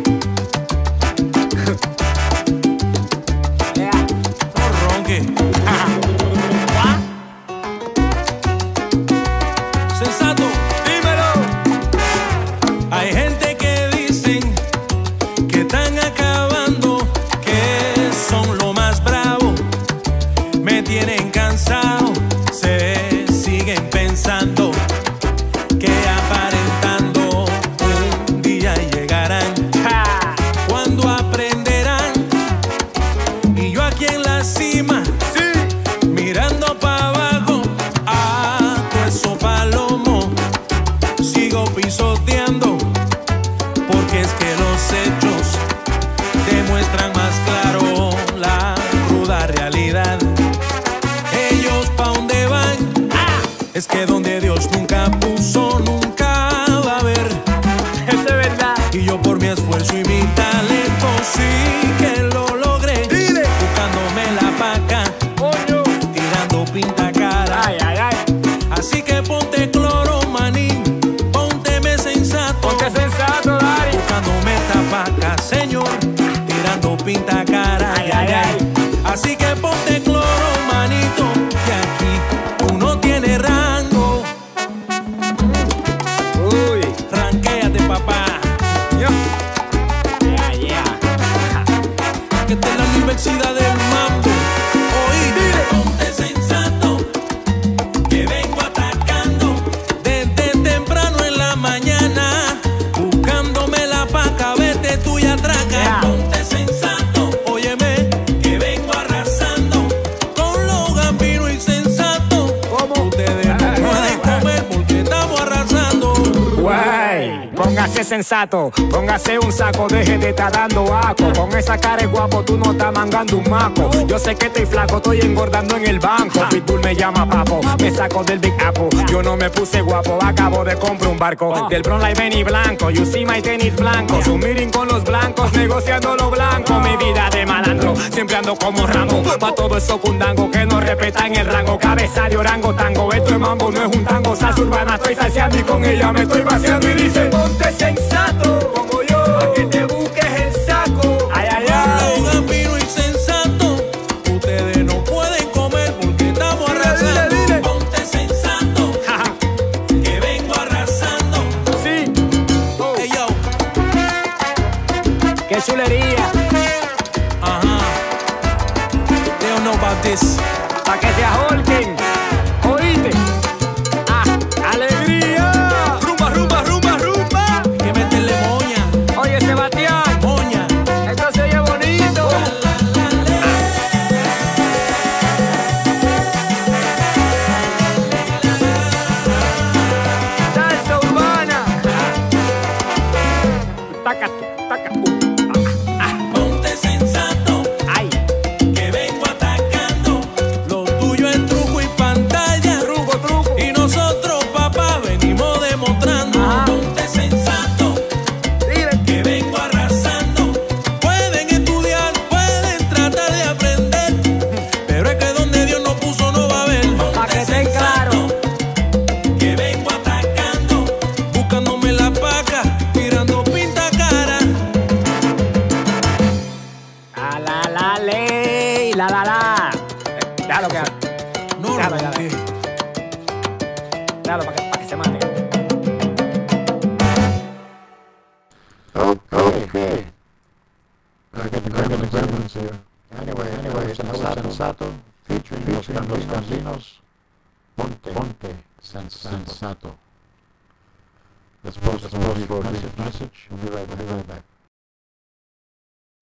Póngase 117.99 118.05
sensato, 118.05 118.71
póngase 118.93 119.39
un 119.41 119.53
saco, 119.53 119.89
deje 119.89 120.19
de 120.19 120.29
estar 120.29 120.53
dando 120.53 120.95
aco. 120.95 121.33
Con 121.35 121.53
esa 121.57 121.77
cara 121.79 121.97
de 121.97 122.07
guapo, 122.07 122.45
tú 122.45 122.57
no 122.57 122.71
estás 122.71 122.93
mangando 122.93 123.37
un 123.37 123.51
maco. 123.51 123.91
Yo 124.07 124.19
sé 124.19 124.37
que 124.37 124.47
estoy 124.47 124.67
flaco, 124.67 124.99
estoy 124.99 125.21
engordando 125.21 125.77
en 125.77 125.87
el 125.87 125.99
banco. 125.99 126.41
Pitbull 126.49 126.81
me 126.81 126.95
llama 126.95 127.29
papo, 127.29 127.61
me 127.81 127.91
saco 127.91 128.23
del 128.23 128.39
Big 128.39 128.55
Apple. 128.65 128.89
Yo 129.11 129.21
no 129.23 129.37
me 129.37 129.51
puse 129.51 129.81
guapo, 129.81 130.17
acabo 130.23 130.65
de 130.65 130.77
comprar 130.77 131.11
un 131.11 131.19
barco. 131.19 131.67
Del 131.69 131.83
Bronx 131.83 132.05
Line 132.05 132.15
Benny 132.15 132.45
blanco, 132.45 132.91
you 132.91 133.05
see 133.05 133.25
my 133.25 133.43
tenis 133.43 133.75
blanco. 133.75 134.23
Su 134.23 134.39
meeting 134.39 134.71
con 134.71 134.87
los 134.87 135.03
blancos, 135.03 135.53
negociando 135.55 136.15
lo 136.15 136.31
blanco. 136.31 136.79
Mi 136.79 136.97
vida 137.05 137.29
de 137.31 137.47
malandro, 137.47 137.97
siempre 138.13 138.37
ando 138.37 138.55
como 138.55 138.87
Rambo. 138.87 139.23
Pa' 139.41 139.53
todo 139.55 139.77
eso 139.77 140.01
cundango 140.01 140.49
que 140.51 140.65
no 140.67 140.81
respetan 140.81 141.35
el 141.35 141.47
rango. 141.47 141.77
Cabeza 141.79 142.29
de 142.29 142.37
orango 142.37 142.73
tango, 142.75 143.13
esto 143.13 143.31
es 143.31 143.41
mambo, 143.41 143.73
no 143.73 143.83
es 143.83 143.97
un 143.97 144.05
tango. 144.05 144.37
Salsa 144.37 144.61
urbana, 144.61 144.95
estoy 144.95 145.17
salseando 145.17 145.59
y 145.59 145.63
con 145.63 145.85
ella 145.85 146.13
me 146.13 146.23
estoy 146.23 146.43
vaciando. 146.43 146.89
Y 146.89 146.95
dice, 146.95 147.25
ponte 147.27 147.73
sensato, 147.95 148.71
como 148.75 149.03
yo, 149.03 149.25
pa' 149.25 149.53
que 149.55 149.65
te 149.65 149.85
busques 149.87 150.38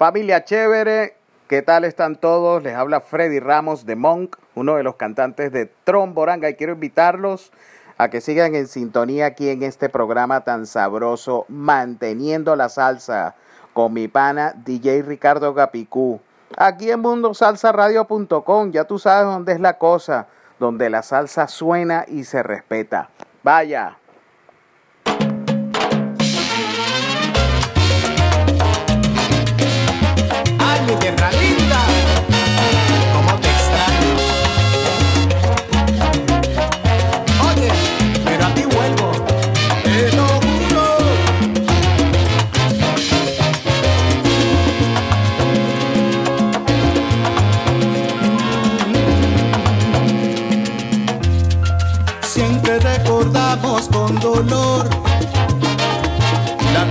Familia 0.06 0.44
chévere, 0.44 1.16
¿qué 1.48 1.62
tal 1.62 1.84
están 1.84 2.14
todos? 2.14 2.62
Les 2.62 2.76
habla 2.76 3.00
Freddy 3.00 3.40
Ramos 3.40 3.86
de 3.86 3.96
Monk, 3.96 4.36
uno 4.54 4.76
de 4.76 4.84
los 4.84 4.94
cantantes 4.94 5.50
de 5.50 5.66
Tromboranga, 5.66 6.48
y 6.48 6.54
quiero 6.54 6.74
invitarlos 6.74 7.50
a 7.98 8.08
que 8.08 8.20
sigan 8.20 8.54
en 8.54 8.68
sintonía 8.68 9.26
aquí 9.26 9.48
en 9.48 9.64
este 9.64 9.88
programa 9.88 10.42
tan 10.42 10.66
sabroso, 10.66 11.44
Manteniendo 11.48 12.54
la 12.54 12.68
Salsa, 12.68 13.34
con 13.72 13.94
mi 13.94 14.06
pana 14.06 14.54
DJ 14.64 15.02
Ricardo 15.02 15.54
Gapicú. 15.54 16.20
Aquí 16.56 16.88
en 16.88 17.00
mundosalsaradio.com, 17.00 18.70
ya 18.70 18.84
tú 18.84 19.00
sabes 19.00 19.24
dónde 19.24 19.54
es 19.54 19.60
la 19.60 19.76
cosa, 19.76 20.28
donde 20.60 20.88
la 20.88 21.02
salsa 21.02 21.48
suena 21.48 22.04
y 22.06 22.22
se 22.22 22.44
respeta. 22.44 23.10
Vaya. 23.42 23.98
La 54.36 54.44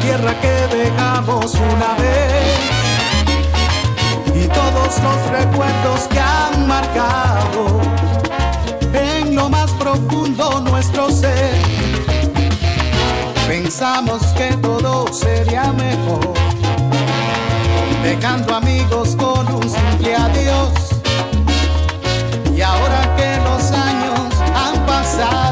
tierra 0.01 0.33
que 0.41 0.75
dejamos 0.75 1.53
una 1.53 1.93
vez 1.93 2.57
y 4.33 4.47
todos 4.47 4.99
los 5.03 5.29
recuerdos 5.29 6.07
que 6.09 6.19
han 6.19 6.67
marcado 6.67 7.81
en 8.93 9.35
lo 9.35 9.47
más 9.47 9.69
profundo 9.73 10.59
nuestro 10.61 11.11
ser. 11.11 11.53
Pensamos 13.47 14.23
que 14.35 14.57
todo 14.57 15.13
sería 15.13 15.71
mejor, 15.71 16.33
dejando 18.01 18.55
amigos 18.55 19.15
con 19.15 19.53
un 19.53 19.69
simple 19.69 20.15
adiós. 20.15 20.71
Y 22.55 22.61
ahora 22.61 23.15
que 23.15 23.37
los 23.43 23.71
años 23.71 24.33
han 24.55 24.83
pasado, 24.87 25.44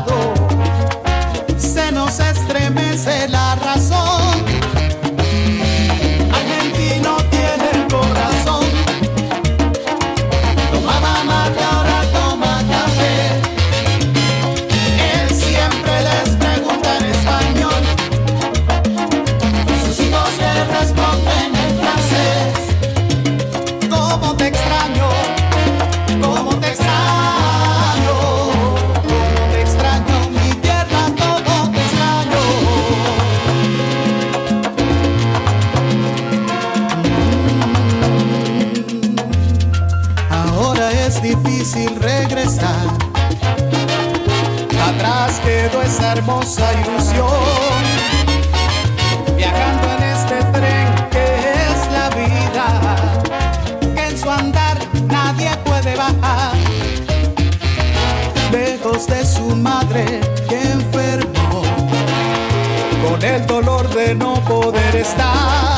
no 64.15 64.35
poder 64.45 64.95
estar. 64.95 65.72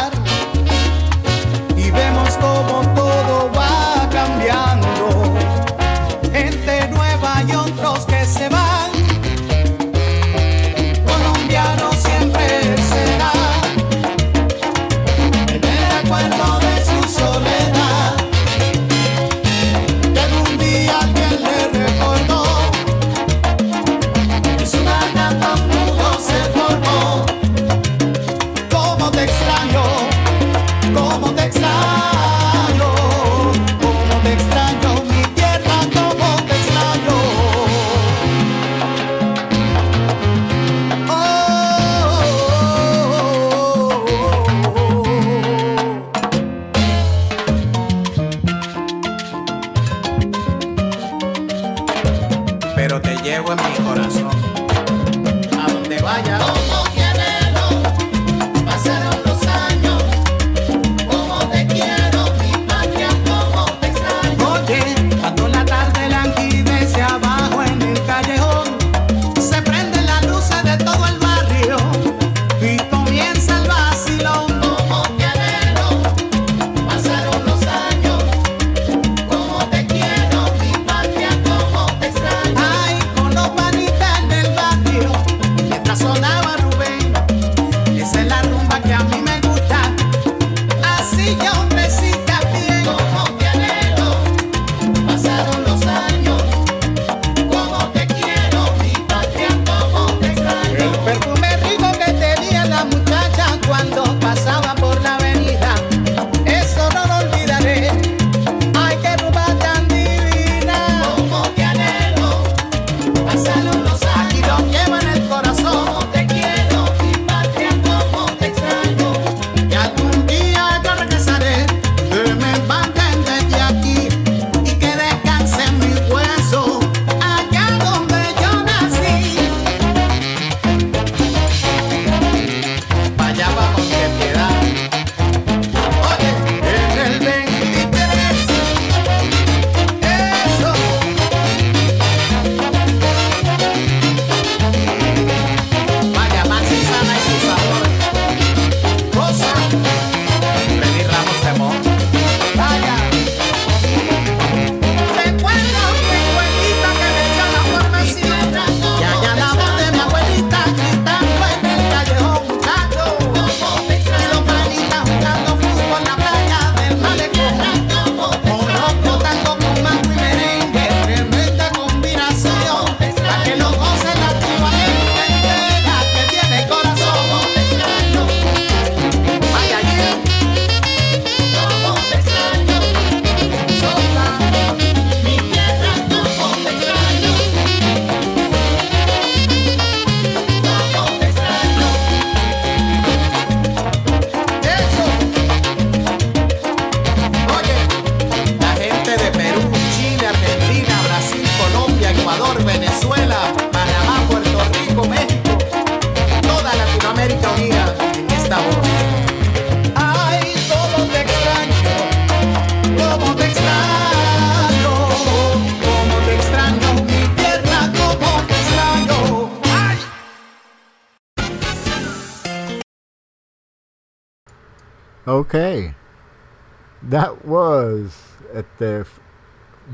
The 228.77 229.07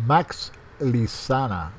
Max 0.06 0.52
Lisana. 0.80 1.72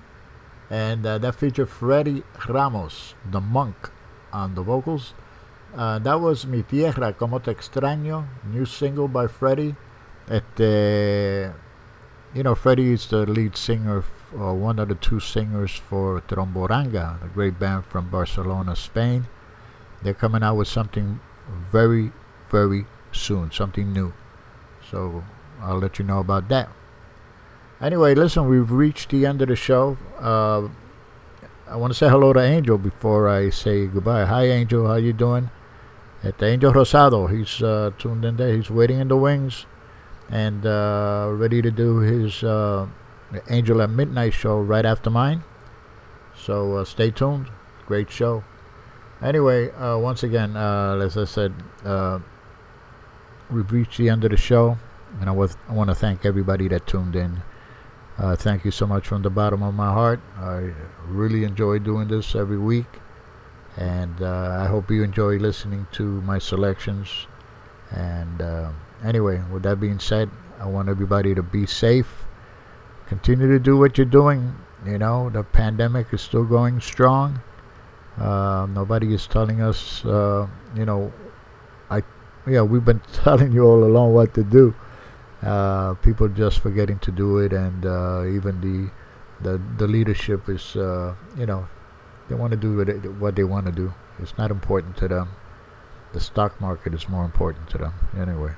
And 0.71 1.05
uh, 1.05 1.19
that 1.19 1.35
featured 1.35 1.69
Freddie 1.69 2.23
Ramos, 2.49 3.15
the 3.31 3.41
monk, 3.41 3.91
on 4.33 4.55
the 4.55 4.63
vocals. 4.63 5.15
Uh, 5.75 5.99
that 5.99 6.21
was 6.21 6.47
Mi 6.47 6.63
Tierra, 6.63 7.13
Como 7.13 7.39
Te 7.39 7.53
Extraño, 7.53 8.27
new 8.45 8.65
single 8.65 9.09
by 9.09 9.27
Freddie. 9.27 9.75
Este, 10.29 11.53
you 12.35 12.43
know, 12.43 12.55
Freddie 12.55 12.93
is 12.93 13.07
the 13.09 13.27
lead 13.27 13.57
singer, 13.57 14.05
or 14.37 14.55
one 14.55 14.79
of 14.79 14.89
the 14.89 14.95
two 14.95 15.21
singers 15.21 15.73
for 15.77 16.21
Tromboranga, 16.23 17.21
the 17.21 17.29
great 17.29 17.59
band 17.59 17.85
from 17.87 18.09
Barcelona, 18.11 18.77
Spain. 18.77 19.27
They're 20.03 20.15
coming 20.15 20.43
out 20.43 20.57
with 20.57 20.69
something 20.69 21.21
very, 21.71 22.13
very 22.51 22.87
soon, 23.13 23.51
something 23.51 23.93
new. 23.93 24.13
So 24.91 25.25
I'll 25.61 25.79
let 25.79 25.99
you 25.99 26.05
know 26.05 26.19
about 26.19 26.49
that. 26.49 26.71
Anyway, 27.83 28.15
listen, 28.15 28.49
we've 28.49 28.71
reached 28.71 29.11
the 29.11 29.27
end 29.27 29.43
of 29.43 29.49
the 29.49 29.57
show. 29.57 29.99
Uh, 30.21 30.69
I 31.67 31.75
want 31.75 31.93
to 31.93 31.99
say 31.99 32.09
hello 32.09 32.33
to 32.33 32.39
Angel 32.39 32.79
before 32.79 33.29
I 33.29 33.51
say 33.51 33.89
goodbye. 33.89 34.25
Hi, 34.25 34.45
Angel. 34.45 34.87
How 34.87 34.95
you 34.95 35.13
doing? 35.13 35.51
At 36.23 36.41
Angel 36.41 36.73
Rosado, 36.73 37.27
he's 37.27 37.61
uh, 37.61 37.91
tuned 37.99 38.25
in 38.25 38.37
there. 38.37 38.55
He's 38.55 38.71
waiting 38.71 39.01
in 39.01 39.09
the 39.09 39.17
wings 39.17 39.67
and 40.31 40.65
uh, 40.65 41.31
ready 41.33 41.61
to 41.61 41.73
do 41.73 41.99
his 41.99 42.45
uh, 42.45 42.87
Angel 43.51 43.83
at 43.83 43.91
Midnight 43.91 44.33
show 44.33 44.61
right 44.61 44.87
after 44.87 45.11
mine. 45.11 45.43
So 46.37 46.77
uh, 46.77 46.85
stay 46.85 47.11
tuned. 47.11 47.51
Great 47.87 48.13
show. 48.13 48.45
Anyway, 49.21 49.73
uh, 49.73 49.99
once 49.99 50.23
again, 50.23 50.57
as 50.57 51.19
I 51.19 51.25
said, 51.25 51.53
we've 53.51 53.73
reached 53.73 53.99
the 53.99 54.09
end 54.09 54.23
of 54.23 54.31
the 54.31 54.37
show, 54.37 54.79
and 55.19 55.29
I, 55.29 55.33
was, 55.33 55.57
I 55.69 55.73
want 55.73 55.91
to 55.91 55.97
thank 55.97 56.25
everybody 56.25 56.69
that 56.69 56.87
tuned 56.87 57.17
in. 57.17 57.43
Uh, 58.19 58.37
thank 58.37 58.65
you 58.65 58.71
so 58.71 58.87
much 58.87 59.09
from 59.09 59.23
the 59.23 59.31
bottom 59.31 59.63
of 59.63 59.75
my 59.75 59.91
heart. 59.91 60.21
I 60.37 60.73
really 61.07 61.45
enjoy 61.45 61.79
doing 61.79 62.09
this 62.09 62.35
every 62.35 62.59
week, 62.59 62.87
and 63.77 64.21
uh, 64.21 64.59
I 64.61 64.67
hope 64.67 64.91
you 64.91 65.03
enjoy 65.03 65.39
listening 65.39 65.87
to 65.93 66.21
my 66.23 66.39
selections. 66.39 67.27
And 67.91 68.43
uh, 68.43 68.71
anyway, 69.03 69.43
with 69.51 69.63
that 69.63 69.81
being 69.81 69.99
said, 69.99 70.31
I 70.61 70.67
want 70.67 70.89
everybody 70.89 71.35
to 71.35 71.43
be 71.43 71.67
safe. 71.67 72.25
Continue 73.07 73.49
to 73.49 73.59
do 73.59 73.79
what 73.79 73.97
you're 73.97 74.05
doing. 74.05 74.55
You 74.87 74.99
know, 74.99 75.31
the 75.31 75.43
pandemic 75.43 76.13
is 76.13 76.21
still 76.21 76.45
going 76.45 76.81
strong. 76.81 77.41
Uh, 78.19 78.67
nobody 78.71 79.15
is 79.15 79.27
telling 79.27 79.63
us, 79.63 80.05
uh, 80.05 80.47
you 80.77 80.85
know, 80.85 81.11
I, 81.91 82.03
yeah, 82.47 82.61
we've 82.61 82.85
been 82.85 83.01
telling 83.13 83.53
you 83.53 83.65
all 83.65 83.85
along 83.85 84.13
what 84.13 84.35
to 84.35 84.45
do. 84.45 84.75
Uh, 85.43 85.95
people 85.95 86.29
just 86.29 86.61
forgetting 86.61 86.99
to 87.01 87.11
do 87.11 87.39
it, 87.39 87.53
and 87.53 87.85
uh, 87.85 88.25
even 88.25 88.61
the, 88.61 88.91
the 89.43 89.61
the 89.77 89.89
leadership 89.89 90.49
is, 90.49 90.77
uh, 90.77 91.15
you 91.37 91.47
know, 91.47 91.67
they 92.29 92.37
want 92.37 92.53
to 92.53 92.57
do 92.57 92.77
what, 92.77 92.89
what 93.19 93.35
they 93.35 93.43
want 93.43 93.67
to 93.67 93.73
do. 93.73 93.93
It's 94.21 94.39
not 94.39 94.51
important 94.53 94.97
to 94.99 95.09
them. 95.09 95.31
The 96.13 96.21
stock 96.21 96.61
market 96.61 96.95
is 96.95 97.09
more 97.09 97.25
important 97.25 97.69
to 97.71 97.79
them, 97.79 97.95
anyway. 98.17 98.53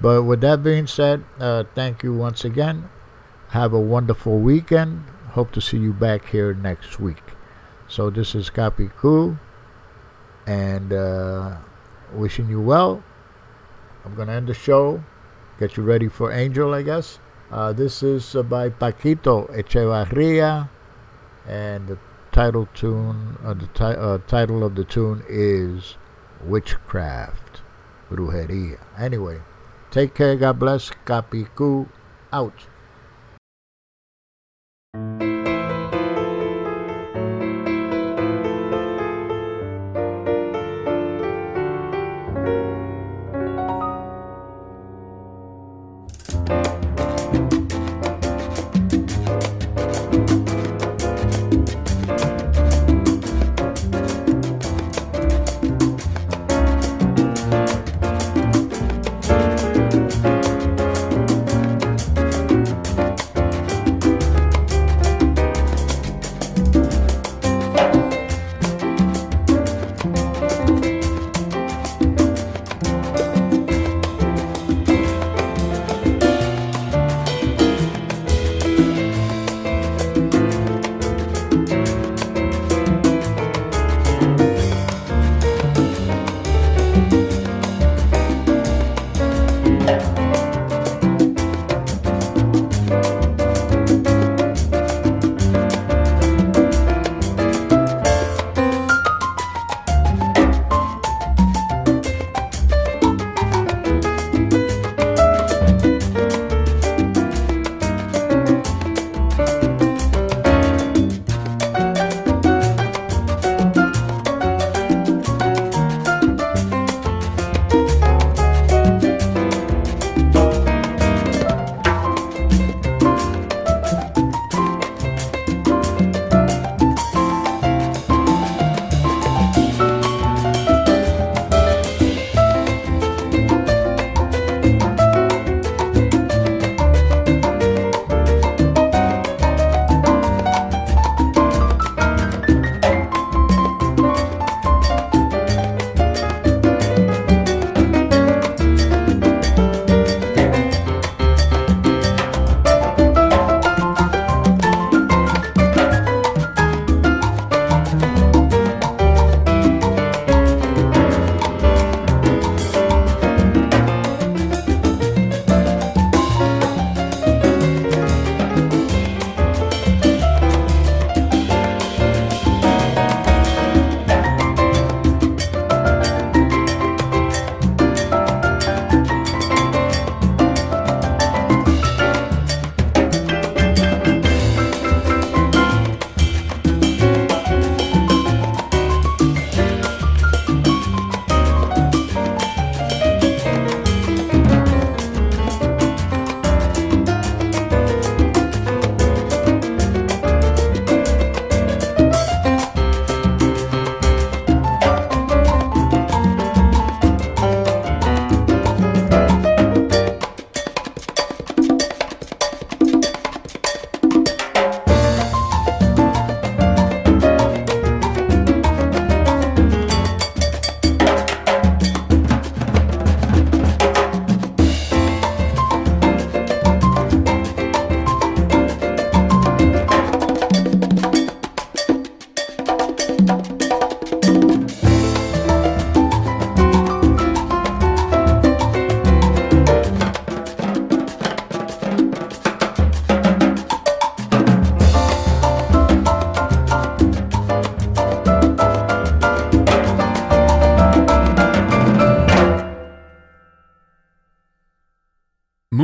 But 0.00 0.22
with 0.22 0.40
that 0.40 0.62
being 0.62 0.86
said, 0.86 1.24
uh, 1.38 1.64
thank 1.74 2.02
you 2.02 2.14
once 2.14 2.44
again. 2.44 2.88
Have 3.48 3.72
a 3.72 3.80
wonderful 3.80 4.38
weekend. 4.38 5.04
Hope 5.32 5.52
to 5.52 5.60
see 5.60 5.76
you 5.76 5.92
back 5.92 6.26
here 6.26 6.54
next 6.54 7.00
week. 7.00 7.22
So 7.88 8.08
this 8.08 8.34
is 8.34 8.48
Capicú, 8.48 9.38
and 10.46 10.92
uh, 10.92 11.56
wishing 12.14 12.48
you 12.48 12.60
well. 12.60 13.02
I'm 14.04 14.14
gonna 14.14 14.32
end 14.32 14.46
the 14.46 14.54
show. 14.54 15.02
Get 15.58 15.76
you 15.76 15.82
ready 15.82 16.08
for 16.08 16.32
Angel, 16.32 16.72
I 16.72 16.82
guess. 16.82 17.18
Uh, 17.50 17.72
this 17.72 18.02
is 18.02 18.36
uh, 18.36 18.42
by 18.42 18.68
Paquito 18.70 19.50
Echevarria, 19.50 20.68
and 21.46 21.88
the 21.88 21.98
title 22.30 22.68
tune, 22.74 23.36
uh, 23.42 23.54
the 23.54 23.66
ti- 23.68 23.98
uh, 23.98 24.18
title 24.28 24.62
of 24.62 24.74
the 24.76 24.84
tune 24.84 25.24
is 25.28 25.96
Witchcraft, 26.44 27.62
Brujeria. 28.10 28.78
Anyway, 28.96 29.40
take 29.90 30.14
care. 30.14 30.36
God 30.36 30.58
bless. 30.60 30.90
Capi 31.04 31.46
Ku 31.56 31.88
out. 32.32 32.66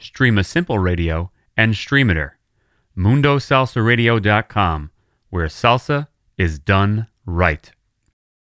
Streema 0.00 0.44
Simple 0.44 0.78
Radio, 0.78 1.30
and 1.56 1.74
Streamiter. 1.74 2.32
MundoSalsaRadio.com, 2.96 4.90
where 5.30 5.46
salsa 5.46 6.08
is 6.36 6.58
done 6.58 7.06
right. 7.26 7.72